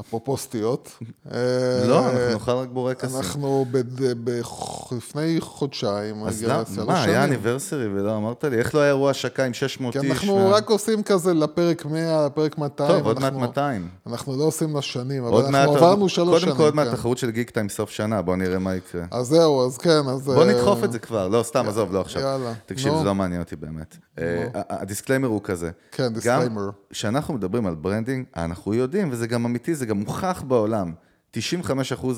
אפרופו 0.00 0.36
סטיות. 0.36 0.98
לא, 1.32 1.34
אה, 1.34 2.04
אנחנו 2.04 2.28
נאכל 2.32 2.50
רק 2.50 2.68
בורקסים. 2.68 3.16
אנחנו 3.16 3.66
לפני 4.96 5.36
חודשיים, 5.40 6.22
אז 6.24 6.44
מה, 6.86 7.02
היה. 7.02 7.24
אניברסרי 7.24 7.86
ולא 7.88 8.16
אמרת 8.16 8.44
לי? 8.44 8.58
איך 8.58 8.74
לא 8.74 8.80
היה 8.80 8.88
אירוע 8.88 9.10
השקה 9.10 9.44
עם 9.44 9.52
600 9.54 9.92
כי 9.92 10.00
איש? 10.00 10.10
אנחנו 10.10 10.36
מה- 10.36 10.48
רק 10.56 10.70
עושים 10.70 11.02
כזה 11.02 11.34
לפרק 11.34 11.84
100, 11.86 12.26
לפרק 12.26 12.58
200. 12.58 12.90
טוב, 12.90 13.06
עוד 13.06 13.20
מעט 13.20 13.24
אנחנו- 13.32 13.40
200. 13.40 13.88
אנחנו 14.06 14.36
לא 14.38 14.44
עושים 14.44 14.76
לשנים, 14.76 15.24
אבל 15.24 15.42
מעט, 15.42 15.54
אנחנו 15.54 15.76
עברנו 15.76 16.08
שלוש 16.08 16.28
קודם 16.28 16.40
שנים. 16.40 16.56
כל 16.56 16.62
עוד 16.62 16.74
מעט 16.74 16.88
כן. 16.88 16.94
תחרות 16.94 17.18
של 17.18 17.30
גיק 17.30 17.50
טיים 17.50 17.68
סוף 17.68 17.90
שנה, 17.90 18.22
בוא 18.22 18.36
נראה 18.36 18.58
מה 18.58 18.74
יקרה. 18.74 19.02
אז 19.10 19.26
זהו, 19.26 19.66
אז 19.66 19.78
כן, 19.78 19.90
אז... 20.08 20.24
בוא 20.24 20.44
אה, 20.44 20.52
נדחוף 20.52 20.84
את 20.84 20.92
זה 20.92 20.98
כבר, 20.98 21.28
לא, 21.28 21.42
סתם, 21.42 21.64
עזוב, 21.68 21.92
לא 21.92 22.00
עכשיו. 22.00 22.22
יאללה, 22.22 22.52
תקשיב. 22.66 22.92
זה 22.98 23.04
לא 23.04 23.14
מעניין 23.14 23.40
אותי 23.40 23.56
באמת. 23.56 23.96
אה, 24.18 24.44
ה 24.70 24.75
disclaimer 24.75 25.28
הוא 25.28 25.40
כזה. 25.44 25.70
כן, 25.92 26.12
disclaimer. 26.14 26.70
כשאנחנו 26.90 27.34
מדברים 27.34 27.66
על 27.66 27.74
branding, 27.74 28.24
אנחנו 28.36 28.74
יודעים, 28.74 29.08
וזה 29.12 29.26
גם 29.26 29.44
אמיתי, 29.44 29.74
זה 29.74 29.86
גם 29.88 29.98
מוכח 29.98 30.44
בעולם. 30.48 30.92
95% 31.36 31.40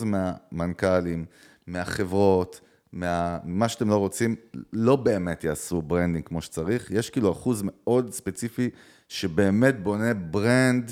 מהמנכ"לים, 0.04 1.24
מהחברות, 1.66 2.60
מה- 2.92 3.38
ממה 3.44 3.68
שאתם 3.68 3.88
לא 3.88 3.96
רוצים, 3.96 4.36
לא 4.72 4.96
באמת 4.96 5.44
יעשו 5.44 5.82
branding 5.82 6.24
כמו 6.26 6.42
שצריך. 6.42 6.90
יש 6.90 7.10
כאילו 7.10 7.32
אחוז 7.32 7.62
מאוד 7.64 8.12
ספציפי 8.12 8.70
שבאמת 9.08 9.82
בונה 9.82 10.14
brand 10.14 10.90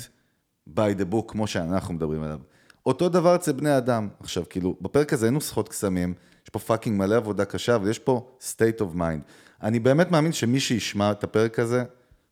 by 0.69 0.99
the 0.99 1.13
book, 1.13 1.23
כמו 1.27 1.47
שאנחנו 1.47 1.93
מדברים 1.93 2.23
עליו. 2.23 2.39
אותו 2.85 3.09
דבר 3.09 3.35
אצל 3.35 3.51
בני 3.51 3.77
אדם. 3.77 4.07
עכשיו, 4.19 4.43
כאילו, 4.49 4.75
בפרק 4.81 5.13
הזה 5.13 5.25
אין 5.25 5.33
נוסחות 5.33 5.69
קסמים, 5.69 6.13
יש 6.43 6.49
פה 6.49 6.59
fucking 6.59 6.99
מלא 6.99 7.15
עבודה 7.15 7.45
קשה, 7.45 7.75
אבל 7.75 7.89
יש 7.89 7.99
פה 7.99 8.31
state 8.39 8.81
of 8.81 8.97
mind. 8.97 9.21
אני 9.63 9.79
באמת 9.79 10.11
מאמין 10.11 10.31
שמי 10.31 10.59
שישמע 10.59 11.11
את 11.11 11.23
הפרק 11.23 11.59
הזה, 11.59 11.83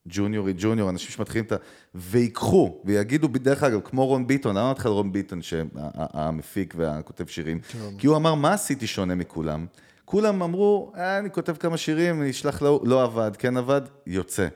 ג'וניורי 0.10 0.54
ג'וניור, 0.58 0.90
אנשים 0.90 1.10
שמתחילים 1.10 1.46
את 1.46 1.52
ה... 1.52 1.56
ויקחו, 1.96 2.82
ויגידו, 2.86 3.28
דרך 3.28 3.64
אגב, 3.64 3.80
כמו 3.84 4.06
רון 4.06 4.28
ביטון, 4.28 4.56
למה 4.56 4.66
אמרתי 4.66 4.80
לך 4.80 4.86
על 4.86 4.92
רון 4.92 5.12
ביטון, 5.12 5.42
שהמפיק 5.42 6.74
והכותב 6.78 7.28
שירים? 7.28 7.60
כי 7.98 8.08
הוא 8.08 8.16
אמר, 8.16 8.36
מה 8.36 8.54
עשיתי 8.54 8.88
שונה 8.88 9.16
מכולם? 9.16 9.66
כולם 10.06 10.42
אמרו, 10.42 10.92
אה, 10.98 11.20
אני 11.20 11.32
כותב 11.32 11.56
כמה 11.56 11.78
שירים, 11.78 12.22
אני 12.22 12.30
אשלח 12.30 12.62
לו, 12.62 12.82
לא 12.84 13.04
עבד, 13.04 13.32
כן 13.38 13.58
עבד, 13.58 13.82
יוצא. 14.06 14.48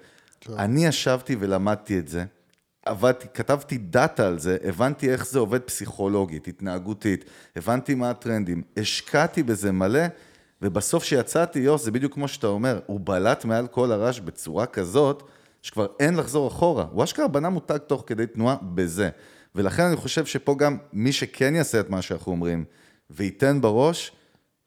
אני 0.49 0.85
ישבתי 0.85 1.35
ולמדתי 1.39 1.99
את 1.99 2.07
זה. 2.07 2.23
עבדתי, 2.85 3.27
כתבתי 3.33 3.77
דאטה 3.77 4.27
על 4.27 4.39
זה, 4.39 4.57
הבנתי 4.63 5.09
איך 5.09 5.25
זה 5.25 5.39
עובד 5.39 5.61
פסיכולוגית, 5.61 6.47
התנהגותית, 6.47 7.25
הבנתי 7.55 7.95
מה 7.95 8.09
הטרנדים, 8.09 8.61
השקעתי 8.77 9.43
בזה 9.43 9.71
מלא, 9.71 10.01
ובסוף 10.61 11.03
שיצאתי, 11.03 11.59
יוס, 11.59 11.83
זה 11.83 11.91
בדיוק 11.91 12.13
כמו 12.13 12.27
שאתה 12.27 12.47
אומר, 12.47 12.79
הוא 12.85 12.99
בלט 13.03 13.45
מעל 13.45 13.67
כל 13.67 13.91
הרעש 13.91 14.19
בצורה 14.19 14.65
כזאת, 14.65 15.23
שכבר 15.61 15.87
אין 15.99 16.15
לחזור 16.15 16.47
אחורה. 16.47 16.85
הוא 16.91 17.03
אשכרה 17.03 17.27
בנה 17.27 17.49
מותג 17.49 17.77
תוך 17.77 18.03
כדי 18.07 18.27
תנועה 18.27 18.55
בזה. 18.61 19.09
ולכן 19.55 19.83
אני 19.83 19.95
חושב 19.95 20.25
שפה 20.25 20.55
גם 20.55 20.77
מי 20.93 21.11
שכן 21.11 21.55
יעשה 21.55 21.79
את 21.79 21.89
מה 21.89 22.01
שאנחנו 22.01 22.31
אומרים, 22.31 22.65
וייתן 23.09 23.61
בראש, 23.61 24.11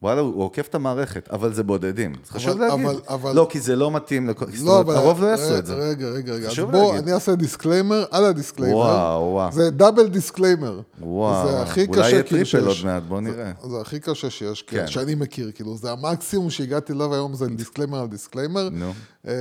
וואלה, 0.04 0.20
הוא 0.20 0.42
עוקף 0.42 0.68
את 0.68 0.74
המערכת, 0.74 1.28
אבל 1.30 1.54
זה 1.54 1.62
בודדים. 1.62 2.12
זה 2.26 2.32
חשוב 2.32 2.60
להגיד. 2.60 2.86
אבל- 2.86 3.00
אבל- 3.08 3.32
לא, 3.34 3.46
כי 3.50 3.60
זה 3.60 3.76
לא 3.76 3.90
מתאים 3.90 4.28
לכל... 4.28 4.44
לא, 4.64 4.80
אבל... 4.80 4.96
הרוב 4.96 5.22
לא 5.22 5.26
יעשו 5.26 5.44
רגע, 5.44 5.58
את 5.58 5.66
זה. 5.66 5.74
רגע, 5.74 6.06
רגע, 6.08 6.32
רגע. 6.32 6.46
אז 6.46 6.52
חשוב 6.52 6.70
בוא, 6.70 6.86
להגיד. 6.92 7.02
אני 7.02 7.12
אעשה 7.12 7.34
disclaimer 7.34 8.04
על 8.10 8.24
ה 8.24 8.28
disclaimer. 8.28 8.76
וואו, 8.76 9.32
וואו. 9.32 9.52
זה 9.52 9.70
double 9.70 10.06
disclaimer. 10.06 10.80
וואו, 11.00 11.48
זה 11.48 11.62
הכי 11.62 11.80
אולי 11.86 11.92
קשה 11.92 12.10
יהיה 12.10 12.22
כאילו 12.22 12.44
טריפל 12.44 12.44
שיש. 12.44 12.84
עוד 12.84 12.86
מעט, 12.92 13.02
בוא 13.02 13.20
נראה. 13.20 13.52
זה, 13.62 13.68
זה 13.68 13.80
הכי 13.80 14.00
קשה 14.00 14.30
שיש, 14.30 14.62
כן. 14.62 14.76
כן. 14.76 14.86
שאני 14.86 15.14
מכיר, 15.14 15.50
כאילו, 15.54 15.76
זה 15.76 15.90
המקסימום 15.92 16.50
שהגעתי 16.50 16.92
אליו 16.92 17.14
היום, 17.14 17.34
זה 17.34 17.46
disclaimer 17.46 18.00
על 18.00 18.06
disclaimer. 18.06 18.68
נו. 18.72 18.92
אה, 19.28 19.32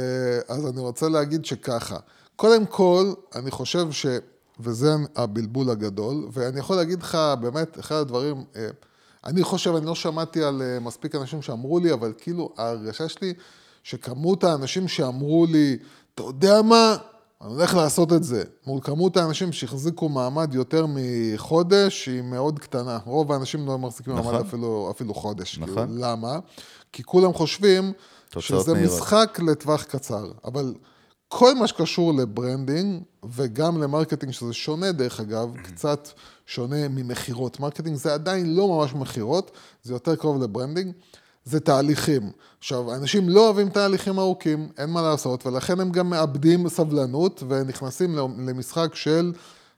אז 0.47 0.67
אני 0.67 0.79
רוצה 0.79 1.09
להגיד 1.09 1.45
שככה, 1.45 1.97
קודם 2.35 2.65
כל, 2.65 3.13
אני 3.35 3.51
חושב 3.51 3.91
ש... 3.91 4.05
וזה 4.59 4.89
הבלבול 5.15 5.69
הגדול, 5.69 6.27
ואני 6.33 6.59
יכול 6.59 6.75
להגיד 6.75 7.03
לך, 7.03 7.17
באמת, 7.41 7.79
אחד 7.79 7.95
הדברים, 7.95 8.43
אה, 8.55 8.67
אני 9.25 9.43
חושב, 9.43 9.75
אני 9.75 9.85
לא 9.85 9.95
שמעתי 9.95 10.43
על 10.43 10.61
אה, 10.61 10.79
מספיק 10.79 11.15
אנשים 11.15 11.41
שאמרו 11.41 11.79
לי, 11.79 11.93
אבל 11.93 12.13
כאילו, 12.17 12.53
ההרגשה 12.57 13.09
שלי, 13.09 13.33
שכמות 13.83 14.43
האנשים 14.43 14.87
שאמרו 14.87 15.45
לי, 15.45 15.77
אתה 16.15 16.23
יודע 16.23 16.61
מה, 16.61 16.95
אני 17.41 17.53
הולך 17.53 17.73
לעשות 17.75 18.13
את 18.13 18.23
זה, 18.23 18.43
מול 18.67 18.79
כמות 18.83 19.17
האנשים 19.17 19.51
שהחזיקו 19.51 20.09
מעמד 20.09 20.53
יותר 20.53 20.85
מחודש, 20.89 22.05
היא 22.07 22.21
מאוד 22.21 22.59
קטנה. 22.59 22.99
רוב 23.05 23.31
האנשים 23.31 23.67
לא 23.67 23.77
מחזיקים 23.77 24.13
נכון. 24.13 24.33
מעמד 24.33 24.45
אפילו, 24.45 24.91
אפילו 24.91 25.13
חודש. 25.13 25.59
נכון. 25.59 25.87
כאילו, 25.87 26.01
למה? 26.01 26.39
כי 26.91 27.03
כולם 27.03 27.33
חושבים 27.33 27.93
שזה 28.39 28.73
מהירות. 28.73 28.95
משחק 28.95 29.39
לטווח 29.47 29.83
קצר, 29.83 30.31
אבל 30.45 30.73
כל 31.37 31.55
מה 31.55 31.67
שקשור 31.67 32.13
ל 32.13 32.22
branding, 32.22 33.01
וגם 33.29 33.83
ל 33.83 33.88
marketing, 33.88 34.31
שזה 34.31 34.53
שונה 34.53 34.91
דרך 34.91 35.19
אגב, 35.19 35.53
קצת 35.63 36.09
שונה 36.45 36.87
ממכירות. 36.87 37.59
marketing 37.59 37.95
זה 37.95 38.13
עדיין 38.13 38.55
לא 38.55 38.67
ממש 38.67 38.93
מכירות, 38.93 39.51
זה 39.83 39.93
יותר 39.93 40.15
קרוב 40.15 40.43
ל 40.43 40.48
branding, 40.48 40.93
זה 41.45 41.59
תהליכים. 41.59 42.31
עכשיו, 42.59 42.95
אנשים 42.95 43.29
לא 43.29 43.45
אוהבים 43.45 43.69
תהליכים 43.69 44.19
ארוכים, 44.19 44.69
אין 44.77 44.89
מה 44.89 45.01
לעשות, 45.01 45.45
ולכן 45.45 45.79
הם 45.79 45.91
גם 45.91 46.09
מאבדים 46.09 46.69
סבלנות, 46.69 47.43
ונכנסים 47.47 48.15
למשחק 48.47 48.95
של 48.95 49.33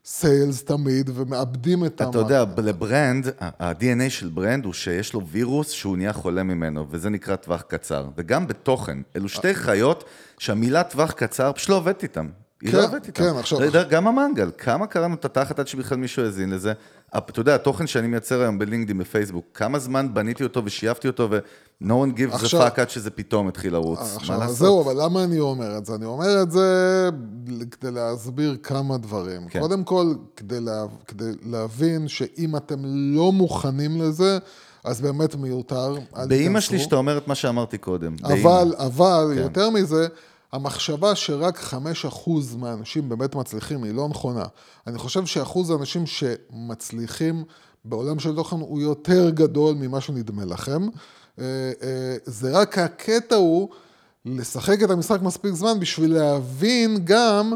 sales 0.08 0.64
תמיד, 0.64 1.10
ומאבדים 1.14 1.84
את 1.84 2.02
אתה 2.02 2.18
יודע, 2.18 2.44
ל 2.56 2.66
brand, 2.66 3.26
ה-DNA 3.40 4.10
של 4.10 4.28
brand 4.28 4.64
הוא 4.64 4.72
שיש 4.72 5.14
לו 5.14 5.26
וירוס 5.26 5.70
שהוא 5.70 5.96
נהיה 5.96 6.12
חולה 6.12 6.42
ממנו, 6.42 6.86
וזה 6.90 7.10
נקרא 7.10 7.36
טווח 7.36 7.62
קצר. 7.62 8.08
וגם 8.16 8.46
בתוכן, 8.46 8.98
אלו 9.16 9.28
שתי 9.28 9.54
חיות 9.54 10.04
שהמילה 10.38 10.84
טווח 10.84 11.12
קצר 11.12 11.52
פשוט 11.52 11.68
לא 11.68 11.76
עובדת 11.76 12.02
איתם. 12.02 12.28
היא 12.62 12.70
כן, 12.70 12.78
לא 12.78 12.84
עובדת 12.84 13.06
איתם. 13.06 13.22
כן, 13.24 13.36
עכשיו- 13.36 13.64
אתה 13.68 13.84
גם 13.84 14.06
המנגל, 14.06 14.50
כמה 14.58 14.86
קרענו 14.86 15.14
את 15.14 15.24
התחת 15.24 15.58
עד 15.58 15.68
שבכלל 15.68 15.98
מישהו 15.98 16.22
האזין 16.24 16.50
לזה? 16.50 16.72
אתה 17.16 17.40
יודע, 17.40 17.54
התוכן 17.54 17.86
שאני 17.86 18.06
מייצר 18.06 18.40
היום 18.40 18.58
בלינקדאין, 18.58 18.98
בפייסבוק, 18.98 19.44
כמה 19.54 19.78
זמן 19.78 20.14
בניתי 20.14 20.42
אותו 20.44 20.62
ושייפתי 20.64 21.06
אותו, 21.08 21.28
ו-no 21.30 21.84
one 21.86 22.18
gives 22.18 22.44
a 22.44 22.50
fuck 22.52 22.80
עד 22.80 22.90
שזה 22.90 23.10
פתאום 23.10 23.48
התחיל 23.48 23.72
לרוץ. 23.72 23.98
מה 23.98 24.04
עכשיו, 24.16 24.42
אז? 24.42 24.58
זהו, 24.58 24.82
אבל 24.82 25.02
למה 25.04 25.24
אני 25.24 25.40
אומר 25.40 25.78
את 25.78 25.86
זה? 25.86 25.94
אני 25.94 26.04
אומר 26.04 26.42
את 26.42 26.50
זה 26.50 27.08
כדי 27.70 27.90
להסביר 27.90 28.56
כמה 28.62 28.98
דברים. 28.98 29.48
כן. 29.48 29.60
קודם 29.60 29.84
כל, 29.84 30.14
כדי, 30.36 30.60
לה, 30.60 30.84
כדי 31.06 31.30
להבין 31.42 32.08
שאם 32.08 32.56
אתם 32.56 32.76
לא 33.14 33.32
מוכנים 33.32 34.00
לזה, 34.00 34.38
אז 34.84 35.00
באמת 35.00 35.34
מיותר. 35.34 35.94
באימא. 36.28 36.60
שלי 36.60 36.78
שאתה 36.78 36.96
אומר 36.96 37.18
את 37.18 37.28
מה 37.28 37.34
שאמרתי 37.34 37.78
קודם. 37.78 38.16
אבל, 38.24 38.34
באמא. 38.34 38.74
אבל, 38.86 39.32
כן. 39.34 39.42
יותר 39.42 39.70
מזה, 39.70 40.06
המחשבה 40.52 41.14
שרק 41.14 41.58
5% 41.58 42.30
מהאנשים 42.58 43.08
באמת 43.08 43.34
מצליחים 43.34 43.84
היא 43.84 43.94
לא 43.94 44.08
נכונה. 44.08 44.44
אני 44.86 44.98
חושב 44.98 45.26
שאחוז 45.26 45.70
האנשים 45.70 46.04
שמצליחים 46.06 47.44
בעולם 47.84 48.18
של 48.18 48.36
תוכן 48.36 48.56
הוא 48.56 48.80
יותר 48.80 49.30
גדול 49.30 49.74
ממה 49.74 50.00
שנדמה 50.00 50.44
לכם. 50.44 50.82
אה, 51.38 51.44
אה, 51.82 52.16
זה 52.24 52.58
רק 52.58 52.78
הקטע 52.78 53.36
הוא 53.36 53.68
לשחק 54.24 54.82
את 54.82 54.90
המשחק 54.90 55.22
מספיק 55.22 55.54
זמן 55.54 55.80
בשביל 55.80 56.14
להבין 56.14 57.00
גם 57.04 57.52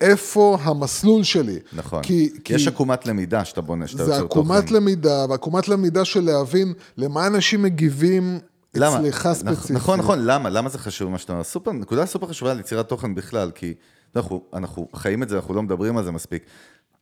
איפה 0.00 0.58
המסלול 0.60 1.22
שלי. 1.22 1.58
נכון. 1.72 2.02
כי, 2.02 2.30
כי 2.44 2.54
יש 2.54 2.68
עקומת 2.68 3.06
למידה 3.06 3.44
שאתה 3.44 3.60
בונה, 3.60 3.86
שאתה 3.86 4.04
זה 4.04 4.12
יוצר 4.12 4.26
תוכן. 4.26 4.40
עקומת 4.40 4.70
למידה, 4.70 5.26
ועקומת 5.28 5.68
למידה 5.68 6.04
של 6.04 6.24
להבין 6.24 6.72
למה 6.96 7.26
אנשים 7.26 7.62
מגיבים 7.62 8.38
למה? 8.80 8.98
אצלך 8.98 9.26
נכ- 9.26 9.32
ספציפית. 9.32 9.70
נכון, 9.70 9.98
נכון, 9.98 10.18
למה? 10.26 10.50
למה 10.50 10.68
זה 10.68 10.78
חשוב 10.78 11.10
מה 11.10 11.18
שאתה 11.18 11.32
אומר? 11.32 11.44
סופר, 11.44 11.72
נקודה 11.72 12.06
סופר 12.06 12.26
חשובה 12.26 12.50
על 12.50 12.60
יצירת 12.60 12.88
תוכן 12.88 13.14
בכלל, 13.14 13.50
כי 13.54 13.74
אנחנו, 14.16 14.42
אנחנו 14.54 14.88
חיים 14.94 15.22
את 15.22 15.28
זה, 15.28 15.36
אנחנו 15.36 15.54
לא 15.54 15.62
מדברים 15.62 15.96
על 15.98 16.04
זה 16.04 16.10
מספיק. 16.10 16.42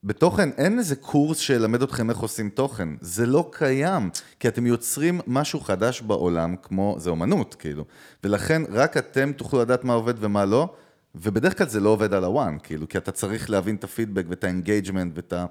בתוכן 0.04 0.50
אין 0.56 0.78
איזה 0.78 0.96
קורס 0.96 1.38
שילמד 1.38 1.82
אתכם 1.82 2.10
איך 2.10 2.18
עושים 2.18 2.48
תוכן, 2.48 2.88
זה 3.00 3.26
לא 3.26 3.48
קיים, 3.52 4.10
כי 4.40 4.48
אתם 4.48 4.66
יוצרים 4.66 5.20
משהו 5.26 5.60
חדש 5.60 6.00
בעולם, 6.02 6.54
כמו, 6.62 6.96
זה 6.98 7.10
אומנות, 7.10 7.54
כאילו, 7.54 7.84
ולכן 8.24 8.62
רק 8.72 8.96
אתם 8.96 9.32
תוכלו 9.32 9.60
לדעת 9.60 9.84
מה 9.84 9.92
עובד 9.92 10.14
ומה 10.20 10.44
לא, 10.44 10.68
ובדרך 11.14 11.58
כלל 11.58 11.68
זה 11.68 11.80
לא 11.80 11.88
עובד 11.88 12.14
על 12.14 12.24
ה 12.24 12.31
one, 12.31 12.56
כאילו, 12.62 12.88
כי 12.88 12.98
אתה 12.98 13.12
צריך 13.12 13.50
להבין 13.50 13.74
את 13.76 13.84
הפידבק 13.84 14.24
ואת 14.28 14.44
ה 14.44 14.51
engagement 14.51 15.12
ואת 15.16 15.32
ה... 15.32 15.46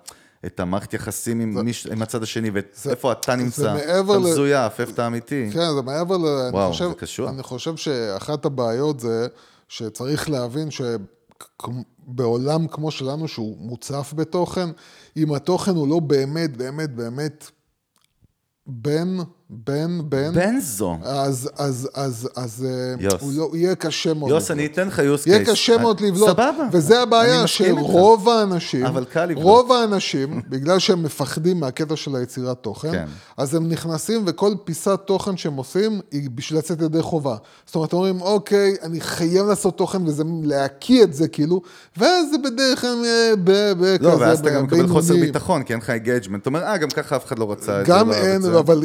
את 0.45 0.59
המערכת 0.59 0.93
יחסים 0.93 1.39
עם, 1.39 1.65
מיש, 1.65 1.87
עם 1.87 2.01
הצד 2.01 2.23
השני, 2.23 2.51
ואיפה 2.85 3.11
אתה 3.11 3.35
נמצא, 3.35 3.75
אתה 3.75 4.19
מזויף, 4.19 4.79
איפה 4.79 4.91
אתה 4.91 5.07
אמיתי. 5.07 5.49
כן, 5.53 5.73
זה 5.75 5.81
מעבר 5.81 6.17
ל... 6.17 6.25
וואו, 6.51 6.65
אני 6.65 6.71
חושב, 6.71 6.89
זה 6.89 6.95
קשור. 6.95 7.29
אני 7.29 7.43
חושב 7.43 7.75
שאחת 7.75 8.45
הבעיות 8.45 8.99
זה 8.99 9.27
שצריך 9.67 10.29
להבין 10.29 10.69
שבעולם 10.71 12.67
כמו 12.67 12.91
שלנו, 12.91 13.27
שהוא 13.27 13.57
מוצף 13.59 14.13
בתוכן, 14.15 14.69
אם 15.17 15.33
התוכן 15.33 15.71
הוא 15.71 15.87
לא 15.87 15.99
באמת, 15.99 16.57
באמת, 16.57 16.95
באמת 16.95 17.51
בן, 18.67 19.17
בן, 19.49 19.99
בן, 20.09 20.33
בנזו. 20.33 20.97
אז, 21.03 21.49
אז, 21.57 21.89
אז, 21.93 22.29
אז 22.35 22.65
אה, 22.69 22.95
יוס. 22.99 23.21
הוא 23.21 23.31
לא, 23.35 23.49
יהיה 23.53 23.75
קשה 23.75 24.13
מאוד. 24.13 24.29
יוס, 24.31 24.43
לבלוט. 24.51 24.59
אני 24.59 24.73
אתן 24.73 24.87
לך 24.87 24.99
use 24.99 25.25
case. 25.25 25.29
יהיה 25.29 25.45
קשה 25.45 25.77
מאוד 25.77 26.01
לבלוט. 26.01 26.29
סבבה. 26.29 26.67
וזה 26.71 27.01
הבעיה. 27.01 27.47
שרוב 27.47 28.29
האנשים, 28.29 28.85
אבל 28.85 29.05
קל 29.05 29.25
לבלוט. 29.25 29.43
רוב 29.43 29.71
האנשים, 29.71 30.41
בגלל 30.49 30.79
שהם 30.79 31.03
מפחדים 31.03 31.59
מהקטע 31.59 31.95
של 31.95 32.15
היצירת 32.15 32.57
תוכן, 32.61 32.91
כן. 32.91 33.05
אז 33.37 33.55
הם 33.55 33.69
נכנסים 33.69 34.23
וכל 34.25 34.53
פיסת 34.63 34.99
תוכן 35.05 35.37
שהם 35.37 35.55
עושים 35.55 35.99
היא 36.11 36.29
בשביל 36.35 36.59
לצאת 36.59 36.81
ידי 36.81 37.01
חובה. 37.01 37.35
זאת 37.65 37.75
אומרת, 37.75 37.93
אומרים, 37.93 38.21
אוקיי, 38.21 38.75
אני 38.83 39.01
חייב 39.01 39.45
לעשות 39.47 39.77
תוכן 39.77 40.07
וזה 40.07 40.23
להקיא 40.43 41.03
את 41.03 41.13
זה 41.13 41.27
כאילו, 41.27 41.61
ואז 41.97 42.25
זה 42.31 42.37
בדרך 42.37 42.81
כלל 42.81 43.03
אה, 43.05 43.31
ב- 43.43 43.83
לא, 44.01 44.09
ואז 44.09 44.39
אתה 44.39 44.49
גם 44.49 44.63
מקבל 44.63 44.87
חוסר. 44.87 45.13
ביטחון, 45.13 45.63
כי 45.63 45.73
אין 45.73 45.79
לך 45.81 45.89
engagement. 45.89 46.41
אתה 46.41 46.49
אומר, 46.49 46.63
אה, 46.63 46.77
גם 46.77 46.89
ככה 46.89 47.15
אף 47.15 47.25
אחד 47.25 47.39
לא 47.39 47.51
רצה 47.51 47.81
את 47.81 47.85
זה. 47.85 47.91
גם 47.91 48.09
לא 48.09 48.13
אין, 48.15 48.41
זה." 48.41 48.59
אבל, 48.59 48.83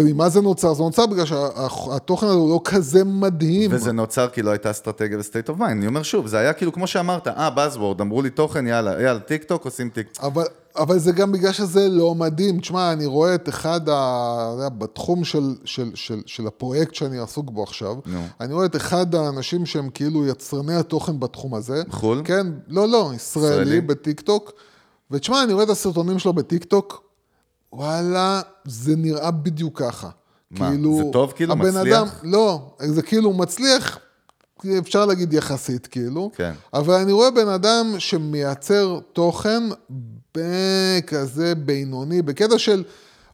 אבל, 0.00 0.12
ממה 0.12 0.28
זה 0.28 0.40
נוצר? 0.40 0.74
זה 0.74 0.82
נוצר 0.82 1.06
בגלל 1.06 1.26
שהתוכן 1.26 2.26
הזה 2.26 2.36
הוא 2.36 2.50
לא 2.50 2.60
כזה 2.64 3.04
מדהים. 3.04 3.70
וזה 3.74 3.92
נוצר 3.92 4.28
כי 4.28 4.42
לא 4.42 4.50
הייתה 4.50 4.70
אסטרטגיה 4.70 5.18
ו 5.18 5.23
state 5.23 5.48
of 5.48 5.58
mind. 5.58 5.76
אני 5.76 5.86
אומר 5.86 6.02
שוב, 6.02 6.26
זה 6.26 6.38
היה 6.38 6.52
כאילו 6.52 6.72
כמו 6.72 6.86
שאמרת, 6.86 7.28
אה, 7.28 7.50
Buzzword, 7.56 8.00
אמרו 8.02 8.22
לי 8.22 8.30
תוכן, 8.30 8.66
יאללה, 8.66 9.02
יאללה, 9.02 9.20
טיק 9.20 9.44
טוק, 9.44 9.64
עושים 9.64 9.90
טיק 9.90 10.08
טוק. 10.12 10.24
אבל, 10.24 10.44
אבל 10.76 10.98
זה 10.98 11.12
גם 11.12 11.32
בגלל 11.32 11.52
שזה 11.52 11.88
לא 11.88 12.14
מדהים. 12.14 12.60
תשמע, 12.60 12.92
אני 12.92 13.06
רואה 13.06 13.34
את 13.34 13.48
אחד, 13.48 13.88
ה, 13.88 14.68
בתחום 14.78 15.24
של, 15.24 15.54
של, 15.64 15.90
של, 15.94 16.22
של 16.26 16.46
הפרויקט 16.46 16.94
שאני 16.94 17.18
עסוק 17.18 17.50
בו 17.50 17.62
עכשיו, 17.62 17.96
נו. 18.06 18.20
אני 18.40 18.54
רואה 18.54 18.66
את 18.66 18.76
אחד 18.76 19.14
האנשים 19.14 19.66
שהם 19.66 19.90
כאילו 19.94 20.26
יצרני 20.26 20.74
התוכן 20.74 21.20
בתחום 21.20 21.54
הזה. 21.54 21.82
בחו"ל? 21.88 22.22
כן, 22.24 22.46
לא, 22.68 22.88
לא, 22.88 23.10
ישראלי, 23.14 23.46
ישראלי? 23.46 23.80
בטיק 23.80 24.20
טוק. 24.20 24.52
ותשמע, 25.10 25.42
אני 25.42 25.52
רואה 25.52 25.64
את 25.64 25.70
הסרטונים 25.70 26.18
שלו 26.18 26.32
בטיק 26.32 26.64
טוק, 26.64 27.09
וואלה, 27.72 28.40
זה 28.64 28.96
נראה 28.96 29.30
בדיוק 29.30 29.82
ככה. 29.82 30.08
מה, 30.50 30.70
כאילו... 30.70 30.96
זה 30.96 31.12
טוב, 31.12 31.32
כאילו, 31.32 31.52
הבן 31.52 31.68
מצליח? 31.68 31.98
אדם, 31.98 32.06
לא, 32.22 32.60
זה 32.78 33.02
כאילו 33.02 33.32
מצליח, 33.32 33.98
אפשר 34.78 35.06
להגיד 35.06 35.32
יחסית, 35.32 35.86
כאילו. 35.86 36.30
כן. 36.34 36.52
אבל 36.74 36.94
אני 36.94 37.12
רואה 37.12 37.30
בן 37.30 37.48
אדם 37.48 37.94
שמייצר 37.98 38.98
תוכן 39.12 39.62
בכזה 40.34 41.54
בינוני, 41.54 42.22
בקטע 42.22 42.58
של, 42.58 42.84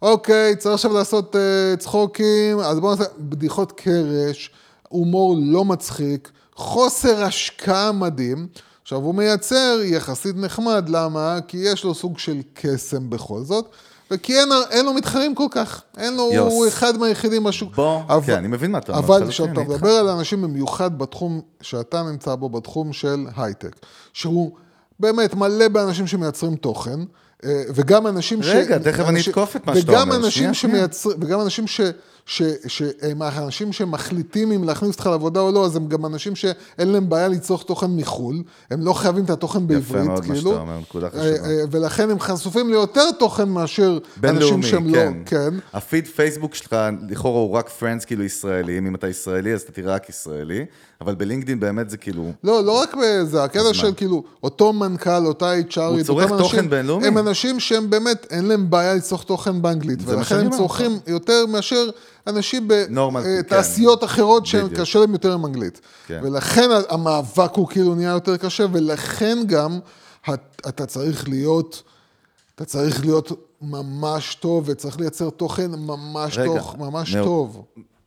אוקיי, 0.02 0.56
צריך 0.56 0.74
עכשיו 0.74 0.92
לעשות 0.92 1.34
uh, 1.34 1.38
צחוקים, 1.78 2.58
אז 2.58 2.80
בואו 2.80 2.94
נעשה 2.94 3.04
בדיחות 3.18 3.72
קרש, 3.72 4.50
הומור 4.88 5.36
לא 5.38 5.64
מצחיק, 5.64 6.30
חוסר 6.54 7.24
השקעה 7.24 7.92
מדהים. 7.92 8.46
עכשיו, 8.82 8.98
הוא 8.98 9.14
מייצר 9.14 9.80
יחסית 9.84 10.36
נחמד, 10.36 10.88
למה? 10.88 11.38
כי 11.48 11.56
יש 11.56 11.84
לו 11.84 11.94
סוג 11.94 12.18
של 12.18 12.40
קסם 12.54 13.10
בכל 13.10 13.42
זאת. 13.42 13.70
וכי 14.10 14.38
אין, 14.38 14.48
אין 14.70 14.86
לו 14.86 14.92
מתחרים 14.92 15.34
כל 15.34 15.46
כך, 15.50 15.82
אין 15.96 16.16
לו, 16.16 16.30
יוס. 16.32 16.52
הוא 16.52 16.68
אחד 16.68 16.98
מהיחידים 16.98 17.44
בשוק. 17.44 17.74
בוא, 17.74 18.02
אבל, 18.08 18.26
כן, 18.26 18.36
אני 18.36 18.48
מבין 18.48 18.70
מה 18.70 18.78
אתה 18.78 18.92
אומר, 18.92 19.04
אבל 19.04 19.16
לחלוטין, 19.16 19.54
כשאתה. 19.54 19.60
מדבר 19.60 19.90
על 19.90 20.08
אנשים 20.08 20.42
במיוחד 20.42 20.98
בתחום 20.98 21.40
שאתה 21.60 22.02
נמצא 22.02 22.34
בו, 22.34 22.48
בתחום 22.48 22.92
של 22.92 23.26
הייטק, 23.36 23.76
שהוא 24.12 24.50
באמת 25.00 25.34
מלא 25.34 25.68
באנשים 25.68 26.06
שמייצרים 26.06 26.56
תוכן, 26.56 27.00
וגם 27.44 28.06
אנשים 28.06 28.42
ש... 28.42 28.46
רגע, 28.46 28.78
תכף 28.78 29.04
אני 29.08 29.20
אתקוף 29.20 29.56
את 29.56 29.66
מה 29.66 29.76
שאתה 29.76 30.02
אומר. 30.02 30.16
אנשים 30.16 30.30
שנייה, 30.30 30.54
שנייה. 30.54 30.76
שמייצר, 30.76 31.10
וגם 31.20 31.40
אנשים 31.40 31.66
ש... 31.66 31.80
ש, 32.26 32.42
שהם 32.66 33.22
האנשים 33.22 33.72
שמחליטים 33.72 34.52
אם 34.52 34.64
להכניס 34.64 34.92
אותך 34.92 35.06
לעבודה 35.06 35.40
או 35.40 35.52
לא, 35.52 35.64
אז 35.64 35.76
הם 35.76 35.88
גם 35.88 36.06
אנשים 36.06 36.36
שאין 36.36 36.88
להם 36.88 37.08
בעיה 37.08 37.28
לצרוך 37.28 37.62
תוכן 37.62 37.86
מחו"ל, 37.90 38.42
הם 38.70 38.80
לא 38.80 38.92
חייבים 38.92 39.24
את 39.24 39.30
התוכן 39.30 39.66
בעברית, 39.66 40.04
מאוד 40.04 40.26
מה 40.26 40.34
כאילו. 40.34 40.50
שאתה 40.50 40.60
אומר, 40.60 40.78
נקודה 40.78 41.06
אה, 41.06 41.10
חשובה. 41.10 41.48
אה, 41.48 41.64
ולכן 41.70 42.10
הם 42.10 42.20
חשופים 42.20 42.70
ליותר 42.70 43.10
תוכן 43.18 43.48
מאשר 43.48 43.90
אנשים 43.90 44.00
בינלאומי, 44.16 44.62
שהם 44.62 44.92
כן. 44.92 45.12
לא, 45.14 45.24
כן. 45.26 45.54
הפיד 45.72 46.06
פייסבוק 46.06 46.54
שלך, 46.54 46.76
לכאורה 47.08 47.40
הוא 47.40 47.52
רק 47.52 47.68
פרנדס 47.68 48.04
כאילו 48.04 48.24
ישראלים, 48.24 48.86
אם 48.86 48.94
אתה 48.94 49.08
ישראלי 49.08 49.54
אז 49.54 49.62
אתה 49.62 49.72
תראה 49.72 49.94
רק 49.94 50.08
ישראלי, 50.08 50.64
אבל 51.00 51.14
בלינקדאין 51.14 51.60
באמת 51.60 51.90
זה 51.90 51.96
כאילו, 51.96 52.32
לא, 52.44 52.64
לא 52.64 52.80
רק 52.80 52.94
בזה, 52.94 53.44
הקטע 53.44 53.74
של 53.74 53.94
כאילו, 53.96 54.24
אותו 54.42 54.72
מנכ"ל, 54.72 55.26
אותה 55.26 55.52
HRית, 55.70 55.80
הוא 55.80 56.02
צורך 56.02 56.30
תוכן 56.38 56.70
בינלאומי. 56.70 57.08
אנשים 57.26 57.60
שהם 57.60 57.90
באמת, 57.90 58.26
אין 58.30 58.44
להם 58.46 58.70
בעיה 58.70 58.94
לצרוך 58.94 59.22
תוכן 59.24 59.62
באנגלית, 59.62 59.98
ולכן 60.04 60.38
הם 60.38 60.50
צורכים 60.50 60.98
יותר 61.06 61.46
מאשר 61.46 61.90
אנשים 62.26 62.68
נורמל, 62.90 63.22
כן. 63.22 63.38
בתעשיות 63.38 64.04
אחרות 64.04 64.42
בדיוק. 64.48 64.70
שקשה 64.74 64.98
להם 64.98 65.12
יותר 65.12 65.32
עם 65.32 65.46
אנגלית. 65.46 65.80
כן. 66.06 66.20
ולכן 66.24 66.68
המאבק 66.88 67.50
הוא 67.54 67.68
כאילו 67.68 67.94
נהיה 67.94 68.10
יותר 68.10 68.36
קשה, 68.36 68.66
ולכן 68.72 69.38
גם 69.46 69.78
אתה 70.68 70.86
צריך 70.86 71.28
להיות, 71.28 71.82
אתה 72.54 72.64
צריך 72.64 73.00
להיות 73.00 73.32
ממש 73.62 74.34
טוב, 74.34 74.64
וצריך 74.66 75.00
לייצר 75.00 75.30
תוכן 75.30 75.70
ממש 75.70 76.38
רגע, 76.38 76.46
טוב, 76.60 76.74
ממש 76.78 77.14
מאוד- 77.14 77.26
טוב. 77.26 77.64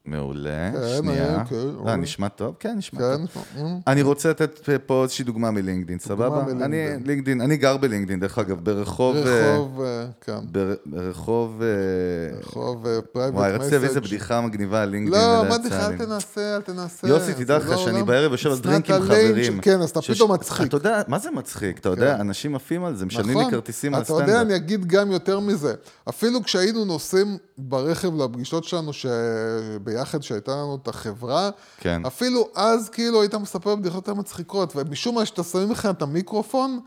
מעולה, 0.09 0.71
כן, 0.71 0.79
שנייה. 0.97 1.41
אוקיי, 1.41 1.57
לא, 1.57 1.79
אוקיי. 1.79 1.97
נשמע 1.97 2.27
טוב? 2.27 2.55
כן, 2.59 2.75
נשמע 2.77 2.99
כן, 2.99 3.25
טוב. 3.33 3.43
אה, 3.57 3.63
אני 3.87 4.01
רוצה 4.01 4.29
לתת 4.29 4.69
פה 4.85 5.03
איזושהי 5.03 5.25
דוגמה 5.25 5.51
מלינקדאין, 5.51 5.99
סבבה? 5.99 6.43
מלינקדאין. 6.43 6.61
אני 6.63 7.07
לינקדאין, 7.07 7.41
אני 7.41 7.57
גר 7.57 7.77
בלינקדאין, 7.77 8.19
דרך 8.19 8.37
אגב, 8.37 8.59
ברחוב... 8.63 9.15
אה, 9.15 9.53
רחוב, 9.53 9.81
אה, 9.81 10.05
כן. 10.21 10.37
בר- 10.51 10.75
ברחוב... 10.85 11.61
אה, 11.61 12.39
רחוב 12.39 12.85
private 13.11 13.35
וואי, 13.35 13.51
רציתי 13.51 13.71
להביא 13.71 13.87
איזה. 13.87 14.01
בדיחה 14.01 14.41
מגניבה 14.41 14.81
על 14.81 14.89
לינקדאין. 14.89 15.23
לא, 15.23 15.43
לך, 15.49 15.65
יצא 15.65 15.87
אל. 15.89 15.97
תנסה, 15.97 16.55
אל 16.55 16.61
תנסה. 16.61 17.07
יוסי, 17.07 17.33
תדע 17.33 17.57
לך 17.57 17.69
לא 17.69 17.77
שאני. 17.77 18.03
בערב 18.03 18.31
יושב 18.31 18.51
על 18.51 18.59
דרינק 18.59 18.89
עם 18.91 19.01
חברים. 19.01 19.61
כן, 19.61 19.81
אז 19.81 19.89
אתה 19.89 20.01
פתאום 20.01 20.31
מצחיק. 20.31 20.67
אתה 20.67 20.77
יודע, 20.77 21.01
מה 21.07 21.19
זה 21.19 21.31
מצחיק? 21.31 21.79
אתה 21.79 21.89
יודע, 21.89 22.15
כן. 22.15 22.21
אנשים 22.21 22.55
עפים 22.55 22.83
על 22.85 22.95
זה, 22.95 23.05
משלמים 23.05 23.31
נכון. 23.31 23.45
לי 23.45 23.51
כרטיסים 23.51 23.93
על 23.95 24.01
אתה 24.01 24.13
יודע. 24.13 24.41
אני 24.41 24.55
אגיד 24.55 24.85
גם 24.85 25.11
יותר 25.11 25.39
מזה. 25.39 25.73
אפילו 26.09 26.43
כשהיינו 26.43 26.85
נוסעים 26.85 27.37
ברכב 27.57 28.15
לפגישות 28.15 28.63
שלנו 28.63 28.91
שביחד, 28.93 29.98
שהייתה 30.21 30.51
לנו 30.51 30.77
את 30.83 30.87
החברה, 30.87 31.49
כן. 31.77 32.05
אפילו 32.05 32.49
אז 32.55 32.89
כאילו 32.89 33.21
היית 33.21 33.35
מספר 33.35 33.75
בדיחות 33.75 34.07
יותר 34.07 34.19
מצחיקות, 34.19 34.73
ומשום 34.75 35.15
מה 35.15 35.25
שאתה 35.25 35.43
שמים 35.43 35.71
לך 35.71 35.85
את 35.85 36.01
המיקרופון, 36.01 36.79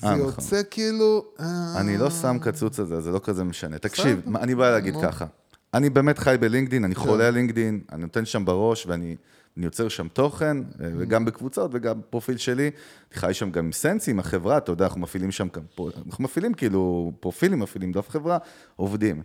זה 0.00 0.06
אה, 0.06 0.14
נכון. 0.16 0.26
יוצא 0.26 0.62
כאילו... 0.70 1.24
אה, 1.40 1.46
אני 1.76 1.98
לא 1.98 2.10
שם 2.10 2.36
קצוץ 2.40 2.80
על 2.80 2.86
זה, 2.86 3.00
זה 3.00 3.10
לא 3.10 3.20
כזה 3.24 3.44
משנה. 3.44 3.78
תקשיב, 3.78 4.20
מה- 4.26 4.40
אני 4.40 4.54
בא 4.54 4.70
להגיד 4.70 4.94
ככה. 5.02 5.26
אני 5.74 5.90
באמת 5.90 6.18
חי 6.18 6.36
בלינקדאין, 6.40 6.82
כן. 6.82 6.84
אני 6.84 6.94
חולה 6.94 7.28
על 7.28 7.34
לינקדאין, 7.34 7.80
אני 7.92 8.02
נותן 8.02 8.24
שם 8.24 8.44
בראש 8.44 8.86
ואני 8.86 9.16
אני 9.56 9.64
יוצר 9.64 9.88
שם 9.88 10.08
תוכן, 10.08 10.56
אה, 10.56 10.90
וגם 10.98 11.24
בקבוצות 11.24 11.70
וגם 11.74 12.00
פרופיל 12.10 12.36
שלי. 12.36 12.62
אני 12.62 13.20
חי 13.20 13.34
שם 13.34 13.50
גם 13.50 13.64
עם 13.64 13.72
סנסי, 13.72 14.10
עם 14.10 14.18
החברה, 14.18 14.56
אתה 14.56 14.72
יודע, 14.72 14.84
אנחנו 14.84 15.00
מפעילים 15.00 15.30
שם, 15.30 15.48
אנחנו 16.06 16.24
מפעילים 16.24 16.54
כאילו 16.54 17.12
פרופילים, 17.20 17.58
מפעילים 17.60 17.92
דף 17.92 18.10
חברה, 18.10 18.38
עובדים. 18.76 19.22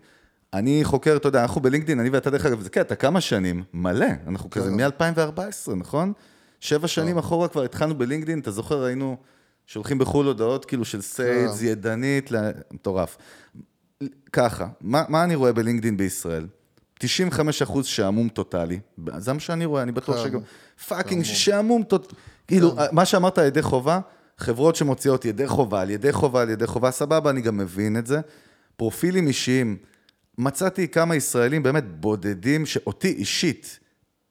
אני 0.53 0.79
חוקר, 0.83 1.15
אתה 1.15 1.27
יודע, 1.27 1.41
אנחנו 1.41 1.61
בלינקדאין, 1.61 1.99
אני 1.99 2.09
ואתה 2.09 2.29
דרך 2.29 2.45
אגב, 2.45 2.61
זה 2.61 2.69
כן, 2.69 2.81
אתה 2.81 2.95
כמה 2.95 3.21
שנים? 3.21 3.63
מלא. 3.73 4.05
אנחנו 4.27 4.49
כזה 4.49 4.71
מ-2014, 4.71 5.75
נכון? 5.75 6.13
שבע 6.59 6.87
שנים 6.87 7.17
אחורה 7.17 7.47
כבר 7.47 7.63
התחלנו 7.63 7.97
בלינקדאין, 7.97 8.39
אתה 8.39 8.51
זוכר, 8.51 8.83
היינו 8.83 9.17
שולחים 9.67 9.97
בחו"ל 9.97 10.25
הודעות 10.25 10.65
כאילו 10.65 10.85
של 10.85 11.01
sales, 11.01 11.61
ידנית, 11.61 12.31
ל- 12.31 12.51
מטורף. 12.71 13.17
ככה, 14.33 14.67
מה, 14.81 15.03
מה 15.09 15.23
אני 15.23 15.35
רואה 15.35 15.53
בלינקדאין 15.53 15.97
בישראל? 15.97 16.47
95 16.99 17.61
אחוז 17.61 17.85
שעמום 17.85 18.29
טוטאלי, 18.29 18.79
זה 19.17 19.33
מה 19.33 19.39
שאני 19.39 19.65
רואה, 19.65 19.83
אני 19.83 19.91
בטוח 19.91 20.15
כן. 20.15 20.23
שגם... 20.23 20.39
fucking 20.87 21.23
שעמום 21.23 21.83
טוטאלי. 21.83 22.17
כאילו, 22.47 22.75
מה 22.91 23.05
שאמרת 23.05 23.37
ידי 23.37 23.61
חובה, 23.61 23.99
חברות 24.37 24.75
שמוציאות 24.75 25.25
ידי 25.25 25.47
חובה 25.47 25.81
על 25.81 25.89
ידי 25.89 26.11
חובה 26.11 26.41
על 26.41 26.49
ידי 26.49 26.67
חובה, 26.67 26.91
סבבה, 26.91 27.29
אני 27.29 27.41
גם 27.41 27.57
מבין 27.57 27.97
את 27.97 28.07
זה. 28.07 28.19
פרופילים 28.77 29.27
אישיים, 29.27 29.77
מצאתי 30.39 30.87
כמה 30.87 31.15
ישראלים 31.15 31.63
באמת 31.63 31.83
בודדים, 31.99 32.65
שאותי 32.65 33.07
אישית 33.07 33.79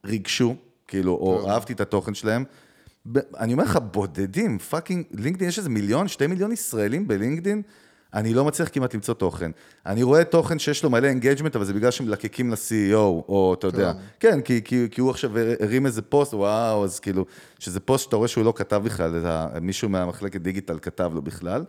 ריגשו, 0.06 0.54
כאילו, 0.86 1.12
או 1.12 1.50
אהבתי 1.50 1.72
את 1.72 1.80
התוכן 1.80 2.14
שלהם. 2.14 2.44
אני 3.38 3.52
אומר 3.52 3.64
לך, 3.64 3.78
בודדים, 3.92 4.58
fucking, 4.58 5.04
לינקדאין, 5.12 5.48
יש 5.48 5.58
איזה 5.58 5.70
מיליון, 5.70 6.08
שתי 6.08 6.26
מיליון 6.26 6.52
ישראלים 6.52 7.08
בלינקדאין, 7.08 7.62
אני 8.14 8.34
לא 8.34 8.44
מצליח 8.44 8.68
כמעט 8.72 8.94
למצוא 8.94 9.14
תוכן. 9.14 9.50
אני 9.86 10.02
רואה 10.02 10.24
תוכן 10.24 10.58
שיש 10.58 10.84
לו 10.84 10.90
מלא 10.90 11.06
engagement, 11.06 11.56
אבל 11.56 11.64
זה 11.64 11.72
בגלל 11.72 11.90
שמלקקים 11.90 12.50
ל- 12.50 12.65
CEO, 12.65 12.94
או 12.96 13.54
אתה 13.58 13.66
יודע. 13.66 13.92
כן, 14.20 14.40
כי, 14.40 14.60
כי, 14.64 14.86
כי 14.90 15.00
הוא 15.00 15.10
עכשיו 15.10 15.30
הרים 15.60 15.86
איזה 15.86 16.02
פוסט, 16.02 16.34
וואו, 16.34 16.84
אז 16.84 17.00
כאילו, 17.00 17.26
שזה 17.58 17.80
פוסט 17.80 18.04
שאתה 18.04 18.16
רואה 18.16 18.28
שהוא 18.28 18.44
לא 18.44 18.52
כתב 18.56 18.82
בכלל, 18.84 19.14
אלא 19.14 19.60
מישהו 19.60 19.88
מהמחלקת 19.88 20.40
דיגיטל 20.40 20.78
כתב 20.78 21.10
לו 21.14 21.22
בכלל. 21.22 21.64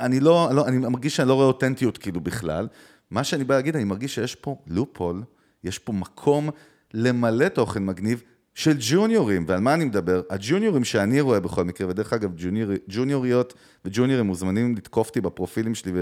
אני 0.00 0.20
לא, 0.20 0.48
לא, 0.52 0.66
אני 0.66 0.78
מרגיש 0.78 1.16
שאני 1.16 1.28
לא 1.28 1.34
רואה 1.34 1.46
אותנטיות 1.46 1.98
כאילו 1.98 2.20
בכלל. 2.20 2.68
מה 3.12 3.24
שאני 3.24 3.44
בא 3.44 3.54
להגיד, 3.54 3.76
אני 3.76 3.84
מרגיש 3.84 4.14
שיש 4.14 4.34
פה 4.34 4.56
לופול, 4.66 5.22
יש 5.64 5.78
פה 5.78 5.92
מקום 5.92 6.50
למלא 6.94 7.48
תוכן 7.48 7.84
מגניב 7.84 8.22
של 8.54 8.76
ג'וניורים, 8.80 9.44
ועל 9.48 9.60
מה 9.60 9.74
אני 9.74 9.84
מדבר? 9.84 10.22
הג'וניורים 10.30 10.84
שאני 10.84 11.20
רואה 11.20 11.40
בכל 11.40 11.64
מקרה, 11.64 11.88
ודרך 11.88 12.12
אגב, 12.12 12.32
ג'וניור, 12.36 12.72
ג'וניוריות 12.88 13.54
וג'וניורים 13.84 14.26
מוזמנים 14.26 14.76
לתקוף 14.76 15.08
אותי 15.08 15.20
בפרופילים 15.20 15.74
שלי 15.74 15.92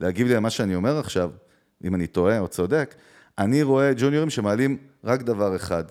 ולהגיב 0.00 0.26
לי 0.26 0.34
על 0.34 0.40
מה 0.40 0.50
שאני 0.50 0.74
אומר 0.74 0.98
עכשיו, 0.98 1.30
אם 1.84 1.94
אני 1.94 2.06
טועה 2.06 2.38
או 2.38 2.48
צודק, 2.48 2.94
אני 3.38 3.62
רואה 3.62 3.92
ג'וניורים 3.96 4.30
שמעלים 4.30 4.76
רק 5.04 5.22
דבר 5.22 5.56
אחד. 5.56 5.84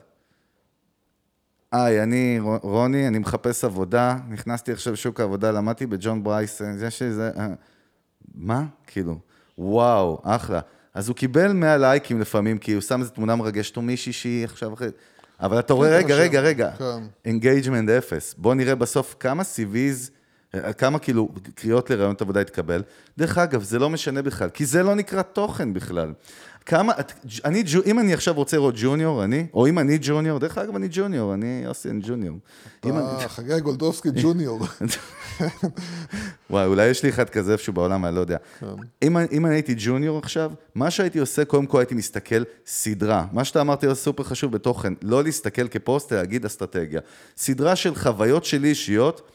היי, 1.72 2.04
אני 2.04 2.40
רוני, 2.62 3.08
אני 3.08 3.20
מחפש 3.20 3.64
עבודה, 3.64 4.18
נכנסתי 4.30 4.72
עכשיו 4.72 4.94
לשוק 4.94 5.20
העבודה, 5.20 5.52
למדתי 5.52 5.86
בג'ון 5.86 6.24
ברייס, 6.24 6.62
זה 6.76 6.92
שזה... 6.92 7.32
אה, 7.38 7.48
מה? 8.36 8.66
כאילו, 8.88 9.20
וואו, 9.58 10.22
אחלה. 10.24 10.60
אז 10.94 11.08
הוא 11.08 11.16
קיבל 11.16 11.54
100 11.54 11.78
לייקים 11.78 12.22
לפעמים, 12.22 12.58
כי 12.58 12.74
הוא 12.74 12.82
שם 12.82 13.00
איזו 13.00 13.12
תמונה 13.12 13.36
מרגשת, 13.36 13.78
או 13.78 13.82
מישהי 13.82 14.14
שהיא 14.14 14.46
עכשיו 14.46 14.74
אחרי... 14.74 14.90
אבל 15.40 15.60
אתה 15.60 15.74
רואה, 15.74 15.90
רגע, 15.90 16.00
עכשיו, 16.00 16.18
רגע, 16.18 16.42
רגע, 16.42 16.72
כן. 16.78 17.04
engagement 17.26 17.90
אפס. 17.90 18.36
בוא 18.38 18.56
נראה 18.56 18.76
בסוף 18.76 19.16
כמה 19.20 19.44
CVs, 19.44 20.12
אה, 20.56 20.74
כמה 20.74 21.00
כאילו 21.00 21.30
קריאות 21.56 21.90
לרעיונות 21.90 22.22
עבודה 22.22 22.42
התקבל. 22.42 22.84
דרך 23.18 23.38
אגב, 23.38 23.64
זה 23.64 23.80
לא 23.80 23.90
משנה 23.90 24.22
בכלל, 24.22 24.50
כי 24.50 24.66
זה 24.66 24.84
לא 24.84 24.96
נקרא 24.96 25.22
תוכן 25.22 25.74
בכלל. 25.74 26.14
כמה, 26.68 26.94
את- 27.00 27.12
אני, 27.46 27.64
אם 27.86 28.00
אני 28.00 28.14
עכשיו 28.14 28.34
רוצה 28.34 28.58
לראות 28.58 28.76
ג'וניור, 28.78 29.24
אני, 29.24 29.48
או 29.54 29.68
אם 29.68 29.80
אני 29.80 29.98
ג'וניור, 30.02 30.40
דרך 30.40 30.58
אגב, 30.58 30.76
אני 30.76 30.88
ג'וניור, 30.92 31.34
אני 31.34 31.62
יוסי, 31.66 31.90
אני 31.90 32.00
ג'וניור. 32.08 32.38
אם 32.86 32.98
אה, 32.98 33.28
חגי 33.36 33.60
גולדובסקי 33.60 34.10
ג'וניור. 34.22 34.60
וואי, 36.50 36.66
אולי 36.66 36.86
יש 36.88 37.04
לי 37.04 37.10
אחד 37.10 37.30
כזה 37.30 37.52
איפשהו 37.52 37.74
בעולם, 37.74 38.06
אני 38.06 38.16
לא 38.16 38.20
יודע. 38.20 38.38
אם, 39.04 39.18
אני- 39.18 39.28
אם 39.32 39.46
אני 39.46 39.56
הייתי 39.56 39.76
ג'וניור 39.78 40.18
עכשיו, 40.18 40.52
מה 40.76 40.92
שהייתי 40.92 41.20
עושה, 41.20 41.46
קודם 41.46 41.66
כל 41.66 41.80
הייתי 41.80 41.96
מסתכל 41.96 42.44
סדרה. 42.66 43.26
מה 43.32 43.44
שאתה 43.44 43.62
אמרתי 43.62 43.88
זה 43.88 43.96
סופר 43.96 44.24
חשוב 44.24 44.52
בתוכן, 44.52 44.94
לא 45.02 45.24
להסתכל 45.24 45.68
כפוסט, 45.68 46.14
להגיד 46.14 46.46
אסטרטגיה. 46.46 47.02
סדרה 47.38 47.76
של 47.76 47.96
חוויות 47.96 48.46
שלי 48.46 48.68
אישיות, 48.70 49.32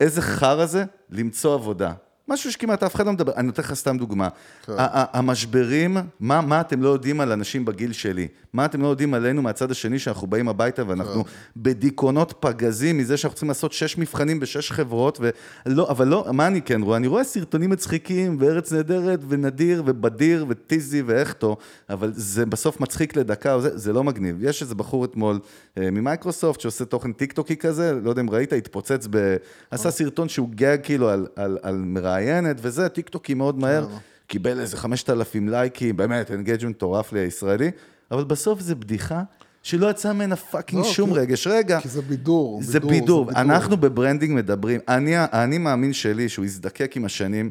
איזה 0.00 0.22
חרא 0.22 0.66
זה 0.66 0.84
למצוא 1.10 1.54
עבודה. 1.54 1.92
משהו 2.28 2.52
שכמעט 2.52 2.82
אף 2.82 2.94
אחד 2.94 3.06
לא 3.06 3.12
מדבר, 3.12 3.32
אני 3.36 3.46
נותן 3.46 3.62
לך 3.62 3.74
סתם 3.74 3.98
דוגמה. 3.98 4.28
כן. 4.66 4.72
המשברים, 5.12 5.96
מה, 6.20 6.40
מה 6.40 6.60
אתם 6.60 6.82
לא 6.82 6.88
יודעים 6.88 7.20
על 7.20 7.32
אנשים 7.32 7.64
בגיל 7.64 7.92
שלי? 7.92 8.28
מה 8.52 8.64
אתם 8.64 8.82
לא 8.82 8.88
יודעים 8.88 9.14
עלינו 9.14 9.42
מהצד 9.42 9.70
השני 9.70 9.98
שאנחנו 9.98 10.26
באים 10.26 10.48
הביתה 10.48 10.82
ואנחנו 10.86 11.24
כן. 11.24 11.30
בדיכאונות 11.56 12.34
פגזים 12.40 12.98
מזה 12.98 13.16
שאנחנו 13.16 13.34
צריכים 13.34 13.48
לעשות 13.48 13.72
שש 13.72 13.98
מבחנים 13.98 14.40
בשש 14.40 14.70
חברות, 14.70 15.20
ולא, 15.66 15.90
אבל 15.90 16.08
לא, 16.08 16.26
מה 16.32 16.46
אני 16.46 16.62
כן 16.62 16.82
רואה? 16.82 16.96
אני 16.96 17.06
רואה 17.06 17.24
סרטונים 17.24 17.70
מצחיקים, 17.70 18.36
וארץ 18.40 18.72
נהדרת, 18.72 19.20
ונדיר, 19.28 19.82
ובדיר, 19.86 20.46
וטיזי, 20.48 21.02
והחתול, 21.02 21.56
אבל 21.90 22.12
זה 22.14 22.46
בסוף 22.46 22.80
מצחיק 22.80 23.16
לדקה, 23.16 23.60
זה, 23.60 23.78
זה 23.78 23.92
לא 23.92 24.04
מגניב. 24.04 24.36
יש 24.40 24.62
איזה 24.62 24.74
בחור 24.74 25.04
אתמול 25.04 25.38
אה, 25.78 25.90
ממייקרוסופט 25.90 26.60
שעושה 26.60 26.84
תוכן 26.84 27.12
טיק 27.12 27.32
טוקי 27.32 27.56
כזה, 27.56 27.92
לא 28.02 28.10
יודע 28.10 28.22
אם 28.22 28.30
ראית, 28.30 28.52
התפוצץ 28.52 29.06
ב... 29.10 29.36
עשה 29.70 29.90
סרטון 29.90 30.28
שהוא 30.28 30.48
גג 30.54 30.78
כאילו 30.82 31.08
על, 31.08 31.26
על, 31.36 31.58
על 31.62 31.74
מראיינת, 32.20 32.56
וזה, 32.60 32.88
טיק 32.88 33.08
טוקי 33.08 33.34
מאוד 33.34 33.58
מהר. 33.58 33.86
קיבל 34.26 34.60
איזה 34.60 34.76
5,000 34.76 35.48
לייקים, 35.48 35.96
באמת, 35.96 36.30
engagement 36.30 36.76
מטורף 36.76 37.12
לישראלי, 37.12 37.70
אבל 38.10 38.24
בסוף 38.24 38.60
זה 38.60 38.74
בדיחה 38.74 39.22
שלא 39.62 39.90
יצא 39.90 40.12
ממנה 40.12 40.36
fucking 40.36 40.82
לא, 40.84 40.88
שום 40.92 41.12
כי- 41.12 41.18
רגש. 41.18 41.46
רגע, 41.46 41.80
כי 41.80 41.88
זה 41.88 42.02
בידור, 42.02 42.62
זה 42.62 42.80
בידור, 42.80 42.90
בידור. 42.90 43.24
זה 43.24 43.34
בידור. 43.34 43.40
אנחנו 43.54 43.76
ב 43.76 43.83
branding 43.83 44.36
מדברים, 44.36 44.80
אני, 44.88 45.14
אני 45.24 45.58
מאמין 45.58 45.92
שלי 45.92 46.28
שהוא 46.28 46.44
יזדקק 46.44 46.96
עם 46.96 47.04
השנים, 47.04 47.50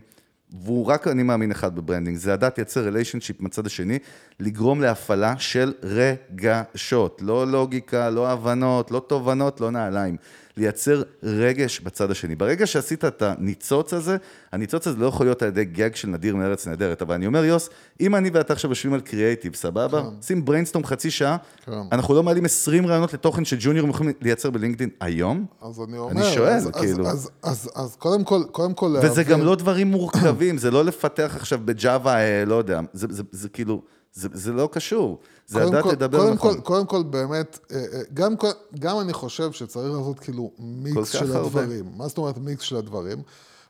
והוא 0.64 0.86
רק 0.86 1.08
אני 1.08 1.24
מאמין 1.24 1.52
אחד 1.52 1.76
ב 1.76 1.80
branding, 1.80 2.18
זה 2.18 2.34
לדעת 2.34 2.58
לייצר 2.58 2.82
relationship 2.84 3.42
מצד 3.42 3.66
השני, 3.66 4.00
לגרום 4.40 4.82
להפעלה 4.82 5.34
של 5.38 5.74
רגשות, 5.84 7.22
לא 7.22 7.48
לוגיקה, 7.48 8.10
לא 8.10 8.32
הבנות, 8.32 8.92
לא 8.92 9.02
תובנות, 9.08 9.62
לא 9.62 9.72
נעליים. 9.72 10.18
לייצר 10.58 11.04
רגש 11.24 11.80
בצד 11.80 12.12
השני. 12.12 12.36
ברגע 12.36 12.66
שעשית 12.68 13.06
את 13.06 13.22
הניצוץ 13.22 13.94
הזה, 13.94 14.18
הניצוץ 14.52 14.88
הזה 14.88 14.98
לא 14.98 15.06
יכול 15.06 15.26
להיות 15.26 15.42
על 15.42 15.48
ידי 15.48 15.66
גג 15.66 15.96
של 15.96 16.08
נדיר 16.08 16.36
מארץ 16.36 16.68
נהדרת, 16.68 17.02
אבל 17.02 17.16
אני 17.16 17.28
אומר, 17.28 17.46
יוס, 17.46 17.70
אם 18.02 18.16
אני 18.16 18.30
ואתה 18.34 18.54
עכשיו 18.54 18.72
יושבים 18.72 18.94
על 18.94 19.02
קריאייטיב, 19.02 19.56
סבבה? 19.56 20.04
שים 20.22 20.46
brainstorm 20.46 20.86
חצי 20.86 21.12
שעה, 21.12 21.38
כן. 21.66 21.72
אנחנו 21.92 22.14
לא 22.16 22.24
מעלים 22.24 22.46
20 22.46 22.88
רעיונות 22.88 23.14
לתוכן 23.14 23.46
שג'וניורים 23.46 23.90
יכולים 23.92 24.14
לייצר 24.22 24.50
בלינקדאין 24.50 24.90
היום? 25.00 25.46
אז 25.62 25.82
אני 25.90 25.98
אומר... 25.98 26.12
אני 26.12 26.34
שואל, 26.34 26.54
אז, 26.54 26.70
כאילו. 26.80 27.08
אז, 27.08 27.16
אז, 27.16 27.30
אז, 27.44 27.70
אז 27.76 27.96
קודם 27.96 28.24
כל, 28.24 28.44
קודם 28.52 28.74
כל... 28.74 28.96
וזה 29.02 29.08
להבין- 29.08 29.28
גם 29.28 29.42
לא 29.42 29.56
דברים 29.56 29.88
מורכבים, 29.88 30.58
זה 30.58 30.72
לא 30.72 30.86
לפתח 30.86 31.34
עכשיו 31.36 31.60
ב 31.66 31.74
Java, 31.74 32.16
אה, 32.16 32.46
לא 32.46 32.56
יודע, 32.56 32.80
זה, 32.94 33.08
זה, 33.10 33.24
זה 33.32 33.50
כאילו, 33.50 33.82
זה, 34.14 34.30
זה 34.34 34.54
לא 34.54 34.70
קשור. 34.72 35.20
זה 35.48 35.66
לדעת 35.66 35.84
כל- 35.84 35.92
לדבר 35.92 36.18
קודם 36.20 36.34
נכון. 36.34 36.54
כל, 36.56 36.60
קודם 36.62 36.86
כל, 36.86 37.04
באמת, 37.04 37.60
אה, 37.72 37.78
אה, 37.94 38.02
גם, 38.14 38.34
גם 38.80 39.00
אני 39.00 39.14
חושב 39.14 39.52
שצריך 39.52 39.94
לעשות 39.94 40.20
כאילו 40.20 40.52
מיקס 40.60 41.10
של 41.12 41.36
הרבה. 41.36 41.62
הדברים. 41.62 41.92
מה 41.98 42.08
זאת 42.08 42.18
אומרת 42.18 42.38
מיקס 42.38 42.64
של 42.64 42.76
הדברים? 42.76 43.22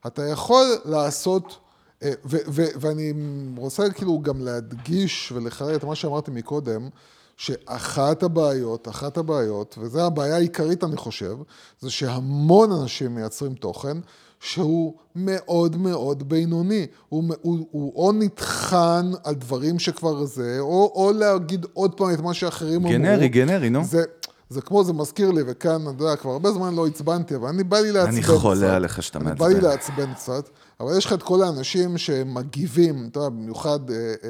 אתה 0.07 0.23
יכול 0.28 0.65
לעשות, 0.86 1.57
אה, 2.03 2.11
ו- 2.26 2.38
ו- 2.47 2.65
ואני 2.80 3.13
רוצה 3.57 3.89
כאילו 3.89 4.19
גם 4.21 4.41
להדגיש 4.41 5.32
ולחרר 5.36 5.76
את 5.76 5.84
מה 5.84 5.95
שאמרתי 5.95 6.32
מקודם, 6.32 6.89
שאחת 7.38 8.23
הבעיות, 8.23 8.88
אחת 8.88 9.17
הבעיות, 9.17 9.76
וזו 9.82 10.05
הבעיה 10.05 10.36
העיקרית 10.36 10.84
אני 10.84 10.97
חושב, 10.97 11.38
זה 11.82 11.89
שהמון 11.91 12.71
אנשים 12.71 13.15
מייצרים 13.15 13.53
תוכן 13.55 13.97
שהוא 14.45 14.93
מאוד 15.15 15.77
מאוד 15.77 16.29
בינוני. 16.29 16.87
הוא, 17.09 17.23
הוא, 17.41 17.67
הוא 17.71 17.93
או 17.95 18.11
נטחן 18.11 19.11
על 19.23 19.35
דברים 19.35 19.79
שכבר 19.79 20.25
זה, 20.25 20.57
או, 20.59 20.91
או 20.95 21.11
להגיד 21.15 21.65
עוד 21.73 21.93
פעם 21.93 22.13
את 22.13 22.19
מה 22.19 22.33
שאחרים 22.33 22.85
אמרו. 22.85 22.91
גנרי, 22.91 23.27
גנרי, 23.27 23.69
נו. 23.69 23.83
זה, 23.83 24.03
זה 24.49 24.61
כמו, 24.61 24.83
זה 24.83 24.93
מזכיר 24.93 25.31
לי, 25.31 25.41
וכאן, 25.47 25.81
אתה 25.95 26.03
יודע, 26.03 26.15
כבר 26.15 26.31
הרבה 26.31 26.51
זמן 26.51 26.75
לא 26.75 26.87
עצבנתי, 26.87 27.35
אבל 27.35 27.47
אני 27.47 27.63
בא 27.63 27.79
לי 27.79 27.91
לעצבן 27.91 28.11
אני 28.11 28.21
קצת. 28.21 28.37
חולה 28.37 28.75
עליך 28.75 29.03
שאתה 29.03 29.19
אני 29.19 29.35
בא 29.35 29.47
לי 29.47 29.53
מעצבן. 29.53 29.69
לעצבן 29.69 30.13
קצת, 30.13 30.49
אבל 30.79 30.97
יש 30.97 31.05
לך 31.05 31.13
את 31.13 31.23
כל 31.23 31.43
האנשים 31.43 31.97
שמגיבים, 31.97 33.07
אתה 33.11 33.19
יודע, 33.19 33.29
במיוחד, 33.29 33.89
אה, 33.89 33.95
אה, 34.23 34.29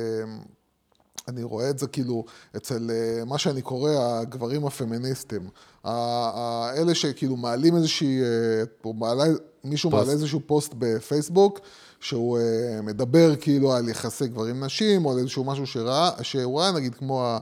אני 1.28 1.43
רואה 1.43 1.69
את 1.69 1.80
זה 1.80 1.88
כאילו 1.88 2.26
אצל 2.55 2.91
אה, 2.91 3.26
מה 3.26 3.38
שאני 3.38 3.61
קורא 3.61 3.91
הגברים 3.91 4.65
הפמיניסטים. 4.65 5.49
אלה 5.86 6.95
שכאילו 6.95 7.36
מעלים 7.36 7.76
איזושהי, 7.76 8.21
אה, 8.21 8.91
מעלה, 8.93 9.23
מישהו 9.63 9.91
פוסט. 9.91 10.01
מעלה 10.01 10.13
איזשהו 10.13 10.39
פוסט 10.45 10.73
בפייסבוק, 10.78 11.59
שהוא 11.99 12.38
אה, 12.38 12.82
מדבר 12.82 13.36
כאילו 13.36 13.73
על 13.73 13.89
יחסי 13.89 14.28
גברים-נשים, 14.28 15.05
או 15.05 15.11
על 15.11 15.17
איזשהו 15.17 15.43
משהו 15.43 15.67
שראה, 15.67 16.09
שהוא 16.21 16.59
ראה, 16.59 16.71
נגיד 16.71 16.95
כמו, 16.95 17.23
ה, 17.23 17.39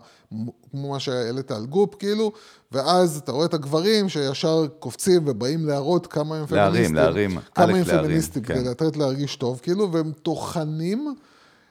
כמו 0.71 0.91
מה 0.91 0.99
שהעלית 0.99 1.51
על 1.51 1.65
גופ, 1.65 1.95
כאילו, 1.95 2.31
ואז 2.71 3.17
אתה 3.17 3.31
רואה 3.31 3.45
את 3.45 3.53
הגברים 3.53 4.09
שישר 4.09 4.65
קופצים 4.79 5.21
ובאים 5.25 5.67
להראות 5.67 6.07
כמה 6.07 6.35
הם 6.35 6.45
להרים, 6.49 6.71
פמיניסטים. 6.71 6.95
להרים, 6.95 7.31
כמה 7.55 7.65
עלק 7.65 7.75
הם 7.75 7.87
להרים, 7.87 8.03
פמיניסטים, 8.03 8.43
כן. 8.43 8.55
כדי 8.55 8.69
לתת 8.69 8.97
להרגיש 8.97 9.35
טוב, 9.35 9.59
כאילו, 9.63 9.91
והם 9.91 10.11
טוחנים 10.21 11.15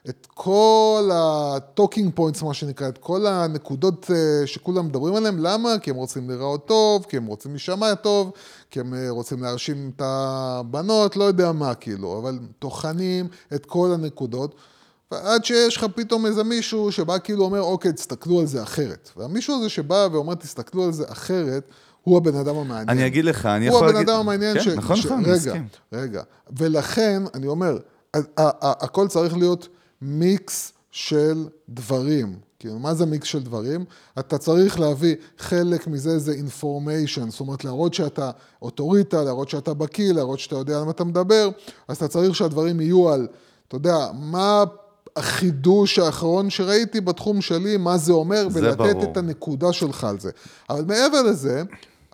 את 0.09 0.26
כל 0.34 1.11
ה-talking 1.12 2.18
points, 2.18 2.44
מה 2.44 2.55
שנקרא, 2.55 2.88
את 2.88 2.98
כל 2.98 3.26
הנקודות 3.26 4.11
אה, 4.11 4.46
שכולם 4.46 4.86
מדברים 4.86 5.14
עליהן, 5.14 5.38
למה? 5.38 5.78
כי 5.78 5.90
הם 5.90 5.96
רוצים 5.96 6.30
להיראות 6.30 6.66
טוב, 6.66 7.07
כי 7.09 7.16
הם 7.16 7.26
רוצים 7.26 7.50
להישמע 7.50 7.94
טוב, 7.94 8.32
כי 8.70 8.80
הם 8.80 8.94
אה, 8.94 9.11
רוצים 9.11 9.42
להרשים 9.42 9.90
את 9.96 10.03
הבנות, 10.05 11.16
לא 11.16 11.24
יודע 11.24 11.53
מה, 11.53 11.74
כאילו, 11.74 12.18
אבל 12.18 12.38
טוחנים 12.59 13.28
את 13.55 13.66
כל 13.66 13.90
הנקודות. 13.94 14.55
ועד 15.11 15.44
שיש 15.44 15.76
לך 15.76 15.86
פתאום 15.94 16.26
איזה 16.26 16.44
מישהו 16.44 16.92
שבא 16.92 17.18
כאילו 17.18 17.44
אומר, 17.44 17.61
אוקיי, 17.61 17.92
תסתכלו 17.92 18.40
על 18.40 18.46
זה 18.46 18.62
אחרת. 18.62 19.11
והמישהו 19.16 19.59
הזה 19.59 19.68
שבא 19.68 20.09
ואומר, 20.12 20.34
תסתכלו 20.34 20.84
על 20.84 20.92
זה 20.92 21.05
אחרת, 21.09 21.68
הוא 22.03 22.16
הבן 22.16 22.36
אדם 22.36 22.57
המעניין. 22.57 22.88
אני 22.88 23.07
אגיד 23.07 23.24
לך, 23.24 23.46
אני 23.46 23.68
הוא 23.68 23.76
יכול 23.76 23.88
הבן 23.88 23.94
להגיד... 23.94 24.11
אדם 24.11 24.20
המעניין 24.20 24.55
כן, 24.55 24.64
ש... 24.64 24.68
נכון, 24.68 24.96
ש... 24.96 25.07
נכון, 25.07 25.18
אני 25.18 25.26
רגע, 25.26 25.36
מסכים. 25.36 25.66
רגע. 25.92 26.22
ולכן, 26.59 27.22
אני 27.34 27.46
אומר, 27.46 27.78
הכל 28.62 29.09
צריך 29.09 29.36
להיות 29.36 29.68
מיקס 30.03 30.72
של 30.90 31.44
דברים. 31.68 32.36
כאילו, 32.59 32.78
מה 32.78 32.94
זה 32.94 33.07
מיקס 33.07 33.26
של 33.28 33.42
דברים? 33.42 33.84
אתה 34.18 34.38
צריך 34.38 34.80
להביא 34.80 35.14
חלק 35.38 35.86
מזה 35.86 36.18
זה 36.18 36.34
information, 36.48 37.30
זאת 37.30 37.40
אומרת, 37.40 37.64
להראות 37.64 37.94
שאתה 37.94 38.30
אוטוריטה, 38.62 39.22
להראות 39.24 39.48
שאתה 39.48 39.74
בקיא, 39.74 40.12
להראות 40.12 40.38
שאתה 40.38 40.57
יודע 40.57 40.78
על 40.78 40.84
מה 40.84 40.90
אתה 40.90 41.05
מדבר, 41.05 41.48
אז 41.88 41.96
אתה 41.96 42.09
צריך 42.09 42.34
שהדברים 42.34 42.80
יהיו 42.80 43.09
על, 43.09 43.26
אתה 43.68 43.76
יודע, 43.76 43.96
מה 44.14 44.64
החידוש 45.16 45.98
האחרון 45.98 46.50
שראיתי 46.50 47.00
בתחום 47.00 47.40
שלי, 47.40 47.76
מה 47.76 47.98
זה 47.98 48.12
אומר, 48.12 48.48
זה 48.48 48.61
ולתת 48.61 48.78
ברור. 48.78 49.03
את 49.12 49.16
הנקודה 49.16 49.72
שלך 49.72 50.05
על 50.05 50.20
זה. 50.20 50.30
אבל 50.70 50.84
מעבר 50.84 51.22
לזה, 51.22 51.62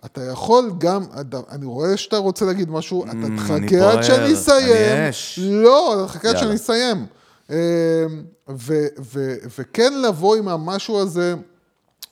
אתה 0.05 0.23
יכול 0.23 0.71
גם, 0.77 1.03
אני 1.49 1.65
רואה 1.65 1.97
שאתה 1.97 2.17
רוצה 2.17 2.45
להגיד 2.45 2.69
משהו, 2.69 3.03
אתה 3.03 3.11
Mm, 3.11 3.37
תחכה 3.37 3.91
עד 3.91 4.01
שאני 4.03 4.33
אסיים. 4.33 4.97
אני 4.97 5.09
אש. 5.09 5.39
לא, 5.41 5.93
אתה 5.93 6.13
תחכה 6.13 6.29
עד. 6.29 6.37
שאני 6.37 6.55
אסיים. 6.55 7.05
אמ, 7.49 7.55
ו- 8.49 8.87
ו- 9.13 9.35
וכן 9.59 9.93
לבוא 10.01 10.35
עם 10.35 10.47
המשהו 10.47 10.99
הזה, 10.99 11.35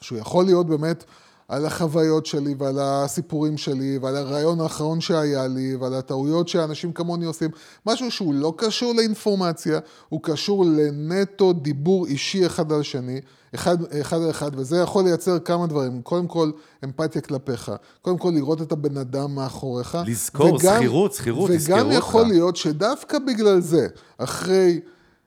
שהוא 0.02 0.18
יכול 0.20 0.46
להיות 0.46 0.68
באמת 0.68 1.04
על 1.48 1.66
החוויות 1.66 2.26
שלי 2.26 2.56
ועל 2.58 2.80
הסיפורים 2.82 3.58
שלי 3.58 4.00
ועל 4.02 4.16
הרעיון 4.16 4.62
האחרון 4.62 5.02
שהיה 5.02 5.48
לי 5.48 5.76
ועל 5.76 5.94
הטעויות 5.94 6.48
שאנשים 6.48 6.92
כמוני 6.92 7.26
עושים. 7.26 7.50
משהו 7.86 8.12
שהוא 8.12 8.34
לא 8.34 8.54
קשור 8.58 8.94
לאינפורמציה, 8.96 9.80
הוא 10.10 10.20
קשור 10.24 10.66
לנטו 10.66 11.54
דיבור 11.54 12.06
אישי 12.06 12.46
אחד 12.46 12.72
על 12.72 12.80
השני, 12.80 13.22
אחד, 13.56 13.78
אחד 14.02 14.22
על 14.22 14.30
אחד, 14.30 14.52
וזה 14.60 14.78
יכול 14.78 15.04
לייצר 15.04 15.40
כמה 15.40 15.68
דברים. 15.68 16.02
קודם 16.02 16.28
כל, 16.28 16.52
אמפתיה 16.84 17.22
כלפיך. 17.22 17.72
קודם 18.02 18.18
כל, 18.18 18.32
לראות 18.36 18.62
את 18.62 18.72
הבן 18.72 18.98
אדם 18.98 19.36
מאחוריך. 19.36 19.98
לזכור, 20.08 20.54
וגם- 20.54 20.76
זכירות, 20.76 21.14
זכירות, 21.14 21.50
יזכרו 21.50 21.76
וגם 21.76 21.86
אותך. 21.88 21.98
יכול 21.98 22.24
להיות 22.28 22.56
שדווקא 22.56 23.20
בגלל 23.20 23.62
זה, 23.62 23.88
אחרי 24.18 24.80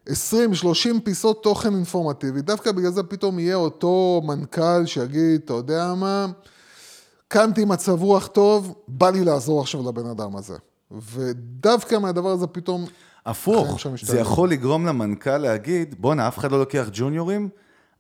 20-30 0.09 0.12
פיסות 1.05 1.42
תוכן 1.42 1.74
אינפורמטיבי, 1.74 2.42
דווקא 2.42 2.72
בגלל 2.72 2.90
זה 2.90 3.03
פתאום 3.03 3.38
יהיה 3.38 3.55
אותו 3.55 4.22
מנכ"ל 4.24 4.86
שיגיד, 4.86 5.40
אתה 5.44 5.53
יודע 5.53 5.94
מה, 5.94 6.26
קמתי 7.28 7.64
מצב 7.64 8.03
רוח 8.03 8.26
טוב, 8.26 8.74
בא 8.88 9.11
לי 9.11 9.24
לעזור 9.24 9.61
עכשיו 9.61 9.88
לבן 9.88 10.07
אדם 10.07 10.36
הזה. 10.36 10.57
ודווקא 11.12 11.98
מהדבר 11.98 12.28
הזה 12.28 12.46
פתאום... 12.46 12.86
הפוך, 13.26 13.78
זה. 14.03 14.20
יכול 14.20 14.51
לגרום 14.51 14.86
למנכ"ל 14.86 15.38
להגיד, 15.38 15.94
בואנה, 15.98 16.28
אף 16.28 16.38
אחד 16.38 16.53
לא 16.53 16.59
לוקח 16.59 16.88
ג'וניורים, 16.92 17.48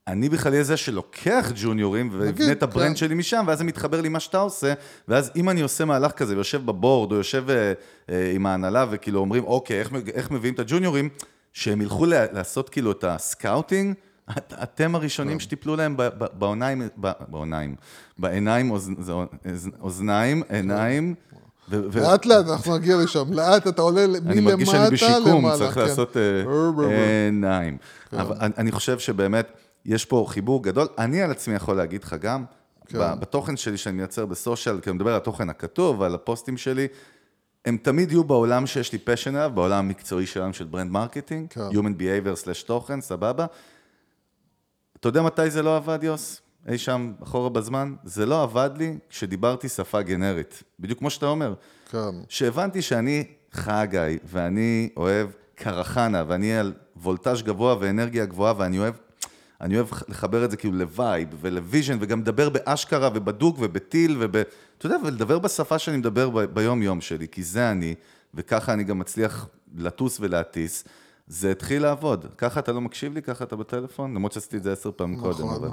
אני 0.06 0.28
בכלל 0.28 0.52
אהיה 0.52 0.64
זה 0.64 0.76
שלוקח 0.76 1.52
ג'וניורים, 1.54 2.10
ויבנה 2.12 2.52
את 2.52 2.62
ה 2.62 2.67
brand 2.67 2.88
כן. 2.88 2.96
שלי 2.96 3.14
משם, 3.14 3.44
ואז 3.46 3.58
זה 3.58 3.64
מתחבר 3.64 4.00
לי 4.00 4.08
מה 4.08 4.20
שאתה 4.20 4.38
עושה, 4.38 4.74
ואז 5.08 5.30
אם 5.36 5.50
אני 5.50 5.60
עושה 5.60 5.84
מהלך 5.84 6.12
כזה, 6.12 6.34
ויושב 6.34 6.66
ב 6.66 6.73
board, 6.73 7.12
או 7.12 7.16
יושב 7.16 7.44
אה, 7.50 7.72
אה, 8.10 8.32
עם 8.34 8.46
ההנהלה, 8.46 8.86
וכאילו 8.90 9.20
אומרים, 9.20 9.44
אוקיי, 9.44 9.80
איך, 9.80 9.92
איך 10.14 10.30
מביאים 10.30 10.54
את 10.54 10.58
הג'וניורים, 10.58 11.08
שהם 11.52 11.80
ילכו 11.82 12.06
לעשות 12.06 12.68
כאילו 12.68 12.92
את 12.92 13.04
ה 13.08 13.17
scouting, 13.17 13.94
את- 14.38 14.54
אתם 14.62 14.94
הראשונים 14.94 15.32
כן. 15.32 15.40
שתיפלו 15.40 15.76
להם 15.76 15.96
בעוניים, 16.38 16.82
בעוניים, 17.28 17.74
בעיניים, 18.18 18.72
אוזניים, 19.80 20.42
עיניים, 20.48 21.14
לאט 21.94 22.26
לאט 22.26 22.46
אנחנו 22.48 22.76
נגיע 22.76 22.96
לשם, 22.96 23.32
לאט 23.32 23.66
אתה 23.66 23.82
עולה 23.82 24.06
מלמטה 24.06 24.30
אני 24.32 24.40
מרגיש 24.40 24.68
שאני 24.68 24.90
בשיקום, 24.90 25.28
למעלה, 25.38 25.58
צריך 25.58 25.74
כן. 25.74 25.80
לעשות 25.80 26.16
אה, 26.16 26.22
בר, 26.44 26.70
בר. 26.70 26.88
עיניים. 27.24 27.76
אבל 28.12 28.36
אני- 28.40 28.54
אני 28.58 28.72
חושב 28.72 28.98
שבאמת, 28.98 29.52
יש 29.84 30.04
פה 30.04 30.26
חיבור 30.28 30.62
גדול. 30.62 30.86
אני 30.98 31.22
על 31.22 31.30
עצמי 31.30 31.54
יכול 31.54 31.76
להגיד 31.76 32.02
לך 32.04 32.16
גם, 32.20 32.44
כן. 32.86 32.98
בתוכן 33.20 33.56
שלי 33.56 33.76
שאני 33.76 33.96
מייצר 33.96 34.26
ב 34.26 34.33
social, 34.33 34.80
כי 34.80 34.90
אני 34.90 34.96
מדבר 34.96 35.10
על 35.10 35.16
התוכן 35.16 35.50
הכתוב 35.50 36.00
ועל 36.00 36.14
הפוסטים 36.14 36.56
שלי, 36.56 36.86
הם 37.64 37.76
תמיד 37.76 38.10
יהיו 38.10 38.24
בעולם 38.24 38.66
שיש 38.66 38.92
לי 38.92 38.98
passion 38.98 39.34
עליו, 39.36 39.50
בעולם 39.54 39.78
המקצועי 39.78 40.26
שלנו 40.26 40.54
של 40.54 40.64
brand 40.64 40.90
marketing, 40.90 41.50
כן. 41.50 41.60
Human 41.60 42.00
Behavior 42.00 42.57
תוכן, 42.57 43.00
סבבה. 43.00 43.46
אתה 45.00 45.08
יודע 45.08 45.22
מתי 45.22 45.50
זה 45.50 45.62
לא 45.62 45.76
עבד, 45.76 45.98
יוס? 46.02 46.40
אי 46.68 46.78
שם 46.78 47.12
אחורה 47.22 47.48
בזמן? 47.48 47.94
זה 48.04 48.26
לא 48.26 48.42
עבד 48.42 48.70
לי 48.76 48.98
כשדיברתי 49.08 49.68
שפה 49.68 50.02
גנרית. 50.02 50.62
בדיוק 50.80 50.98
כמו 50.98 51.10
שאתה 51.10 51.26
אומר. 51.26 51.54
כן. 51.90 51.98
שהבנתי 52.28 52.82
שאני 52.82 53.24
חגי, 53.52 54.18
ואני 54.24 54.88
אוהב 54.96 55.28
קרחנה, 55.54 56.24
ואני 56.26 56.56
על 56.56 56.72
וולטאז' 56.96 57.42
גבוה 57.42 57.76
ואנרגיה 57.80 58.26
גבוהה, 58.26 58.54
ואני 58.56 58.78
אוהב, 58.78 58.94
אני 59.60 59.76
אוהב 59.76 59.86
לחבר 60.08 60.44
את 60.44 60.50
זה 60.50 60.56
כאילו 60.56 60.74
ל 60.78 60.88
vibe 60.88 61.28
ול 61.40 61.53
vision, 61.53 61.96
וגם 62.00 62.20
לדבר 62.20 62.48
באשכרה 62.48 63.10
ובדוק 63.14 63.56
ובטיל, 63.60 64.16
וב... 64.20 64.36
אתה 64.36 64.86
יודע, 64.86 64.96
ולדבר 65.04 65.38
בשפה 65.38 65.78
שאני 65.78 65.96
מדבר 65.96 66.30
ב- 66.30 66.40
ביום-יום 66.44 67.00
שלי, 67.00 67.26
כי 67.32 67.42
זה 67.42 67.70
אני, 67.70 67.94
וככה 68.34 68.72
אני 68.72 68.84
גם 68.84 68.98
מצליח 68.98 69.46
לטוס 69.78 70.16
ולהטיס. 70.20 70.84
זה 71.26 71.50
התחיל 71.50 71.82
לעבוד. 71.82 72.26
ככה 72.38 72.60
אתה 72.60 72.72
לא 72.72 72.80
מקשיב 72.80 73.14
לי, 73.14 73.22
ככה 73.22 73.44
אתה 73.44 73.56
בטלפון, 73.56 74.14
למרות 74.14 74.32
שעשיתי 74.32 74.56
את 74.56 74.62
זה 74.62 74.72
עשר 74.72 74.90
פעמים 74.96 75.18
נכון. 75.18 75.32
קודם, 75.32 75.48
אבל... 75.48 75.68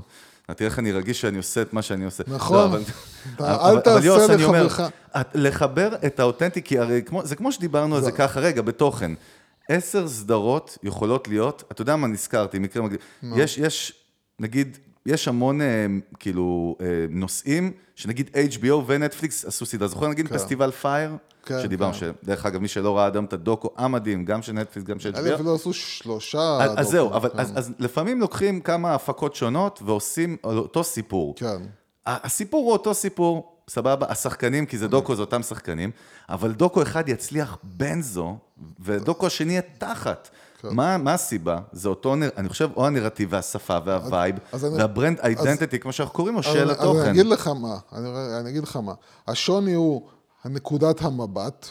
תראה 0.56 0.70
איך 0.70 0.80
אני 0.80 0.92
רגיש 0.92 1.22
שאני 1.22 1.38
עושה 1.38 1.62
את 1.62 1.74
מה 1.74 1.82
שאני 1.82 2.06
עושה. 2.06 2.24
נכון. 2.28 2.58
לא, 2.58 2.66
אבל- 2.66 2.82
אתה- 3.36 3.70
אל 3.70 3.80
תעשה 3.80 4.06
יוס, 4.06 4.30
אני 4.30 4.44
אומר, 4.44 4.64
לחברך. 4.66 4.92
לחבר 5.36 5.90
את 6.06 6.20
האותנטי, 6.20 6.62
כי 6.62 6.80
הרי 6.80 7.02
כמו, 7.06 7.26
זה 7.26 7.36
כמו 7.36 7.52
שדיברנו 7.52 7.96
על 7.96 8.04
זה 8.04 8.12
ככה, 8.12 8.40
רגע, 8.40 8.62
בתוכן. 8.62 9.12
עשר 9.70 10.08
סדרות 10.08 10.78
יכולות 10.84 11.28
להיות, 11.28 11.64
אתה 11.72 11.82
יודע 11.82 11.96
מה 11.96 12.08
נזכרתי, 12.08 12.60
מקרה 12.60 12.84
מגניב. 12.84 13.00
יש, 13.24 13.58
יש, 13.58 13.94
נגיד, 14.40 14.78
יש 15.06 15.28
המון 15.28 15.62
אה, 15.62 15.86
כאילו 16.20 16.76
אה, 16.82 17.06
נושאים, 17.10 17.72
שנגיד 17.96 18.30
HBO 18.36 18.74
ונטפליקס 18.86 19.46
עשו 19.46 19.66
סדרה. 19.66 19.88
זוכר 19.88 20.08
נגיד 20.08 20.28
פסטיבל 20.28 20.72
פייר? 20.72 21.12
כן, 21.44 21.62
שדיברנו, 21.62 21.94
כן. 21.94 22.00
שדרך 22.24 22.46
אגב, 22.46 22.62
מי 22.62 22.68
שלא 22.68 22.98
ראה 22.98 23.08
אדם 23.08 23.26
את 23.26 23.34
הדוקו 23.34 23.70
המדהים, 23.78 24.26
גם 24.26 24.42
של 24.42 24.54
נטפליקס, 24.54 24.88
גם 24.88 25.00
של 25.00 25.16
אלה 25.16 25.32
HBO. 25.32 25.36
אפילו 25.36 25.56
עשו 25.56 25.74
שלושה... 25.74 26.58
אז, 26.62 26.72
אז 26.76 26.88
זהו, 26.88 27.10
אבל 27.10 27.30
דוקו, 27.30 27.42
אז, 27.42 27.52
כן. 27.52 27.58
אז 27.58 27.72
לפעמים 27.80 28.20
לוקחים 28.20 28.62
כמה 28.62 28.96
הפקות 28.96 29.36
שונות 29.36 29.80
ועושים 29.86 30.38
על 30.44 30.58
אותו 30.58 30.84
סיפור. 30.84 31.36
כן. 31.36 31.58
הסיפור 32.06 32.66
הוא 32.66 32.74
אותו 32.74 32.94
סיפור, 32.94 33.57
סבבה, 33.70 34.06
השחקנים, 34.10 34.66
כי 34.66 34.78
זה 34.78 34.88
דוקו, 34.88 35.16
זה 35.16 35.22
אותם 35.22 35.44
שחקנים, 35.44 35.92
אבל 36.30 36.52
דוקו 36.52 36.82
אחד 36.82 37.10
יצליח 37.10 37.58
בנזו, 37.64 38.38
ודוקו 38.80 39.28
השני 39.28 39.52
יהיה 39.52 39.62
תחת. 39.78 40.30
מה, 40.64 40.98
מה 40.98 41.14
הסיבה? 41.14 41.60
זה 41.72 41.90
אותו, 41.90 42.14
אני 42.14 42.50
חושב, 42.50 42.70
או 42.76 42.88
הנרטיב 42.88 43.30
והשפה 43.32 43.78
וה 43.86 44.00
vibe, 44.00 44.36
וה 44.54 44.73
brand 44.73 45.20
identity, 45.20 45.80
כמו 45.80 45.92
שאנחנו 45.94 46.16
קוראים 46.16 46.36
לו, 46.36 46.44
של 46.44 46.72
התוכן. 46.72 47.00
אני 47.00 47.10
אגיד 47.12 47.26
לך 47.26 47.48
מה, 47.48 47.78
אני, 47.94 48.10
אני 48.40 48.50
אגיד 48.50 48.64
לך 48.64 48.76
מה. 48.76 48.94
השוני 49.28 49.74
הוא 49.74 50.08
נקודת 50.46 51.02
המבט, 51.02 51.68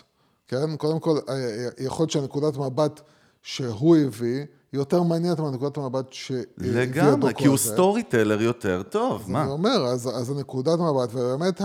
כן? 0.49 0.77
קודם 0.77 1.01
כל, 1.01 1.19
אה, 1.29 1.35
אה, 1.35 1.69
יכול 1.79 2.03
להיות 2.03 2.11
שהנקודת 2.11 2.57
מבט 2.57 3.01
שהוא 3.43 3.97
הביא, 3.97 4.45
יותר 4.77 5.03
מעניינת 5.03 5.41
מהנקודת 5.41 5.77
המבט 5.77 6.13
שהביא 6.13 6.43
הדוקו 6.59 6.69
הזה. 6.69 6.81
לגמרי, 6.81 7.35
כי 7.35 7.47
הוא 7.47 7.57
story 7.57 8.03
teller 8.03 8.43
יותר 8.43 8.83
טוב, 8.83 9.23
אני 9.25 9.33
מה? 9.33 9.47
אומר, 9.47 9.87
אז, 9.87 10.11
אז 10.15 10.31
הנקודת 10.31 10.79
מבט, 10.79 11.09
ובאמת 11.15 11.61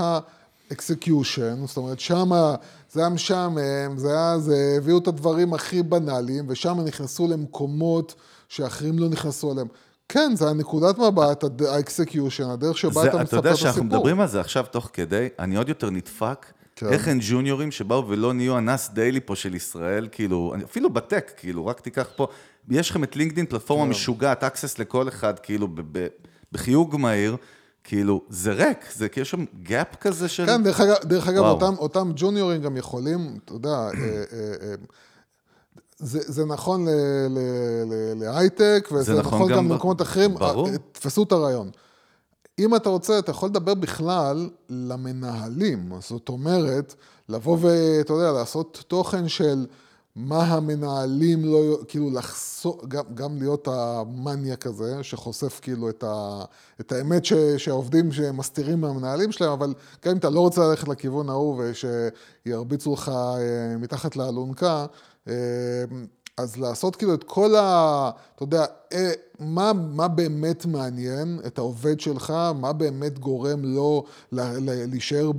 ה 0.71 0.80
execution, 0.80 1.65
זאת 1.65 1.77
אומרת, 1.77 1.99
שמה, 1.99 2.55
זה 2.91 2.99
היה 2.99 3.09
משעמם, 3.09 3.57
זה 3.97 4.07
היה, 4.13 4.39
זה, 4.39 4.75
הביאו 4.77 4.97
את 4.97 5.07
הדברים 5.07 5.53
הכי 5.53 5.83
בנאליים, 5.83 6.45
ושם 6.47 6.77
נכנסו 6.85 7.27
למקומות 7.27 8.15
שאחרים 8.49 8.99
לא 8.99 9.09
נכנסו 9.09 9.51
אליהם. 9.51 9.67
כן, 10.09 10.31
זה 10.35 10.49
הנקודת 10.49 10.97
מבט, 10.97 11.43
ה 11.67 11.75
execution, 11.75 12.49
הדרך 12.49 12.77
שבה 12.77 13.01
זה, 13.01 13.07
אתה 13.07 13.15
אתה 13.17 13.23
מספר 13.23 13.35
יודע 13.37 13.49
את 13.49 13.53
הסיפור. 13.53 13.71
שאנחנו 13.73 13.83
מדברים 13.83 14.19
על 14.19 14.27
זה 14.27 14.39
עכשיו 14.39 14.65
תוך 14.71 14.89
כדי, 14.93 15.27
אני 15.39 15.55
עוד 15.55 15.69
יותר 15.69 15.89
נדפק. 15.89 16.45
כן. 16.75 16.87
איך 16.87 17.07
אין 17.07 17.19
ג'וניורים 17.29 17.71
שבאו 17.71 18.07
ולא 18.07 18.33
נהיו 18.33 18.57
הנאס 18.57 18.89
דיילי 18.93 19.19
פה 19.25 19.35
של 19.35 19.55
ישראל, 19.55 20.07
כאילו, 20.11 20.51
אני- 20.55 20.63
אפילו 20.63 20.89
ב 20.89 20.96
tech, 20.96 21.31
כאילו, 21.37 21.65
רק 21.65 21.79
תיקח 21.79 22.07
פה, 22.15 22.27
יש 22.69 22.89
לכם 22.89 23.03
את 23.03 23.15
לינקדאין, 23.15 23.45
פלטפורמה 23.45 23.85
כן. 23.85 23.89
משוגעת, 23.89 24.43
access 24.43 24.79
לכל 24.79 25.07
אחד, 25.07 25.39
כאילו, 25.39 25.67
בחיוג 26.51 26.95
מהיר, 26.95 27.37
כאילו, 27.83 28.21
זה 28.29 28.51
ריק, 28.51 28.85
זה 28.93 29.09
כאילו, 29.09 29.21
יש 29.21 29.31
שם 29.31 29.45
gap 29.65 29.95
כזה 30.01 30.27
של... 30.27 30.45
כן, 30.45 30.63
דרך 30.63 30.79
אגב, 30.79 30.95
דרך 31.03 31.27
אגב 31.27 31.41
וואו. 31.41 31.51
אותם, 31.53 31.73
אותם 31.77 32.11
ג'וניורים 32.15 32.61
גם 32.61 32.77
יכולים, 32.77 33.37
אתה 33.45 33.53
יודע, 33.53 33.69
אה, 33.69 33.83
אה, 33.83 34.53
אה, 34.61 34.75
זה, 35.97 36.19
זה 36.25 36.45
נכון 36.45 36.87
להייטק, 38.15 38.89
וזה 38.91 39.03
זה 39.03 39.19
נכון 39.19 39.39
נכון 39.41 39.51
גם 39.51 39.71
למקומות 39.71 40.01
אחרים. 40.01 40.33
ברור. 40.33 40.69
תפסו 40.91 41.23
את 41.23 41.31
הרעיון. 41.31 41.71
אם 42.59 42.75
אתה 42.75 42.89
רוצה, 42.89 43.19
אתה 43.19 43.31
יכול 43.31 43.49
לדבר 43.49 43.73
בכלל 43.73 44.49
למנהלים. 44.69 45.91
זאת 45.99 46.29
אומרת, 46.29 46.95
לבוא 47.29 47.57
ואתה 47.61 48.13
יודע, 48.13 48.31
לעשות 48.31 48.83
תוכן 48.87 49.27
של 49.27 49.65
מה 50.15 50.43
המנהלים 50.43 51.45
לא, 51.45 51.77
כאילו 51.87 52.09
לחשוף, 52.09 52.85
גם, 52.87 53.03
גם 53.13 53.37
להיות 53.37 53.67
המניאק 53.67 54.67
הזה, 54.67 55.03
שחושף 55.03 55.59
כאילו 55.61 55.89
את, 55.89 56.03
ה, 56.03 56.43
את 56.81 56.91
האמת 56.91 57.25
ש, 57.25 57.33
שהעובדים 57.33 58.11
שמסתירים 58.11 58.81
מהמנהלים 58.81 59.31
שלהם, 59.31 59.51
אבל 59.51 59.73
גם 60.05 60.11
אם 60.11 60.17
אתה 60.17 60.29
לא 60.29 60.39
רוצה 60.39 60.61
ללכת 60.61 60.87
לכיוון 60.87 61.29
ההוא 61.29 61.63
ושירביצו 62.45 62.93
לך 62.93 63.09
אה, 63.09 63.77
מתחת 63.77 64.15
לאלונקה, 64.15 64.85
אה, 65.27 65.33
אז 66.37 66.57
לעשות 66.57 66.95
כאילו 66.95 67.13
את 67.13 67.23
כל 67.23 67.55
ה... 67.55 68.11
אתה 68.35 68.43
יודע, 68.43 68.65
אה, 68.93 69.11
מה, 69.39 69.71
מה 69.73 70.07
באמת 70.07 70.65
מעניין 70.65 71.39
את 71.47 71.57
העובד 71.57 71.99
שלך, 71.99 72.33
מה 72.55 72.73
באמת 72.73 73.19
גורם 73.19 73.65
לו 73.65 74.03
להישאר 74.31 75.31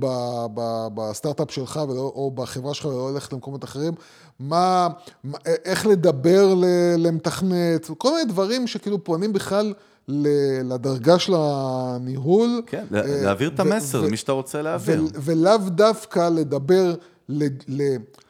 בסטארט-אפ 0.93 1.51
שלך 1.51 1.79
ולא, 1.89 2.11
או 2.15 2.31
בחברה 2.31 2.73
שלך 2.73 2.85
ולא 2.85 3.13
ללכת 3.13 3.33
למקומות 3.33 3.63
אחרים, 3.63 3.93
מה, 4.39 4.87
מה, 5.23 5.37
איך 5.65 5.85
לדבר 5.85 6.53
למתכנת, 6.97 7.89
כל 7.97 8.11
מיני 8.11 8.25
דברים 8.25 8.67
שכאילו 8.67 9.03
פונים 9.03 9.33
בכלל 9.33 9.73
לדרגה 10.63 11.19
של 11.19 11.33
הניהול. 11.37 12.61
כן, 12.65 12.85
אה, 12.95 13.01
להעביר 13.23 13.49
את 13.49 13.59
המסר 13.59 14.01
למי 14.01 14.17
שאתה 14.17 14.31
רוצה 14.31 14.61
להעביר. 14.61 15.03
ולאו 15.13 15.57
דווקא 15.57 16.29
לדבר 16.29 16.95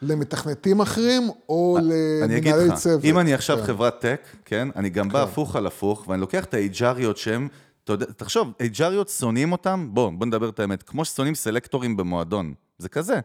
למתכנתים 0.01 0.81
אחרים, 0.81 1.29
או 1.49 1.77
אני 2.23 2.37
אגיד 2.37 2.53
למנהלי 2.53 2.69
לך, 2.69 2.79
צוות. 2.79 3.03
אם 3.03 3.19
אני 3.19 3.33
עכשיו 3.33 3.57
כן. 3.57 3.63
חברת 3.63 3.99
טק, 3.99 4.21
כן, 4.45 4.67
אני 4.75 4.89
גם 4.89 5.09
בא 5.09 5.23
הפוך 5.23 5.55
על 5.55 5.67
הפוך, 5.67 6.05
ואני 6.07 6.21
לוקח 6.21 6.43
את 6.43 6.53
האייג'ריות 6.53 7.17
שהם, 7.17 7.47
אתה 7.83 7.93
יודע, 7.93 8.05
תחשוב, 8.17 8.51
HR 8.59 8.79
יות 8.79 9.09
שונאים 9.09 9.51
אותם, 9.51 9.89
בוא, 9.91 10.11
בוא 10.11 10.25
נדבר 10.25 10.49
את 10.49 10.59
האמת, 10.59 10.83
כמו 10.83 11.05
ששונאים 11.05 11.35
סלקטורים 11.35 11.97
במועדון, 11.97 12.53
זה 12.77 12.89
כזה. 12.89 13.19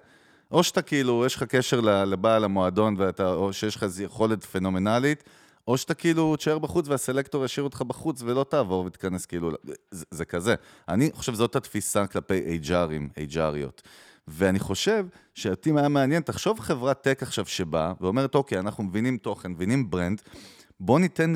או 0.50 0.62
שאתה 0.62 0.82
כאילו, 0.82 1.26
יש 1.26 1.36
לך 1.36 1.42
קשר 1.42 1.80
לבעל 1.80 2.44
המועדון, 2.44 2.94
ואתה, 2.98 3.32
או 3.32 3.52
שיש 3.52 3.76
לך 3.76 3.82
איזו 3.82 4.02
יכולת 4.02 4.44
פנומנלית, 4.44 5.24
או 5.68 5.78
שאתה 5.78 5.94
כאילו 5.94 6.36
תשאר 6.36 6.58
בחוץ 6.58 6.88
והסלקטור 6.88 7.44
ישאיר 7.44 7.64
אותך 7.64 7.82
בחוץ 7.82 8.22
ולא 8.22 8.44
תעבור 8.44 8.84
ותיכנס 8.84 9.26
כאילו, 9.26 9.50
זה, 9.90 10.04
זה 10.10 10.24
כזה. 10.24 10.54
אני 10.88 11.10
חושב 11.14 11.32
שזאת 11.32 11.56
התפיסה 11.56 12.06
כלפי 12.06 12.40
אייג'רים, 12.46 13.08
אייג'ריות. 13.16 13.82
ואני 14.28 14.58
חושב 14.58 15.06
שאותי 15.34 15.72
היה 15.76 15.88
מעניין, 15.88 16.22
תחשוב 16.22 16.60
חברת 16.60 17.02
tech 17.02 17.22
עכשיו 17.22 17.46
שבאה 17.46 17.92
ואומרת, 18.00 18.34
אוקיי, 18.34 18.58
אנחנו 18.58 18.84
מבינים 18.84 19.16
תוכן, 19.16 19.50
מבינים 19.50 19.90
brand, 19.90 20.22
בוא 20.80 21.00
ניתן, 21.00 21.32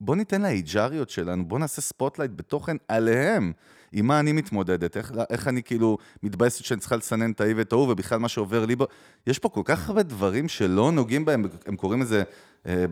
בוא 0.00 0.16
ניתן 0.16 0.42
ל 0.42 0.53
HR 0.53 0.76
יות 0.76 1.10
שלנו, 1.10 1.48
בוא 1.48 1.58
נעשה 1.58 1.80
spotlight 1.80 2.30
בתוכן 2.36 2.76
עליהם. 2.88 3.52
עם 3.92 4.06
מה 4.06 4.20
אני 4.20 4.32
מתמודדת, 4.32 4.96
איך, 4.96 5.12
איך 5.30 5.48
אני 5.48 5.62
כאילו 5.62 5.98
מתבאסת 6.22 6.64
שאני 6.64 6.80
צריכה 6.80 6.96
לסנן 6.96 7.30
את 7.30 7.40
ההיא 7.40 7.54
ואת 7.56 7.72
ההוא, 7.72 7.92
ובכלל 7.92 8.18
מה 8.18 8.28
שעובר 8.28 8.66
לי 8.66 8.76
בו. 8.76 8.86
יש 9.26 9.38
פה 9.38 9.48
כל 9.48 9.62
כך 9.64 9.88
הרבה 9.88 10.02
דברים 10.02 10.48
שלא 10.48 10.92
נוגעים 10.92 11.24
בהם, 11.24 11.44
הם 11.66 11.76
קוראים 11.76 12.00
לזה 12.00 12.22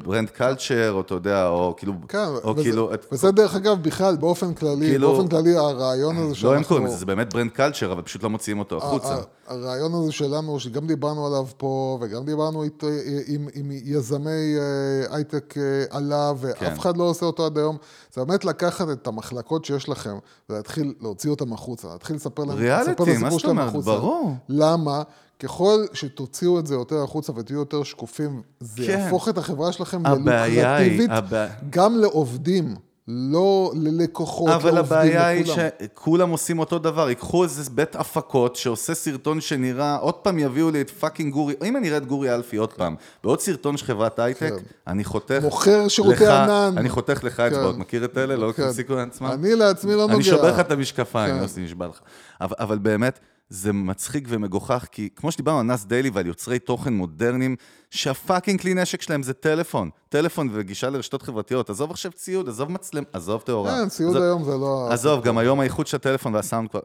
brand 0.05 0.31
culture, 0.31 0.93
או 0.93 1.01
אתה 1.01 1.15
יודע, 1.15 1.49
או 1.49 1.75
כאילו, 1.77 1.93
כן, 2.09 2.19
או 2.45 2.53
וזה, 2.57 2.63
כאילו, 2.63 2.95
את- 2.95 3.07
וזה 3.13 3.31
דרך 3.31 3.55
אגב 3.57 3.83
בכלל, 3.83 4.17
באופן 4.17 4.55
כללי, 4.55 4.87
כאילו- 4.87 5.09
באופן 5.13 5.29
כללי 5.29 5.57
הרעיון 5.57 6.17
הזה 6.17 6.29
לא 6.29 6.35
שאנחנו... 6.35 6.57
הם 6.57 6.65
קוראים 6.65 6.87
לזה, 6.87 6.97
זה 6.97 7.07
באמת 7.07 7.35
brand 7.35 7.51
culture, 7.51 7.93
אבל 7.93 8.03
פשוט 8.03 8.23
לא 8.23 8.31
מוציאים 8.31 8.59
אותו 8.59 8.77
החוצה. 8.77 9.17
הרעיון 9.47 9.95
הזה 9.95 10.13
שלנו, 10.13 10.61
שגם 10.61 10.87
דיברנו 10.87 11.27
עליו 11.27 11.47
פה, 11.57 11.99
וגם 12.01 12.25
דיברנו 12.25 12.63
אית, 12.63 12.83
עם, 13.27 13.49
עם 13.55 13.71
יזמי 13.85 14.31
אה, 14.59 15.17
הייטק 15.17 15.55
אה, 15.59 15.63
עליו, 15.91 16.37
ואף 16.41 16.59
כן. 16.59 16.73
אחד 16.79 16.97
לא 16.97 17.05
עושה 17.05 17.27
אותו 17.27 17.47
עד 17.47 17.59
היום, 17.59 17.77
זה 18.15 18.25
באמת 18.25 18.45
לקחת 18.45 18.87
את 18.91 19.07
המחלקות 19.07 19.65
שיש 19.65 19.89
לכם, 19.89 20.19
ולהתחיל 20.51 20.95
להוציא 21.01 21.31
אותם 21.31 21.53
החוצה, 21.53 21.89
להתחיל 21.89 22.17
לספר 22.17 22.45
להם, 22.45 22.57
ריאליטי, 22.59 22.91
לספר 22.91 23.13
את 23.13 23.19
מה 23.23 23.31
זאת 23.31 23.45
אומרת? 23.45 23.73
ברור. 23.73 24.33
למה? 24.49 25.03
ככל 25.43 25.85
שתוציאו 25.93 26.59
את 26.59 26.67
זה 26.67 26.75
יותר 26.75 27.03
החוצה 27.03 27.33
ותהיו 27.37 27.59
יותר 27.59 27.83
שקופים, 27.83 28.43
זה 28.61 28.83
כן. 28.87 28.91
יהפוך 28.99 29.29
את 29.29 29.39
החברה 29.39 29.73
שלכם 29.73 30.07
היא- 30.07 30.15
ל 30.15 30.22
lucrative 30.22 30.89
ית, 30.89 31.11
הבע- 31.11 31.47
גם 31.71 31.97
לעובדים, 31.97 32.75
לא 33.11 33.73
ללקוחות, 33.75 34.51
אבל 34.51 34.75
לעובדים, 34.75 34.97
הבעיה 34.99 35.27
היא 35.27 35.45
לכולם. 35.45 35.69
שכולם 35.95 36.31
עושים 36.31 36.59
אותו 36.59 36.79
דבר, 36.79 37.09
ייקחו 37.09 37.45
איזה 37.45 37.71
בית 37.71 37.97
הפקות 37.97 38.57
שעושה 38.57 38.95
סרטון 38.95 39.41
שנראה, 39.41 39.97
עוד 39.97 40.15
פעם 40.15 40.39
יביאו 40.39 40.71
לי 40.71 40.81
את 40.81 40.91
fucking 40.91 41.33
גורי, 41.33 41.55
אם 41.65 41.77
אני 41.77 41.89
אראה 41.89 41.99
את 41.99 42.07
גורי 42.07 42.35
אלפי 42.35 42.57
עוד 42.57 42.73
פעם, 42.73 42.95
בעוד 43.25 43.41
סרטון 43.41 43.77
של 43.77 43.87
חברת 43.87 44.19
הייטק, 44.19 44.41
כן. 44.51 44.57
אני 44.87 45.05
חותך 45.05 45.39
מוכר 45.43 45.89
שירותי 45.89 46.25
לך- 46.25 46.31
ענן. 46.31 46.75
אני 46.77 46.89
חותך 46.89 47.25
לך 47.25 47.41
אצבעות, 47.41 47.79
מכיר 47.79 48.05
את 48.05 48.19
אלה? 48.19 48.37
לא 48.37 48.53
כן. 48.53 48.67
תפסיקו 48.69 48.95
לעצמם? 48.95 49.31
אני 49.33 49.55
לעצמי 49.55 49.93
לא 49.95 50.01
נוגע. 50.03 50.15
אני 50.15 50.23
שובר 50.25 50.51
לך 50.53 50.61
את 50.61 50.71
המשקפיים, 50.71 51.35
כן. 51.37 51.43
יוסי, 51.43 51.61
נשבע 51.61 51.87
לך. 51.87 52.01
אבל, 52.41 52.57
אבל 52.59 52.79
באמת, 52.79 53.19
זה 53.51 53.73
מצחיק 53.73 54.25
ומגוחך, 54.29 54.87
כי 54.93 55.09
כמו 55.17 55.33
שדיברנו 55.33 55.59
על 55.59 55.65
נאס 55.67 55.85
דיילי 55.85 56.11
ועל 56.11 56.27
יוצרי 56.27 56.59
תוכן 56.59 56.93
מודרניים, 56.95 57.57
שה 57.91 58.12
fucking 58.12 58.61
כלי 58.61 58.75
נשק 58.75 59.03
שלהם 59.03 59.23
זה 59.23 59.33
טלפון. 59.35 59.91
טלפון 60.09 60.49
וגישה 60.53 60.91
לרשתות 60.91 61.23
חברתיות. 61.23 61.71
עזוב 61.71 61.91
עכשיו 61.91 62.13
ציוד, 62.13 62.49
עזוב 62.49 62.71
מצלם, 62.73 63.03
עזוב 63.13 63.41
תאורה. 63.43 63.71
כן, 63.83 63.89
ציוד 63.89 64.11
עזוב- 64.11 64.23
היום 64.23 64.45
זה 64.45 64.51
לא... 64.51 64.89
עזוב, 64.93 65.25
גם 65.25 65.39
היום 65.39 65.61
האיכות 65.61 65.87
של 65.87 65.97
הטלפון 65.97 66.35
והסאונד 66.35 66.71
כבר... 66.71 66.81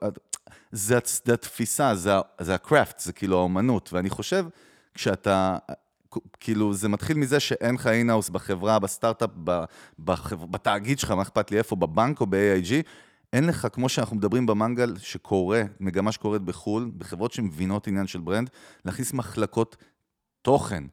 זה, 0.71 0.97
הצ- 0.97 1.21
זה 1.25 1.33
התפיסה, 1.33 1.95
זה, 1.95 2.11
זה 2.41 2.55
ה 2.55 2.61
craft, 2.61 2.99
זה 2.99 3.13
כאילו 3.13 3.37
האומנות. 3.37 3.93
ואני 3.93 4.09
חושב, 4.09 4.45
כשאתה... 4.93 5.57
כאילו, 6.39 6.73
זה 6.73 6.89
מתחיל 6.89 7.17
מזה 7.17 7.39
שאין 7.39 7.75
לך 7.75 7.87
in-house 7.87 8.29
בחברה, 8.29 8.79
בסטארט-אפ, 8.79 9.29
בחבר, 9.99 10.45
בתאגיד 10.45 10.99
שלך, 10.99 11.11
מה 11.11 11.21
אכפת 11.21 11.51
לי 11.51 11.57
איפה, 11.57 11.75
בבנק 11.75 12.21
או 12.21 12.25
ב-AIG, 12.25 12.71
אין 13.33 13.47
לך, 13.47 13.67
כמו 13.73 13.89
שאנחנו 13.89 14.15
מדברים 14.15 14.45
במנגל, 14.45 14.97
שקורה, 14.97 15.63
מגמה 15.79 16.11
שקורית 16.11 16.41
בחו"ל, 16.41 16.91
בחברות 16.97 17.31
שמבינות 17.31 17.87
עניין 17.87 18.07
של 18.07 18.19
brand, 18.19 18.49
להכניס 18.85 19.13
מחלקות 19.13 19.77
תוכן. 20.41 20.83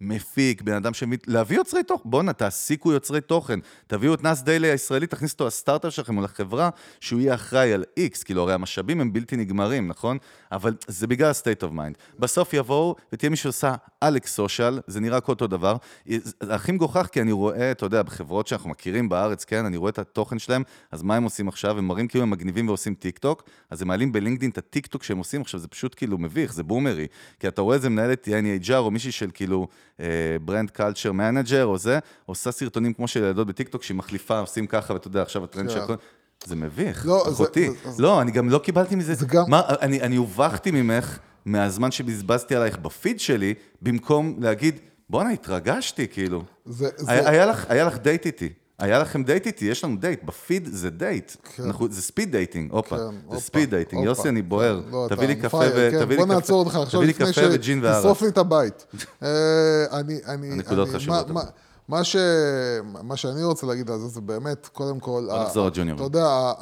מפיק, 0.00 0.62
בן 0.62 0.72
אדם 0.72 0.94
שמבין, 0.94 1.18
להביא 1.26 1.56
יוצרי 1.56 1.82
תוכן, 1.82 2.10
בואנה, 2.10 2.32
תעסיקו 2.32 2.92
יוצרי 2.92 3.20
תוכן, 3.20 3.58
תביאו 3.86 4.14
את 4.14 4.22
נאס 4.22 4.42
דיילי 4.42 4.70
הישראלי, 4.70 5.06
תכניסו 5.06 5.32
אותו 5.32 5.46
לסטארט-אפ 5.46 5.94
שלכם 5.94 6.18
או 6.18 6.22
לחברה, 6.22 6.70
שהוא 7.00 7.20
יהיה 7.20 7.34
אחראי 7.34 7.72
על 7.72 7.84
X, 7.98 8.24
כאילו 8.24 8.42
הרי 8.42 8.52
המשאבים 8.52 9.00
הם 9.00 9.12
בלתי 9.12 9.36
נגמרים, 9.36 9.88
נכון? 9.88 10.18
אבל 10.52 10.74
זה 10.86 11.06
בגלל 11.06 11.28
ה-state 11.30 11.64
of 11.64 11.72
mind. 11.72 12.18
בסוף 12.18 12.54
יבואו 12.54 12.96
ותהיה 13.12 13.30
מי 13.30 13.36
שעושה 13.36 13.74
לך 14.02 14.34
ת' 14.34 14.44
social, 14.44 14.80
זה 14.86 15.00
נראה 15.00 15.20
כל 15.20 15.32
אותו 15.32 15.46
דבר. 15.46 15.76
הכי 16.40 16.72
מגוחך, 16.72 17.08
כי 17.12 17.20
אני 17.20 17.32
רואה, 17.32 17.70
אתה 17.70 17.86
יודע, 17.86 18.02
בחברות 18.02 18.46
שאנחנו 18.46 18.70
מכירים 18.70 19.08
בארץ, 19.08 19.44
כן, 19.44 19.64
אני 19.64 19.76
רואה 19.76 19.90
את 19.90 19.98
התוכן 19.98 20.38
שלהם, 20.38 20.62
אז 20.90 21.02
מה 21.02 21.16
הם 21.16 21.22
עושים 21.22 21.48
עכשיו? 21.48 21.78
הם 21.78 21.88
מראים 21.88 22.08
כאילו 22.08 22.22
הם 22.22 22.30
מגניבים 22.30 22.68
ועושים 22.68 22.94
טיק 22.94 23.20
אז 23.70 23.82
הם 23.82 23.88
מעלים 23.88 24.12
בלינקדאין 24.12 24.50
את 24.50 24.58
הטיק 24.58 25.02
שהם 25.02 25.18
עושים 25.18 25.40
עכשיו, 25.40 25.60
זה 25.60 25.68
פשוט 25.68 25.94
כאילו 25.96 26.18
מביך, 26.18 26.52
זה 26.52 26.62
בומרי. 26.62 27.06
כי 27.40 27.48
אתה 27.48 27.62
רואה 27.62 27.76
איזה 27.76 27.88
מנהלת 27.88 28.28
יעני 28.28 28.58
HR 28.62 28.74
או 28.74 28.90
מישהי 28.90 29.12
של 29.12 29.30
כאילו 29.34 29.68
brand 30.44 30.70
culture 30.70 31.12
manager 31.12 31.64
או 31.64 31.78
זה, 31.78 31.98
עושה 32.26 32.50
סרטונים 32.52 32.92
כמו 32.94 33.08
של 33.08 33.20
ילדות 33.24 33.46
בטיק 33.46 33.68
טוק 33.68 33.82
שהיא 33.82 33.96
מחליפה, 33.96 34.38
עושים 34.38 34.66
ככה, 34.66 34.92
ואתה 34.92 35.06
יודע, 35.08 35.22
עכשיו 35.22 35.44
הטרנד. 35.44 35.70
של 35.70 35.78
הכל. 35.80 35.94
זה 36.44 36.56
מביך, 36.56 37.06
לא, 37.06 37.28
אחותי. 37.28 37.70
זה- 37.70 37.90
זה- 37.90 38.02
לא, 38.02 38.20
אני 38.22 38.30
גם 38.32 38.48
לא 38.50 38.58
קיבלתי 38.58 38.96
מזה... 38.96 39.14
זה 39.14 39.26
גם- 39.26 39.44
מה, 39.48 39.62
אני, 39.80 40.02
אני 40.02 40.16
הובכתי 40.16 40.70
ממך 40.70 41.18
מהזמן 41.44 41.90
שבזבזתי 41.90 42.54
עלייך 42.56 42.78
בפיד 42.78 43.20
שלי, 43.20 43.54
במקום 43.82 44.36
להגיד, 44.40 44.78
בואנה, 45.10 45.30
התרגשתי, 45.30 46.08
כאילו. 46.08 46.44
זה- 46.66 46.88
זה- 46.96 47.10
היה, 47.12 47.28
היה, 47.30 47.46
לך, 47.46 47.66
היה 47.68 47.84
לך 47.84 47.98
דייט 47.98 48.26
איתי. 48.26 48.48
היה 48.80 48.98
לכם 48.98 49.24
דייט 49.24 49.46
איתי, 49.46 49.64
יש 49.64 49.84
לנו 49.84 49.96
דייט, 49.96 50.24
בפיד 50.24 50.68
זה 50.72 50.90
דייט. 50.90 51.32
כן. 51.42 51.62
אנחנו, 51.62 51.86
זה 51.92 52.02
speed 52.02 52.32
dating, 52.32 52.72
הופה. 52.72 52.96
כן, 52.96 53.02
זה 53.02 53.10
הופה, 53.26 53.40
speed 53.40 53.70
dating. 53.70 54.04
יוסי, 54.04 54.28
אני 54.28 54.42
בוער. 54.42 54.82
לא, 54.90 55.06
תביא 55.08 55.26
לי 55.26 55.36
קפה 55.36 55.56
ו... 55.56 55.88
כן, 55.90 56.04
תביא 56.04 56.16
לי 56.16 56.16
בוא 56.16 56.24
קפה- 56.26 56.34
נעצור 56.34 56.64
אותך 56.64 56.76
עכשיו 56.76 57.00
תביא 57.00 57.06
לי 57.06 57.12
לפני 57.12 57.32
קפה 57.32 57.54
וג'ין 57.54 57.84
וערק. 57.84 57.96
שתשרוף 57.96 58.22
לי 58.22 58.28
את 58.28 58.38
הבית. 58.38 58.86
אה, 59.22 59.28
אני, 60.00 60.18
אני, 60.26 60.52
הנקודות 60.52 60.88
אני- 60.88 60.96
חשובות, 60.96 61.26
מה- 61.88 62.04
ש, 62.04 62.16
מה 63.02 63.16
שאני 63.16 63.44
רוצה 63.44 63.66
להגיד 63.66 63.90
על 63.90 63.98
זה, 63.98 64.08
זה 64.08 64.20
באמת, 64.20 64.66
קודם 64.72 65.00
כל... 65.00 65.26
בוא 65.30 65.42
נחזור 65.44 65.66
לג'וניורים. 65.66 66.06
אתה 66.06 66.18
יודע, 66.18 66.52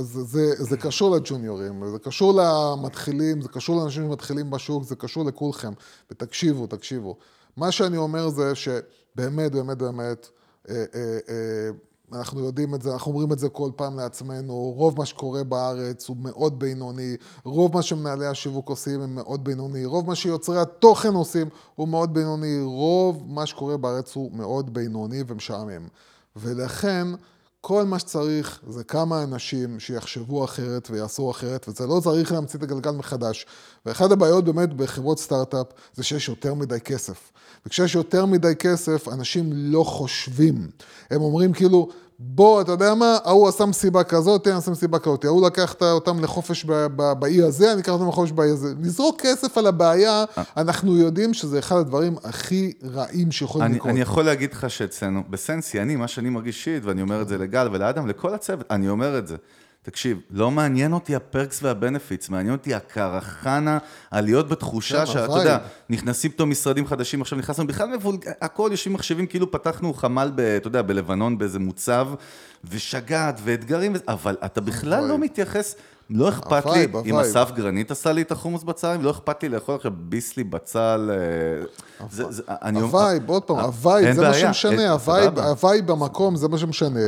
זה, 0.00 0.22
זה, 0.22 0.64
זה 0.64 0.76
קשור 0.76 1.16
לג'וניורים, 1.16 1.82
זה 1.92 1.98
קשור 1.98 2.42
למתחילים, 2.42 3.40
זה 3.42 3.48
קשור 3.48 3.80
לאנשים 3.80 4.02
שמתחילים 4.06 4.50
בשוק, 4.50 4.84
זה 4.84 4.96
קשור 4.96 5.24
לכולכם. 5.24 5.72
ותקשיבו, 6.10 6.66
תקשיבו. 6.66 7.16
מה 7.56 7.72
שאני 7.72 7.96
אומר 7.96 8.28
זה 8.28 8.54
שבאמת, 8.54 8.84
באמת, 9.14 9.52
באמת, 9.52 10.28
אה, 10.68 10.84
אה, 10.94 11.18
אה, 11.28 11.70
אנחנו 12.12 12.40
יודעים 12.40 12.74
את 12.74 12.82
זה, 12.82 12.92
אנחנו 12.92 13.12
אומרים 13.12 13.32
את 13.32 13.38
זה 13.38 13.48
כל 13.48 13.70
פעם 13.76 13.96
לעצמנו, 13.96 14.54
רוב 14.54 14.98
מה 14.98 15.06
שקורה 15.06 15.44
בארץ 15.44 16.08
הוא 16.08 16.16
מאוד 16.16 16.58
בינוני, 16.58 17.16
רוב 17.44 17.74
מה 17.74 17.82
שמנהלי 17.82 18.26
השיווק 18.26 18.68
עושים 18.68 19.00
הם 19.00 19.14
מאוד 19.14 19.44
בינוני, 19.44 19.84
רוב 19.84 20.06
מה 20.06 20.14
שיוצרי 20.14 20.60
התוכן 20.60 21.14
עושים 21.14 21.48
הוא 21.74 21.88
מאוד 21.88 22.14
בינוני, 22.14 22.60
רוב 22.62 23.24
מה 23.26 23.46
שקורה 23.46 23.76
בארץ 23.76 24.14
הוא 24.14 24.32
מאוד 24.32 24.74
בינוני 24.74 25.22
ומשעמם. 25.26 25.88
ולכן, 26.36 27.08
כל 27.64 27.84
מה 27.84 27.98
שצריך 27.98 28.60
זה 28.68 28.84
כמה 28.84 29.22
אנשים 29.22 29.80
שיחשבו 29.80 30.44
אחרת 30.44 30.88
ויעשו 30.90 31.30
אחרת, 31.30 31.68
וזה 31.68 31.86
לא 31.86 32.00
צריך 32.04 32.32
להמציא 32.32 32.58
את 32.58 32.64
הגלגל 32.64 32.90
מחדש. 32.90 33.46
ואחת 33.86 34.10
הבעיות 34.10 34.44
באמת 34.44 34.72
בחברות 34.74 35.18
סטארט-אפ 35.18 35.66
זה 35.94 36.02
שיש 36.02 36.28
יותר 36.28 36.54
מדי 36.54 36.80
כסף. 36.80 37.32
וכשיש 37.66 37.94
יותר 37.94 38.26
מדי 38.26 38.56
כסף, 38.58 39.08
אנשים 39.08 39.50
לא 39.52 39.84
חושבים. 39.84 40.70
הם 41.10 41.20
אומרים 41.20 41.52
כאילו, 41.52 41.88
בוא, 42.24 42.60
אתה 42.60 42.72
יודע 42.72 42.94
מה, 42.94 43.18
ההוא 43.24 43.48
עשה 43.48 43.66
מסיבה 43.66 44.04
כזאת, 44.04 44.46
אני 44.46 44.56
אעשה 44.56 44.70
מסיבה 44.70 44.98
כזאת. 44.98 45.24
ההוא 45.24 45.46
לקח 45.46 45.74
אותם 45.82 46.24
לחופש 46.24 46.64
באי 47.18 47.42
הזה, 47.42 47.72
אני 47.72 47.80
אקח 47.80 47.92
אותם 47.92 48.08
לחופש 48.08 48.32
באי 48.32 48.50
הזה. 48.50 48.74
לזרוק 48.82 49.20
כסף 49.20 49.58
על 49.58 49.66
הבעיה, 49.66 50.24
אנחנו 50.56 50.96
יודעים 50.96 51.34
שזה 51.34 51.58
אחד 51.58 51.76
הדברים 51.76 52.16
הכי 52.24 52.72
רעים 52.94 53.32
שיכולים 53.32 53.72
לקרות. 53.72 53.90
אני 53.90 54.00
יכול 54.00 54.24
להגיד 54.24 54.52
לך 54.52 54.70
שאצלנו, 54.70 55.22
בסנסי, 55.30 55.80
אני, 55.80 55.96
מה 55.96 56.08
שאני 56.08 56.28
מרגיש 56.28 56.56
אישית, 56.56 56.84
ואני 56.84 57.02
אומר 57.02 57.22
את 57.22 57.28
זה 57.28 57.38
לגל 57.38 57.68
ולאדם, 57.72 58.06
לכל 58.06 58.34
הצוות, 58.34 58.66
אני 58.70 58.88
אומר 58.88 59.18
את 59.18 59.26
זה. 59.26 59.36
תקשיב, 59.82 60.20
לא 60.30 60.50
מעניין 60.50 60.92
אותי 60.92 61.14
הפרקס 61.14 61.62
והבנפיטס, 61.62 62.28
מעניין 62.28 62.52
אותי 62.52 62.74
הקרחנה, 62.74 63.78
על 64.10 64.24
להיות 64.24 64.48
בתחושה 64.48 64.98
כן, 64.98 65.06
שאתה. 65.06 65.32
יודע, 65.32 65.58
נכנסים 65.90 66.30
פתאום 66.30 66.50
משרדים 66.50 66.86
חדשים, 66.86 67.20
עכשיו 67.20 67.38
נכנסנו 67.38 67.66
בכלל 67.66 67.88
מבול, 67.88 68.16
הכל 68.40 68.68
יושבים 68.70 68.92
מחשבים 68.92 69.26
כאילו 69.26 69.50
פתחנו 69.50 69.94
חמ"ל, 69.94 70.32
ב, 70.34 70.40
אתה 70.40 70.68
יודע, 70.68 70.82
בלבנון 70.82 71.38
באיזה 71.38 71.58
מוצב, 71.58 72.08
ושגעת 72.64 73.40
ואתגרים, 73.44 73.92
אבל 74.08 74.36
אתה 74.44 74.60
בכלל 74.60 75.04
לא. 75.08 75.18
מתייחס, 75.18 75.74
לא 76.14 76.28
אכפת 76.28 76.66
לי, 76.66 76.70
אם. 77.10 77.16
אסף 77.18 77.50
גרנית 77.54 77.90
עשה 77.90 78.12
לי 78.12 78.22
את 78.22 78.32
החומוס 78.32 78.62
בצהריים, 78.62 79.02
לא 79.02 79.10
אכפת 79.10 79.42
לי 79.42 79.48
לאכול 79.48 79.74
עכשיו 79.74 79.92
ביסלי 79.96 80.44
בצל, 80.44 81.10
אה, 81.10 82.06
ה 82.82 82.90
vibe, 82.90 83.28
עוד 83.28 83.42
פעם, 83.42 83.58
אה, 83.58 83.62
ה 83.64 83.74
vibe 83.74 84.14
זה 84.14 84.22
מה 84.22 84.34
שמשנה, 84.34 84.72
אין- 84.82 84.90
ה 85.38 85.46
vibe, 85.46 85.86
במקום 85.86 86.36
זה 86.36 86.48
מה 86.48 86.58
שמשנה. 86.58 87.00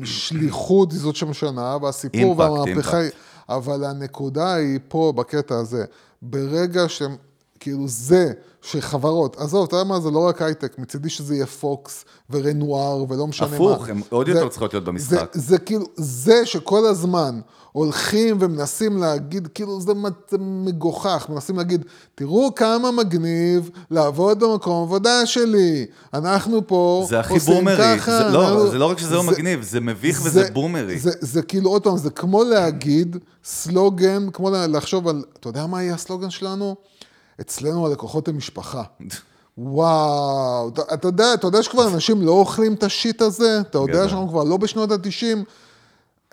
והשליחות 0.00 0.92
היא 0.92 1.00
זאת 1.00 1.16
שמשנה, 1.16 1.76
והסיפור 1.82 2.34
והמהפכה 2.38 2.98
היא. 2.98 3.10
אבל 3.48 3.84
הנקודה 3.84 4.54
היא 4.54 4.78
פה, 4.88 5.12
בקטע 5.16 5.54
הזה, 5.58 5.84
ברגע 6.22 6.88
שהם, 6.88 7.16
כאילו 7.60 7.88
זה, 7.88 8.32
שחברות, 8.62 9.36
עזוב, 9.36 9.64
אתה 9.66 9.76
יודע 9.76 9.84
מה, 9.88 10.00
זה 10.00 10.10
לא 10.10 10.28
רק 10.28 10.42
הייטק, 10.42 10.78
מצידי 10.78 11.08
שזה 11.08 11.34
יהיה 11.34 11.46
פוקס 11.46 12.04
ורנואר 12.30 13.04
ולא 13.08 13.26
משנה 13.26 13.48
מה. 13.48 13.54
הפוך, 13.54 13.88
הן 13.88 14.00
עוד 14.08 14.28
יותר 14.28 14.40
זה- 14.44 14.48
צריכות 14.48 14.72
להיות 14.74 14.84
במשחק. 14.84 15.30
זה, 15.34 15.40
זה 15.40 15.58
כאילו, 15.58 15.84
זה 15.96 16.46
שכל 16.46 16.86
הזמן 16.86 17.40
הולכים 17.72 18.36
ומנסים 18.40 18.96
להגיד, 18.98 19.48
כאילו 19.54 19.80
זה, 19.80 19.92
זה 20.30 20.36
מגוחך, 20.40 21.26
מנסים 21.28 21.56
להגיד, 21.56 21.84
תראו 22.14 22.54
כמה 22.56 22.90
מגניב 22.92 23.70
לעבוד 23.90 24.40
במקום 24.44 24.82
עבודה 24.82 25.26
שלי, 25.26 25.86
אנחנו 26.14 26.66
פה 26.66 27.06
זה 27.08 27.20
הכי 27.20 27.34
עושים 27.34 27.54
בומרי, 27.54 27.76
ככה. 27.98 28.18
זה, 28.22 28.28
לא, 28.28 28.48
אנחנו- 28.48 28.70
זה 28.70 28.78
לא 28.78 28.86
רק 28.90 28.98
שזה 28.98 29.14
לא 29.14 29.22
מגניב, 29.22 29.62
זה 29.62 29.80
מביך 29.80 30.20
וזה 30.24 30.48
בומרי. 30.52 30.98
זה, 30.98 31.10
זה 31.20 31.42
כאילו, 31.42 31.70
עוד 31.70 31.82
פעם, 31.82 31.96
זה 31.96 32.10
כמו 32.10 32.44
להגיד 32.44 33.16
סלוגן, 33.44 34.28
כמו 34.32 34.50
לחשוב 34.50 35.08
על, 35.08 35.24
אתה 35.40 35.48
יודע 35.48 35.66
מה 35.66 35.82
יהיה 35.82 35.94
הסלוגן 35.94 36.30
שלנו? 36.30 36.76
אצלנו 37.40 37.86
הלקוחות 37.86 38.28
הם 38.28 38.36
משפחה. 38.36 38.82
וואו, 39.58 40.68
אתה, 40.68 40.82
אתה 40.94 41.08
יודע, 41.08 41.34
אתה 41.34 41.46
יודע 41.46 41.62
שכבר 41.62 41.88
אנשים 41.88 42.22
לא 42.22 42.32
אוכלים 42.32 42.74
את 42.74 42.82
השיט 42.82 43.22
הזה? 43.22 43.60
אתה 43.60 43.78
יודע. 43.78 44.08
שאנחנו 44.08 44.28
כבר 44.28 44.44
לא 44.44 44.56
בשנות 44.56 44.90
ה-90? 44.90 45.38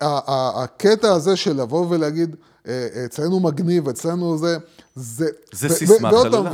הקטע 0.01 1.14
הזה 1.14 1.36
של 1.36 1.62
לבוא 1.62 1.86
ולהגיד, 1.89 2.36
אה, 2.68 2.88
אצלנו 3.06 3.39
מגניב, 3.39 3.89
אצלנו 3.89 4.38
זה, 4.38 4.58
זה... 4.96 5.28
זה 5.52 5.68
ו- 5.68 5.70
סיסמה 5.70 6.10
ו- 6.10 6.14
ועוד 6.14 6.32
פעם, 6.32 6.46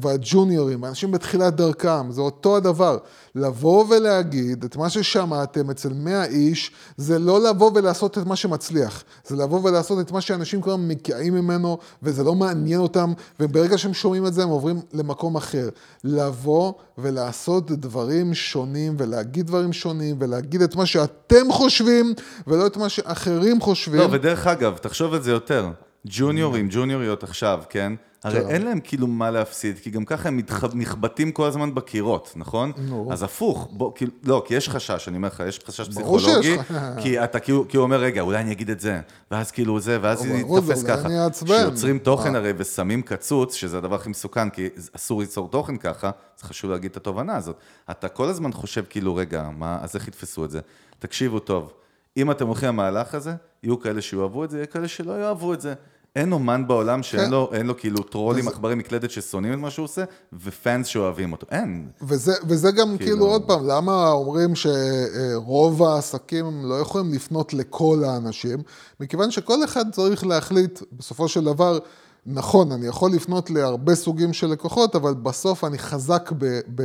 והג'וניורים, 0.00 0.84
האנשים 0.84 1.10
בתחילת 1.10 1.56
דרכם, 1.56 2.10
זה 2.10 2.20
אותו 2.20 2.56
הדבר. 2.56 2.98
לבוא 3.34 3.84
ולהגיד 3.88 4.64
את 4.64 4.76
מה 4.76 4.90
ששמעתם 4.90 5.70
אצל 5.70 5.92
100 5.92 6.24
איש, 6.24 6.70
זה 6.96 7.18
לא 7.18 7.48
לבוא 7.48 7.70
ולעשות 7.74 8.18
את 8.18 8.26
מה 8.26 8.36
שמצליח, 8.36 9.04
זה 9.26 9.36
לבוא 9.36 9.60
ולעשות 9.64 10.00
את 10.00 10.12
מה 10.12 10.20
שאנשים 10.20 10.62
כבר 10.62 10.76
מקעים 10.76 11.34
ממנו, 11.34 11.78
וזה 12.02 12.24
לא 12.24 12.34
מעניין 12.34 12.80
אותם, 12.80 13.12
וברגע 13.40 13.78
שהם 13.78 13.94
שומעים 13.94 14.26
את 14.26 14.34
זה, 14.34 14.42
הם 14.42 14.48
עוברים 14.48 14.80
למקום 14.92 15.36
אחר. 15.36 15.68
לבוא 16.04 16.72
ולעשות 16.98 17.70
דברים 17.70 18.34
שונים, 18.34 18.94
ולהגיד 18.98 19.46
דברים 19.46 19.72
שונים, 19.72 20.16
ולהגיד 20.18 20.62
את 20.62 20.76
מה 20.76 20.86
שאתם 20.86 21.52
חושבים, 21.52 22.14
ולא 22.46 22.66
את 22.66 22.76
מה 22.76 22.88
שאחרים 22.88 23.60
חושבים. 23.60 24.00
לא, 24.00 24.08
ודרך 24.10 24.46
אגב, 24.46 24.76
תחשוב 24.76 25.14
על 25.14 25.22
זה 25.22 25.30
יותר. 25.30 25.70
ג'וניורים, 26.06 26.68
ג'וניוריות 26.70 27.22
עכשיו, 27.22 27.62
כן? 27.68 27.92
הרי. 28.24 28.40
אין 28.48 28.62
להם 28.62 28.80
כאילו 28.80 29.06
מה 29.06 29.30
להפסיד, 29.30 29.78
כי 29.78 29.90
גם 29.90 30.04
ככה 30.04 30.28
הם. 30.28 30.40
נחבטים 30.74 31.32
כל 31.32 31.46
הזמן 31.46 31.74
בקירות, 31.74 32.32
נכון? 32.36 32.72
נו. 32.76 33.08
אז 33.12 33.22
הפוך, 33.22 33.68
בוא, 33.72 33.92
כאילו, 33.94 34.12
לא, 34.24 34.42
כי 34.46 34.54
יש 34.54 34.68
חשש, 34.68 35.08
אני 35.08 35.16
אומר 35.16 35.28
לך, 35.28 35.42
יש 35.48 35.60
חשש 35.66 35.88
פסיכולוגי. 35.88 36.56
כי 37.02 37.24
אתה 37.24 37.40
כאילו, 37.40 37.68
כאילו 37.68 37.82
אומר, 37.82 38.00
רגע, 38.00 38.20
אולי 38.20 38.38
אני 38.38 38.52
אגיד 38.52 38.70
את 38.70 38.80
זה, 38.80 39.00
ואז 39.30 39.50
כאילו 39.50 39.80
זה, 39.80 39.98
ואז 40.02 40.18
זה 40.18 40.28
יתפס 40.28 40.82
ככה. 40.82 41.30
כשיוצרים 41.44 41.98
תוכן 41.98 42.32
מה? 42.32 42.38
הרי 42.38 42.52
ושמים 42.56 43.02
קצוץ, 43.02 43.54
שזה 43.54 43.78
הדבר 43.78 43.94
הכי 43.94 44.08
מסוכן, 44.08 44.50
כי 44.50 44.68
אסור 44.96 45.20
ליצור 45.20 45.48
תוכן 45.48 45.76
ככה, 45.76 46.10
אז 46.38 46.42
חשוב 46.42 46.70
להגיד 46.70 46.90
את 46.90 46.96
התובנה 46.96 47.36
הזאת. 47.36 47.56
אתה 47.90 48.08
כל 48.08 48.28
הזמן 48.28 48.52
חושב 48.52 48.84
כאילו, 48.90 49.14
רגע, 49.14 49.48
מה, 49.58 49.78
אז 49.82 49.94
איך 49.94 50.08
יתפסו 50.08 50.44
את 50.44 50.50
זה? 50.50 50.60
תקשיבו 50.98 51.38
טוב, 51.38 51.72
אם 52.16 52.30
אתם 52.30 52.46
הולכים 52.46 52.68
למהלך 52.68 53.14
הזה, 53.14 53.34
יהיו 53.62 53.80
כאלה 53.80 54.02
שיאהבו 54.02 54.44
את 54.44 54.50
זה, 54.50 54.56
יהיה 54.56 54.66
כאלה 54.66 54.88
שלא 54.88 55.20
יאהבו 55.22 55.54
את 55.54 55.60
זה. 55.60 55.74
אין 56.16 56.32
אומן 56.32 56.66
בעולם 56.66 57.02
שאין 57.02 57.24
כן. 57.24 57.30
לו, 57.30 57.50
אין 57.52 57.66
לו 57.66 57.76
כאילו 57.78 58.02
טרולים, 58.02 58.40
וזה- 58.46 58.50
עכברי 58.54 58.74
מקלדת 58.74 59.10
ששונאים 59.10 59.52
את 59.52 59.58
מה 59.58 59.70
שהוא 59.70 59.84
עושה, 59.84 60.04
ופאנס 60.44 60.86
שאוהבים 60.86 61.32
אותו. 61.32 61.46
אין. 61.50 61.88
וזה, 62.02 62.32
וזה 62.48 62.70
גם 62.70 62.96
כאילו... 62.98 62.98
כאילו- 63.12 63.26
עוד 63.26 63.42
פעם, 63.46 63.66
למה 63.66 64.10
אומרים 64.10 64.50
שרוב 64.54 65.82
העסקים 65.82 66.64
לא 66.64 66.74
יכולים 66.74 67.12
לפנות 67.14 67.54
לכל 67.54 68.02
האנשים? 68.06 68.58
מכיוון 69.00 69.30
שכל 69.30 69.64
אחד 69.64 69.84
צריך 69.92 70.26
להחליט, 70.26 70.80
בסופו 70.92 71.28
של 71.28 71.44
דבר, 71.44 71.78
נכון, 72.26 72.72
אני 72.72 72.86
יכול 72.86 73.12
לפנות 73.12 73.50
להרבה 73.50 73.94
סוגים 73.94 74.32
של 74.32 74.46
לקוחות, 74.46 74.96
אבל 74.96 75.14
בסוף 75.14 75.64
אני 75.64 75.78
חזק 75.78 76.32
ב, 76.38 76.44
ב, 76.74 76.82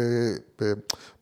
ב, 0.62 0.74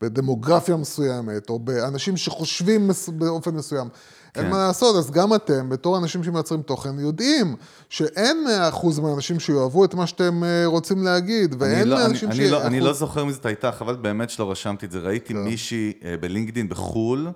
בדמוגרפיה 0.01 0.75
מסוימת, 0.75 1.49
או 1.49 1.59
באנשים 1.59 2.17
שחושבים 2.17 2.89
באופן 3.07 3.55
מסוים. 3.55 3.87
אין 4.35 4.45
כן. 4.45 4.51
מה 4.51 4.57
לעשות, 4.57 4.95
אז 4.95 5.11
גם 5.11 5.33
אתם, 5.33 5.69
בתור 5.69 5.97
אנשים 5.97 6.23
שמייצרים 6.23 6.61
תוכן, 6.61 6.99
יודעים 6.99 7.55
שאין 7.89 8.45
100% 8.73 9.01
מהאנשים 9.01 9.39
שיאהבו 9.39 9.85
את 9.85 9.93
מה 9.93 10.07
שאתם 10.07 10.43
אה, 10.43 10.65
רוצים 10.65 11.03
להגיד, 11.03 11.55
ואין 11.59 11.87
לא, 11.87 11.95
אני, 11.95 12.03
מהאנשים 12.03 12.31
אני, 12.31 12.49
לא, 12.49 12.63
אני 12.63 12.79
לא 12.79 12.93
זוכר 12.93 13.25
מי 13.25 13.33
זאת 13.33 13.45
הייתה, 13.45 13.71
חבל 13.71 13.95
באמת 13.95 14.29
שלא 14.29 14.51
רשמתי 14.51 14.85
את 14.85 14.91
זה. 14.91 14.99
ראיתי 14.99 15.33
מישהי 15.33 15.93
אה, 16.05 16.15
בלינקדין 16.17 16.69
בחו"ל, 16.69 17.27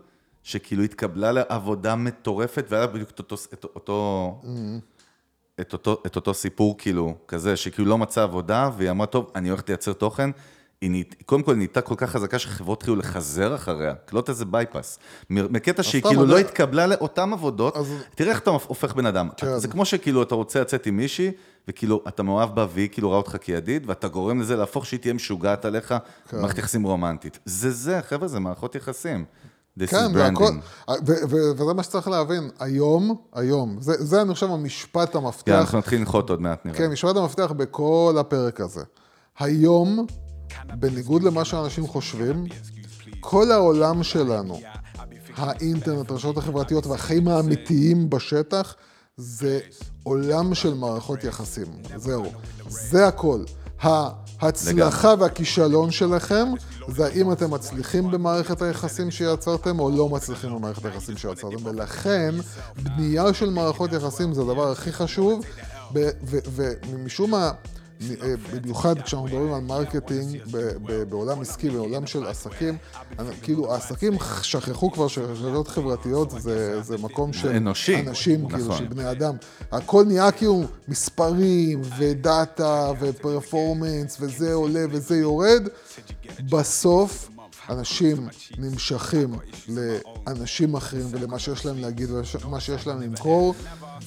שכאילו 0.44 0.84
התקבלה 0.84 1.32
לעבודה 1.32 1.96
מטורפת, 1.96 2.66
והיה 2.70 2.88
בדיוק 2.88 3.10
את 3.10 3.20
אותו, 3.20 3.36
את 3.54 3.64
אותו, 3.64 4.42
את 5.62 5.74
אותו, 5.74 6.02
את 6.06 6.16
אותו 6.16 6.34
סיפור 6.34 6.78
כאילו, 6.78 7.16
כזה, 7.28 7.56
שכאילו 7.56 7.90
לא 7.90 7.98
מצאה 7.98 8.24
עבודה, 8.24 8.70
והיא 8.78 8.90
אמרה, 8.90 9.08
טוב, 9.08 9.32
אני 9.36 9.50
הולכת 9.50 9.70
לייצר 9.70 9.94
תוכן. 9.94 10.30
היא 10.82 10.90
נהיית- 10.92 11.16
קודם 11.26 11.44
כל 11.44 11.56
נהייתה 11.56 11.82
כל 11.82 11.96
כך 11.98 12.10
חזקה 12.10 12.40
שחברות 12.40 12.78
התחילו 12.78 12.96
לחזר 12.96 13.56
אחריה, 13.56 13.94
קלוט 14.06 14.30
איזה 14.30 14.46
בייפס. 14.46 15.00
מקטע 15.30 15.84
שהיא 15.84 16.02
כאילו 16.02 16.22
אבל- 16.22 16.30
לא 16.30 16.38
התקבלה 16.38 16.88
לאותן 16.88 17.34
עבודות, 17.34 17.78
אז- 17.78 17.94
תראה 18.16 18.30
איך 18.32 18.40
אתה 18.40 18.50
הופך 18.50 18.94
בן 18.96 19.06
אדם. 19.06 19.30
כן. 19.38 19.58
זה 19.60 19.68
כמו 19.68 19.86
שכאילו 19.86 20.24
אתה 20.24 20.36
רוצה 20.36 20.62
לצאת 20.62 20.86
עם 20.86 20.98
מישהי, 20.98 21.32
וכאילו 21.68 22.04
אתה 22.08 22.24
מאוהב 22.24 22.56
בה 22.56 22.68
והיא 22.74 22.90
כאילו 22.90 23.08
רואה 23.08 23.18
אותך 23.18 23.36
כידיד, 23.42 23.90
ואתה 23.90 24.08
גורם 24.08 24.42
לזה 24.42 24.56
להפוך 24.56 24.86
שהיא 24.86 25.00
תהיה 25.00 25.14
משוגעת 25.14 25.66
עליך, 25.66 25.94
כן. 26.30 26.40
מערכת 26.42 26.58
יחסים 26.58 26.84
רומנטית. 26.84 27.40
זה 27.46 27.72
זה, 27.72 28.00
חבר'ה, 28.10 28.28
זה 28.28 28.40
מערכות 28.40 28.76
יחסים. 28.76 29.26
This 29.80 29.88
כן, 29.88 30.12
והכל, 30.14 30.44
וזה 31.18 31.74
מה 31.76 31.84
שצריך 31.84 32.08
להבין, 32.08 32.50
היום, 32.60 33.16
היום, 33.34 33.78
זה, 33.80 33.94
זה 34.06 34.22
אני 34.22 34.34
חושב 34.34 34.52
המשפט 34.52 35.12
כן, 35.12 35.18
המפתח, 35.18 35.52
אנחנו 35.60 35.78
נתחיל 35.78 36.00
לנחות 36.00 36.30
עוד 36.30 36.42
מעט 36.42 36.66
נראה. 36.66 36.78
כן, 36.78 36.92
משפט 36.92 37.16
המפתח 37.16 37.52
בכל 37.58 38.16
הפרק 38.20 38.62
הזה. 38.62 38.84
היום, 39.40 40.06
בניגוד 40.74 41.24
למה 41.24 41.46
שאנשים 41.46 41.88
חושבים, 41.88 42.46
כל 43.20 43.52
העולם 43.52 44.04
שלנו, 44.04 44.60
האינטרנט, 45.36 46.12
הרשתות 46.12 46.38
החברתיות 46.38 46.86
והחיים 46.88 47.28
האמיתיים 47.28 48.10
בשטח, 48.10 48.76
זה 49.18 49.60
עולם 50.04 50.56
של 50.56 50.74
מערכות 50.74 51.24
יחסים. 51.24 51.68
זהו. 51.96 52.26
זה 52.68 53.08
הכל. 53.08 53.44
ההצלחה 54.42 55.14
והכישלון 55.20 55.92
שלכם 55.92 56.48
זה 56.88 57.06
האם 57.06 57.32
אתם 57.32 57.52
מצליחים 57.52 58.12
במערכת 58.12 58.62
היחסים 58.62 59.12
שיצרתם 59.12 59.80
או 59.80 59.92
לא 59.92 60.10
מצליחים 60.10 60.56
במערכת 60.56 60.86
היחסים 60.86 61.18
שיצרתם. 61.18 61.66
ולכן, 61.66 62.36
בנייה 62.84 63.34
של 63.34 63.50
מערכות 63.50 63.94
יחסים 63.94 64.34
זה 64.34 64.42
הדבר 64.42 64.72
הכי 64.72 64.92
חשוב, 64.92 65.46
ומשום 66.92 67.32
מה... 67.32 67.52
אה, 68.22 68.34
במיוחד 68.54 69.02
כשאנחנו 69.02 69.28
מדברים 69.28 69.54
על 69.54 69.62
marketing 69.62 70.38
ב- 70.52 70.58
ב- 70.58 71.04
בעולם 71.04 71.42
עסקי, 71.42 71.70
בעולם 71.70 72.08
של 72.08 72.26
עסקים, 72.26 72.78
אני- 73.20 73.30
כאילו 73.42 73.74
העסקים 73.74 74.14
שכחו 74.42 74.92
כבר 74.92 75.08
שרשתות 75.08 75.68
חברתיות 75.68 76.32
זה, 76.38 76.82
זה 76.82 76.98
מקום 76.98 77.34
של 77.34 77.50
אנושי, 77.50 77.96
אנשים, 78.08 78.48
כאילו, 78.50 78.66
נכון. 78.66 78.78
של 78.78 78.88
בני 78.88 79.12
אדם. 79.12 79.36
הכל 79.72 80.04
נהיה 80.08 80.32
כאילו 80.32 80.64
מספרים 80.88 81.82
ודאטה 82.00 82.92
ו 83.00 83.09
performance 83.09 84.18
וזה 84.20 84.54
עולה 84.54 84.86
וזה 84.92 85.18
יורד. 85.18 85.68
בסוף 86.50 87.30
אנשים 87.70 88.28
נמשכים 88.58 89.36
לאנשים 89.68 90.76
אחרים 90.76 91.06
ולמה 91.12 91.40
שיש 91.40 91.66
להם 91.66 91.78
להגיד 91.78 92.10
ומה 92.46 92.60
שיש 92.60 92.88
להם 92.88 93.02
למכור, 93.02 93.56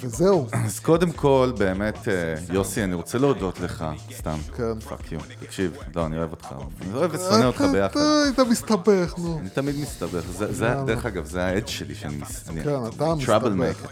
וזהו. 0.00 0.46
אז 0.52 0.80
קודם 0.80 1.12
כל, 1.12 1.52
באמת, 1.58 2.08
אה, 2.08 2.12
יוסי, 2.54 2.84
אני 2.84 2.94
רוצה 2.94 3.18
להודות 3.18 3.60
לך, 3.60 3.84
סתם. 4.16 4.38
כן. 4.56 4.80
fuck 4.80 5.12
you. 5.12 5.20
תקשיב, 5.40 5.72
לא, 5.96 6.06
אני 6.06 6.18
אוהב 6.18 6.30
אותך. 6.30 6.46
אני 6.82 6.94
אוהב 6.94 7.14
ושונא 7.14 7.44
אותך 7.44 7.60
אתה- 7.60 7.72
ביחד. 7.72 7.90
אתה 7.90 8.22
היית 8.24 8.38
מסתבך, 8.50 9.14
נו. 9.18 9.38
אני 9.40 9.48
תמיד 9.50 9.76
מסתבך, 9.80 10.24
זה, 10.38 10.52
זה, 10.52 10.74
דרך 10.86 11.06
אגב, 11.06 11.24
זה 11.26 11.44
העד 11.44 11.68
שלי 11.68 11.94
שאני 11.94 12.24
כן, 12.64 12.70
אתה 12.96 13.14
מסתבך. 13.14 13.86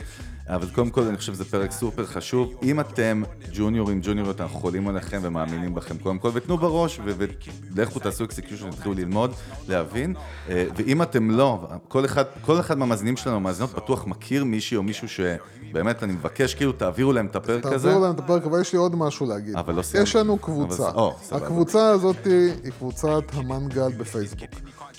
אבל 0.48 0.66
קודם 0.74 0.90
כל, 0.90 1.02
אני 1.02 1.16
חושב 1.16 1.34
שזה 1.34 1.44
פרק 1.44 1.70
סופר 1.72 2.06
חשוב. 2.06 2.54
אם 2.62 2.80
אתם 2.80 3.22
ג'וניורים, 3.52 4.00
ג'וניוריות, 4.02 4.40
אנחנו 4.40 4.58
חולים 4.60 4.88
עליכם 4.88 5.18
ומאמינים 5.22 5.74
בכם 5.74 5.98
קודם 5.98 6.18
כל, 6.18 6.30
ותנו 6.34 6.56
בראש, 6.58 7.00
ולכו 7.04 7.98
תעשו 8.00 8.24
execution, 8.24 8.70
תתחילו 8.70 8.94
ללמוד, 8.94 9.32
להבין. 9.68 10.14
אה, 10.48 10.66
ואם 10.76 11.02
אתם 11.02 11.30
לא, 11.30 11.58
כל 11.88 12.04
אחד, 12.04 12.24
כל 12.40 12.60
אחד 12.60 12.78
מהמאזינים 12.78 13.16
שלנו, 13.16 13.36
המאזינות, 13.36 13.74
בטוח 13.74 14.06
מכיר 14.06 14.44
מישהי 14.44 14.76
או 14.76 14.82
מישהו 14.82 15.08
שבאמת, 15.08 16.02
אני 16.02 16.12
מבקש, 16.12 16.54
כאילו, 16.54 16.72
תעבירו 16.72 17.12
להם 17.12 17.26
את 17.26 17.36
הפרק 17.36 17.66
הזה. 17.66 17.74
תעבירו 17.88 18.04
להם 18.04 18.14
את 18.14 18.18
הפרק, 18.18 18.44
אבל 18.46 18.60
יש 18.60 18.72
לי 18.72 18.78
עוד 18.78 18.96
משהו 18.96 19.26
להגיד. 19.26 19.56
אבל 19.56 19.74
לא 19.74 19.82
סיימתי. 19.82 20.08
יש 20.10 20.16
לנו 20.16 20.38
קבוצה. 20.38 20.88
אבל- 20.88 20.98
או. 20.98 21.14
הקבוצה 21.32 21.88
הזאת 21.88 22.16
היא 22.24 22.72
קבוצת 22.78 23.22
המנגל 23.32 23.92
בפייסבוק. 23.98 24.50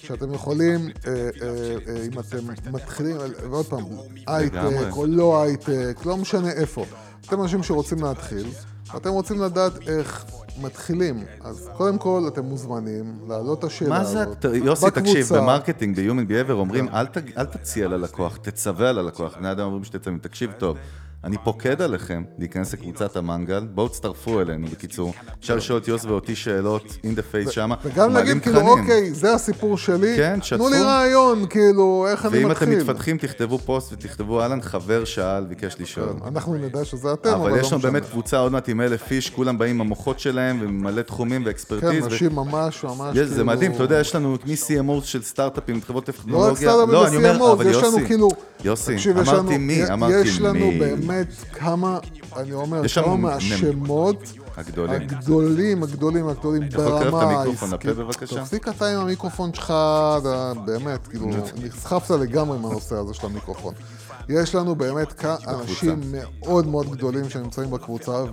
שאתם 0.08 0.34
יכולים, 0.34 0.80
אה, 1.08 1.12
אה, 1.12 1.30
אה, 1.88 2.06
אם 2.06 2.20
אתם 2.20 2.72
מתחילים, 2.74 3.16
ועוד 3.50 3.66
פעם, 3.66 3.84
הייטק. 4.28 4.92
או 4.92 5.06
לא 5.06 5.42
הייטק, 5.44 6.06
לא 6.06 6.18
משנה 6.18 6.52
איפה. 6.52 6.86
אתם 7.28 7.42
אנשים 7.42 7.64
שרוצים 7.64 8.04
להתחיל, 8.04 8.48
ואתם 8.94 9.10
רוצים 9.10 9.42
לדעת 9.42 9.88
איך 9.88 10.26
מתחילים. 10.62 11.24
אז 11.42 11.70
קודם 11.74 11.98
כל, 11.98 12.24
אתם 12.28 12.46
מוזמנים 12.46 13.20
להעלות 13.28 13.60
את 13.60 13.64
השאלה 13.64 13.90
מה 13.90 14.00
הזאת. 14.00 14.42
זה, 14.42 14.58
יוסי, 14.58 14.86
תקשיב, 14.92 15.04
בקבוצה. 15.06 15.36
כן. 15.36 15.42
ב 15.42 15.47
marketing, 15.47 16.00
ב-Human 16.00 16.30
Behavior, 16.30 16.52
אומרים, 16.52 16.90
אל, 16.90 17.06
ת, 17.06 17.18
אל 17.38 17.46
תציע 17.46 17.88
ללקוח, 17.88 18.38
תצווה 18.38 18.90
על 18.90 19.00
הלקוח. 19.00 19.38
בני 19.38 19.52
אדם 19.52 19.66
אומרים 19.66 19.84
שתצווה, 19.84 20.18
תקשיב 20.22 20.52
טוב, 20.58 20.78
אני 21.24 21.38
פוקד 21.44 21.82
עליכם 21.82 22.24
להיכנס 22.40 22.74
לקבוצת 22.74 23.16
המנגל, 23.16 23.68
בואו 23.74 23.88
תצטרפו 23.88 24.42
אלינו, 24.42 24.68
בקיצור. 24.68 25.14
אפשר 25.40 25.56
לשאול 25.56 25.80
את 25.80 25.88
יוס 25.88 26.06
ואותי 26.06 26.36
שאלות, 26.36 26.84
in 27.04 27.20
the 27.20 27.48
face 27.48 27.52
שמה. 27.52 27.76
וגם 27.84 28.14
להגיד, 28.14 28.42
כאילו. 28.44 28.62
אוקיי, 28.62 29.14
זה 29.14 29.34
הסיפור 29.34 29.78
שלי, 29.78 30.14
כן, 30.18 30.34
תנו 30.36 30.44
שתפו. 30.46 30.70
לי 30.70 30.82
רעיון, 30.82 31.46
כאילו, 31.50 32.06
איך 32.12 32.26
אני 32.26 32.38
ואם 32.38 32.50
מתחיל. 32.50 32.68
אתם 32.70 32.78
מתפתחים, 32.78 33.18
תכתבו 33.18 33.58
פוסט 33.58 33.94
ותכתבו, 33.94 34.42
אהלן, 34.42 34.62
חבר 34.62 35.06
שאל, 35.06 35.44
ביקש 35.44 35.76
לשאול. 35.80 36.10
אנחנו 36.28 36.54
נדע 36.56 36.86
שזה 36.86 37.14
אתם, 37.14 37.30
אבל, 37.30 37.40
אבל 37.40 37.52
לא 37.52 37.58
יש 37.58 37.72
לנו. 37.74 37.82
באמת 37.82 38.04
קבוצה 38.12 38.38
עוד 38.40 38.52
מעט 38.52 38.70
עם 38.70 38.82
אלף 38.82 39.12
איש, 39.12 39.30
כולם 39.30 39.58
באים 39.58 39.76
עם 39.76 39.82
המוחות 39.82 40.20
שלהם 40.20 40.58
ומלא 40.62 41.02
תחומים 41.02 41.42
כן, 41.42 41.48
ואקספרטיז. 41.48 42.04
ו- 42.04 42.08
אנשים 42.08 42.36
ממש 42.36 42.84
ממש 42.84 43.16
יש, 43.16 43.28
זה 43.28 43.34
כאילו- 43.36 43.46
מדהים, 43.46 43.72
אתה 43.72 43.84
יודע, 43.84 44.00
יש 44.00 44.16
לנו 44.16 44.34
מ-CMO 44.46 45.04
של 45.04 45.24
סטארט-אפים, 45.24 45.82
חברות 45.82 46.08
לא 46.10 46.14
רק 46.14 46.20
טכנולוגיה. 46.20 46.56
סטארט-אפים 46.56 47.06
אני 47.08 47.16
אומר, 47.18 47.44
ו-CMO, 47.44 47.52
אבל 47.54 47.68
יש 47.70 47.76
לנו 47.78 47.86
יוסי, 47.86 48.06
כאילו... 48.06 48.30
יוסי, 48.64 48.94
תקשיב, 48.96 49.18
יש 49.18 49.28
אמרתי 49.28 49.48
לנו- 49.56 49.60
מי, 49.60 49.74
י- 49.74 49.94
אמרתי 49.94 50.14
יש 50.20 50.40
לנו 50.42 50.54
מי. 50.72 50.80
באמת 51.08 51.28
כמה, 51.54 52.00
אני 52.36 52.54
אומר, 52.54 52.82
כמה 52.88 53.16
מהשמות 53.16 54.24
הגדולים. 54.58 55.02
הגדולים, 55.02 55.84
הגדולים, 55.84 56.28
הגדולים 56.28 56.70
ברמה 56.70 57.24
העסקית. 57.24 57.92
תפסיק 58.38 58.68
אתה 58.68 58.88
עם 58.88 59.00
המיקרופון 59.00 59.54
שלך, 59.54 59.74
באמת, 60.66 61.08
כאילו, 61.08 61.28
נסחפת 61.64 62.12
לגמרי 62.12 62.58
מהנושא 62.60 62.96
הזה 62.96 63.14
של 63.14 63.26
המיקרופון. 63.26 63.74
יש 64.30 64.56
לנו 64.56 64.76
באמת 64.76 65.26
אנשים 65.48 66.02
מאוד 66.12 66.68
מאוד 66.68 66.92
גדולים 66.92 67.30
שנמצאים 67.30 67.72
בקבוצה 67.72 68.24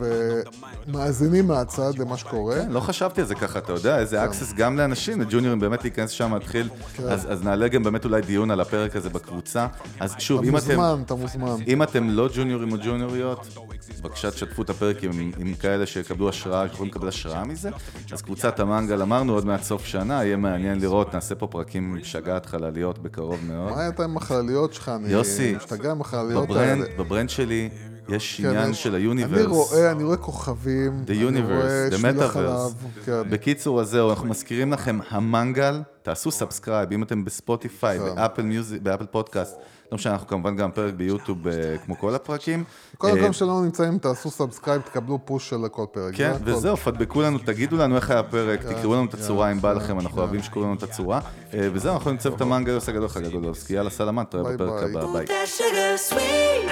ומאזינים 0.88 1.46
מהצד 1.46 1.98
למה 1.98 2.16
שקורה. 2.16 2.56
לא 2.68 2.80
חשבתי 2.80 3.20
על 3.20 3.26
זה 3.26 3.34
ככה, 3.34 3.58
אתה 3.58 3.72
יודע, 3.72 3.98
איזה 3.98 4.24
access 4.24 4.54
גם 4.56 4.76
לאנשים, 4.76 5.20
לג'וניורים 5.20 5.60
באמת 5.60 5.82
להיכנס 5.84 6.10
שם, 6.10 6.34
להתחיל, 6.34 6.68
כן. 6.96 7.02
אז 7.08 7.42
נעלה 7.42 7.68
גם 7.68 7.82
באמת 7.82 8.04
אולי 8.04 8.22
דיון 8.22 8.50
על 8.50 8.60
הפרק 8.60 8.96
הזה 8.96 9.10
בקבוצה. 9.10 9.66
אז 10.00 10.14
שוב, 10.18 10.40
אתה 10.40 10.48
אם 10.48 10.56
אתם... 10.56 10.66
מוזמן, 10.66 11.02
אתה 11.06 11.14
מוזמן. 11.14 11.56
אם 11.66 11.82
אתם 11.82 12.10
לא 12.10 12.28
ג'וניורים 12.34 12.72
או 12.72 12.76
ג'וניוריות, 12.84 13.58
בבקשה 14.02 14.30
תשתפו 14.30 14.62
את 14.62 14.70
הפרק 14.70 15.04
עם, 15.04 15.32
עם 15.38 15.54
כאלה 15.54 15.86
שיקבלו 15.86 16.28
השראה, 16.28 16.66
יכולים 16.66 16.90
לקבל 16.92 17.08
השראה 17.08 17.44
מזה. 17.44 17.70
אז 18.12 18.22
קבוצת 18.22 18.60
המנגל, 18.60 19.02
אמרנו 19.02 19.32
עוד 19.32 19.46
מעט 19.46 19.62
סוף 19.62 19.84
שנה, 19.84 20.24
יהיה 20.24 20.36
מעניין 20.36 20.80
לראות, 20.80 21.14
נעשה 21.14 21.34
פה 21.34 21.46
פרקים 21.46 21.94
משגעת 21.94 22.46
חלליות 22.46 22.98
בקרוב 22.98 23.38
מאוד. 23.48 23.72
מה 23.72 23.82
הייתה 23.82 24.04
עם 24.04 24.16
החלליות 24.16 24.74
שלך? 24.74 24.92
יוסי, 25.06 25.56
עם 25.90 26.00
החלליות 26.00 26.44
ב 26.48 26.53
brand, 26.53 26.82
האלה. 26.82 26.96
ב 26.98 27.04
brand 27.04 27.30
שלי 27.30 27.68
יש 28.08 28.40
כן, 28.40 28.48
עניין 28.48 28.70
יש- 28.70 28.82
של 28.82 28.94
אני 28.94 29.02
ה 29.04 29.08
universe?. 29.08 29.46
רואה, 29.46 29.90
אני 29.90 30.04
רואה 30.04 30.16
כוכבים. 30.16 31.04
The 31.06 31.10
אני 31.10 31.28
Universe, 31.40 31.92
The 31.94 32.20
Metaverse. 32.20 33.04
כן. 33.04 33.22
בקיצור, 33.30 33.80
אז 33.80 33.88
זהו, 33.88 34.10
אנחנו 34.10 34.28
מזכירים 34.28 34.72
לכם, 34.72 34.98
המנגל, 35.10 35.82
תעשו 36.02 36.30
subscribe, 36.30 36.92
אם 36.92 37.02
אתם 37.02 37.24
בספוטיפיי, 37.24 37.98
כן. 37.98 38.14
באפל 38.14 38.42
מיוזיק, 38.42 38.82
באפל 38.82 39.06
פודקאסט, 39.06 39.56
לא 39.92 39.96
משנה, 39.96 40.12
אנחנו 40.12 40.26
כמובן 40.26 40.56
גם 40.56 40.72
פרק 40.72 40.94
ביוטיוב, 40.94 41.48
אה, 41.48 41.52
כמו 41.84 41.98
כל 41.98 42.14
הפרקים. 42.14 42.64
כל 42.98 43.06
אה, 43.06 43.14
מקום 43.14 43.32
שלא 43.32 43.62
נמצאים, 43.62 43.98
תעשו 43.98 44.30
סאבסקרייב, 44.30 44.82
תקבלו 44.82 45.18
פוש 45.24 45.48
של 45.48 45.68
כל 45.70 45.84
פרק. 45.92 46.14
כן. 46.14 46.32
וזהו, 46.44 46.76
פדבקו 46.76 47.22
לנו, 47.22 47.38
תגידו 47.38 47.76
לנו 47.76 47.96
איך 47.96 48.10
היה 48.10 48.20
הפרק, 48.20 48.62
תקראו 48.62 48.94
לנו 48.94 49.04
את 49.04 49.14
הצורה 49.14 49.52
אם 49.52 49.60
בא 49.60 49.72
כן, 49.72 49.76
לכם, 49.76 50.00
אנחנו 50.00 50.18
אוהבים 50.18 50.42
שקוראים 50.42 50.70
לנו 50.70 50.78
את 50.78 50.82
הצורה. 50.82 51.20
אה, 51.54 51.68
וזהו, 51.72 51.94
אנחנו 51.94 52.10
נמצאים 52.10 52.34
את 52.34 52.40
המנגל, 52.40 52.74
עושה 52.74 52.92
גדול 52.92 53.08
חגגולובסקי, 53.08 53.74
יאללה 53.74 53.90
סלמת, 53.90 54.30
תראה 54.30 54.52
בפרק. 54.52 54.82
הבא, 54.82 55.06
ביי. 55.12 55.26
That 55.26 55.48
sugar 55.58 56.12
sweet. 56.12 56.68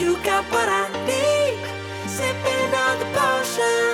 You 0.00 0.14
got 0.24 0.44
what 0.52 0.68
I 0.82 0.84
need. 1.08 1.80
Sipping 2.16 2.72
on 2.84 2.94
the 3.02 3.08
potion, 3.18 3.88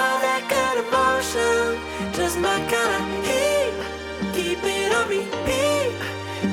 all 0.00 0.18
that 0.26 0.42
good 0.52 0.76
emotion, 0.84 1.78
just 2.16 2.36
my 2.38 2.58
kind 2.72 2.92
of 2.98 3.37